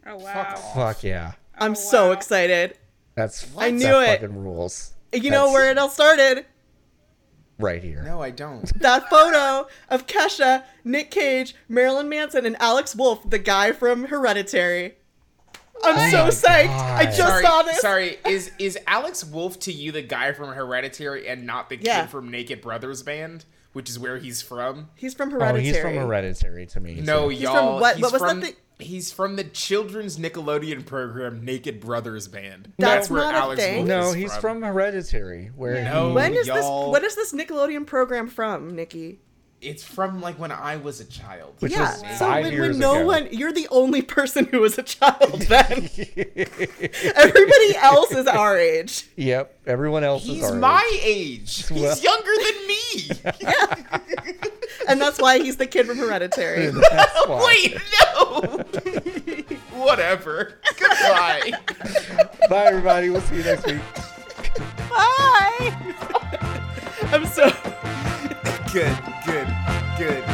Oh 0.07 0.16
wow. 0.16 0.33
Fuck. 0.55 0.75
Fuck 0.75 1.05
yeah, 1.05 1.33
I'm 1.59 1.73
Oh, 1.73 1.75
so 1.75 2.07
wow. 2.07 2.12
excited. 2.12 2.79
that's 3.14 3.47
I 3.57 3.71
that 3.71 3.77
knew 3.77 4.01
it. 4.01 4.21
Fucking 4.21 4.37
rules. 4.43 4.95
You 5.12 5.31
know 5.31 5.51
where 5.53 5.71
it 5.71 5.79
all 5.79 5.89
started? 5.91 6.47
right 7.61 7.83
here. 7.83 8.03
No, 8.05 8.23
I 8.23 8.31
don't. 8.31 8.71
That 8.81 9.11
photo 9.11 9.66
of 9.91 10.07
Kesha, 10.07 10.62
Nick 10.85 11.11
Cage, 11.11 11.57
Marilyn 11.69 12.09
Manson, 12.09 12.47
and 12.47 12.57
Alex 12.61 12.95
Wolff, 12.95 13.29
the 13.29 13.39
guy 13.41 13.73
from 13.73 14.05
Hereditary. 14.07 14.95
I'm 15.85 15.97
oh 15.99 16.11
so 16.11 16.24
my 16.24 16.31
psyched. 16.31 16.68
I 16.97 17.05
just 17.05 17.18
sorry, 17.18 17.43
saw 17.43 17.62
this. 17.62 17.81
sorry. 17.81 18.18
Is 18.26 18.51
is 18.59 18.79
Alex 18.87 19.24
Wolff 19.24 19.59
to 19.61 19.72
you 19.72 19.93
the 19.93 20.03
guy 20.03 20.33
from 20.33 20.51
Hereditary 20.53 21.29
and 21.29 21.47
not 21.47 21.68
the 21.68 21.76
kid 21.76 22.09
from 22.11 22.31
Naked 22.31 22.61
Brothers 22.61 23.03
Band, 23.03 23.45
which 23.72 23.89
is 23.89 23.99
where 23.99 24.18
he's 24.18 24.43
from? 24.43 24.91
He's 24.97 25.14
from 25.14 25.29
Oh, 25.29 25.33
Hereditary. 25.39 25.64
he's 25.64 25.79
from 25.79 25.95
Hereditary 25.95 26.66
to 26.66 26.81
me. 26.81 26.95
No, 27.01 27.05
so- 27.24 27.29
He's 27.29 27.41
y'all. 27.43 27.55
from 27.55 27.81
what- 27.81 27.99
what 28.01 28.12
was 28.12 28.22
that 28.22 28.41
thing- 28.43 28.55
He's 28.81 29.11
from 29.11 29.35
the 29.35 29.43
children's 29.43 30.18
Nickelodeon 30.18 30.87
program 30.87 31.45
Naked 31.45 31.81
Brothers 31.81 32.29
Band. 32.29 32.72
That's 32.79 33.09
That's 33.09 33.11
where 33.11 33.22
not 33.22 33.35
a 33.35 33.39
Alex 33.39 33.61
thing. 33.61 33.76
Wolf 33.79 33.89
no, 33.89 34.09
is 34.11 34.14
he's 34.14 34.37
from 34.37 34.62
Hereditary, 34.62 35.51
where 35.57 35.83
No. 35.83 36.09
he, 36.11 36.14
When 36.14 36.35
is 36.35 36.47
Y'all- 36.47 36.57
this? 36.57 36.93
What 36.93 37.03
is 37.03 37.16
this 37.16 37.33
Nickelodeon 37.33 37.87
program 37.87 38.29
from, 38.29 38.76
Nikki? 38.76 39.18
It's 39.61 39.83
from 39.83 40.21
like 40.21 40.39
when 40.39 40.53
I 40.53 40.77
was 40.77 41.01
a 41.01 41.05
child. 41.05 41.55
Which 41.59 41.73
yeah. 41.73 41.91
was 41.91 41.99
So 42.01 42.27
five 42.27 42.45
when, 42.45 42.53
years 42.53 42.69
when 42.71 42.79
no 42.79 42.95
ago. 42.99 43.07
one, 43.07 43.29
you're 43.33 43.53
the 43.53 43.67
only 43.73 44.03
person 44.03 44.45
who 44.47 44.61
was 44.61 44.79
a 44.79 44.85
child 44.85 45.33
then. 45.49 45.89
Everybody 47.17 47.77
else 47.77 48.13
is 48.13 48.29
our 48.29 48.57
age. 48.57 49.09
Yep, 49.17 49.59
everyone 49.67 50.05
else 50.05 50.23
is 50.23 50.29
He's 50.29 50.45
our 50.45 50.55
my 50.55 50.89
age. 51.03 51.05
age. 51.05 51.67
He's 51.69 51.83
Well- 51.83 51.99
younger 51.99 52.31
than 52.45 52.67
me. 52.69 53.11
yeah. 53.41 54.01
And 54.89 55.01
that's 55.01 55.21
why 55.21 55.39
he's 55.41 55.57
the 55.57 55.67
kid 55.67 55.87
from 55.87 55.99
Hereditary. 55.99 56.67
That's 56.91 57.27
why. 57.27 57.45
Wait, 57.47 57.77
no. 58.15 58.65
Whatever. 59.85 60.55
Goodbye. 60.79 61.53
Bye, 62.49 62.65
everybody. 62.67 63.11
We'll 63.11 63.21
see 63.23 63.37
you 63.39 63.43
next 63.43 63.67
week. 63.67 63.81
Bye. 64.89 65.77
I'm 67.13 67.27
so. 67.27 67.51
Good, 68.71 68.99
good, 69.25 69.49
good. 69.97 70.25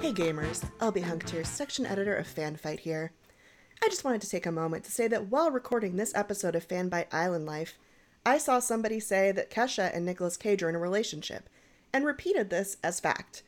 Hey 0.00 0.12
gamers, 0.12 0.62
LB 0.78 1.02
Hunktears, 1.02 1.46
section 1.46 1.86
editor 1.86 2.14
of 2.14 2.28
Fanfyte 2.28 2.78
here. 2.78 3.10
I 3.82 3.88
just 3.88 4.04
wanted 4.04 4.20
to 4.20 4.30
take 4.30 4.46
a 4.46 4.52
moment 4.52 4.84
to 4.84 4.92
say 4.92 5.08
that 5.08 5.26
while 5.26 5.50
recording 5.50 5.96
this 5.96 6.14
episode 6.14 6.54
of 6.54 6.68
Fanbyte 6.68 7.12
Island 7.12 7.46
Life, 7.46 7.80
I 8.24 8.38
saw 8.38 8.60
somebody 8.60 9.00
say 9.00 9.32
that 9.32 9.50
Kesha 9.50 9.92
and 9.92 10.06
Nicolas 10.06 10.36
Cage 10.36 10.62
are 10.62 10.68
in 10.68 10.76
a 10.76 10.78
relationship, 10.78 11.48
and 11.92 12.04
repeated 12.04 12.50
this 12.50 12.76
as 12.84 13.00
fact. 13.00 13.42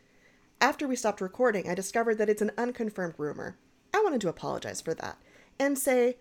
After 0.61 0.89
we 0.89 0.97
stopped 0.97 1.21
recording, 1.21 1.69
I 1.69 1.75
discovered 1.75 2.17
that 2.17 2.31
it's 2.31 2.43
an 2.43 2.53
unconfirmed 2.57 3.15
rumor. 3.19 3.59
I 3.93 4.01
wanted 4.03 4.23
to 4.23 4.29
apologize 4.29 4.81
for 4.81 4.95
that 4.95 5.19
and 5.59 5.79
say, 5.79 6.17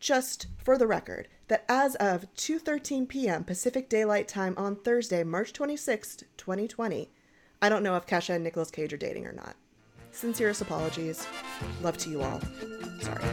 just 0.00 0.46
for 0.62 0.78
the 0.78 0.86
record, 0.86 1.28
that 1.48 1.64
as 1.68 1.94
of 1.96 2.26
2:13 2.36 3.06
p.m. 3.08 3.44
Pacific 3.44 3.88
Daylight 3.88 4.28
Time 4.28 4.54
on 4.56 4.76
Thursday, 4.76 5.24
March 5.24 5.52
26th, 5.52 6.24
2020, 6.36 7.10
I 7.60 7.68
don't 7.68 7.82
know 7.82 7.96
if 7.96 8.06
Kesha 8.06 8.34
and 8.34 8.44
Nicolas 8.44 8.70
Cage 8.70 8.92
are 8.92 8.98
dating 8.98 9.26
or 9.26 9.32
not. 9.32 9.56
Sincerest 10.10 10.62
apologies. 10.62 11.26
Love 11.82 11.98
to 11.98 12.10
you 12.10 12.22
all. 12.22 12.40
Sorry. 13.00 13.24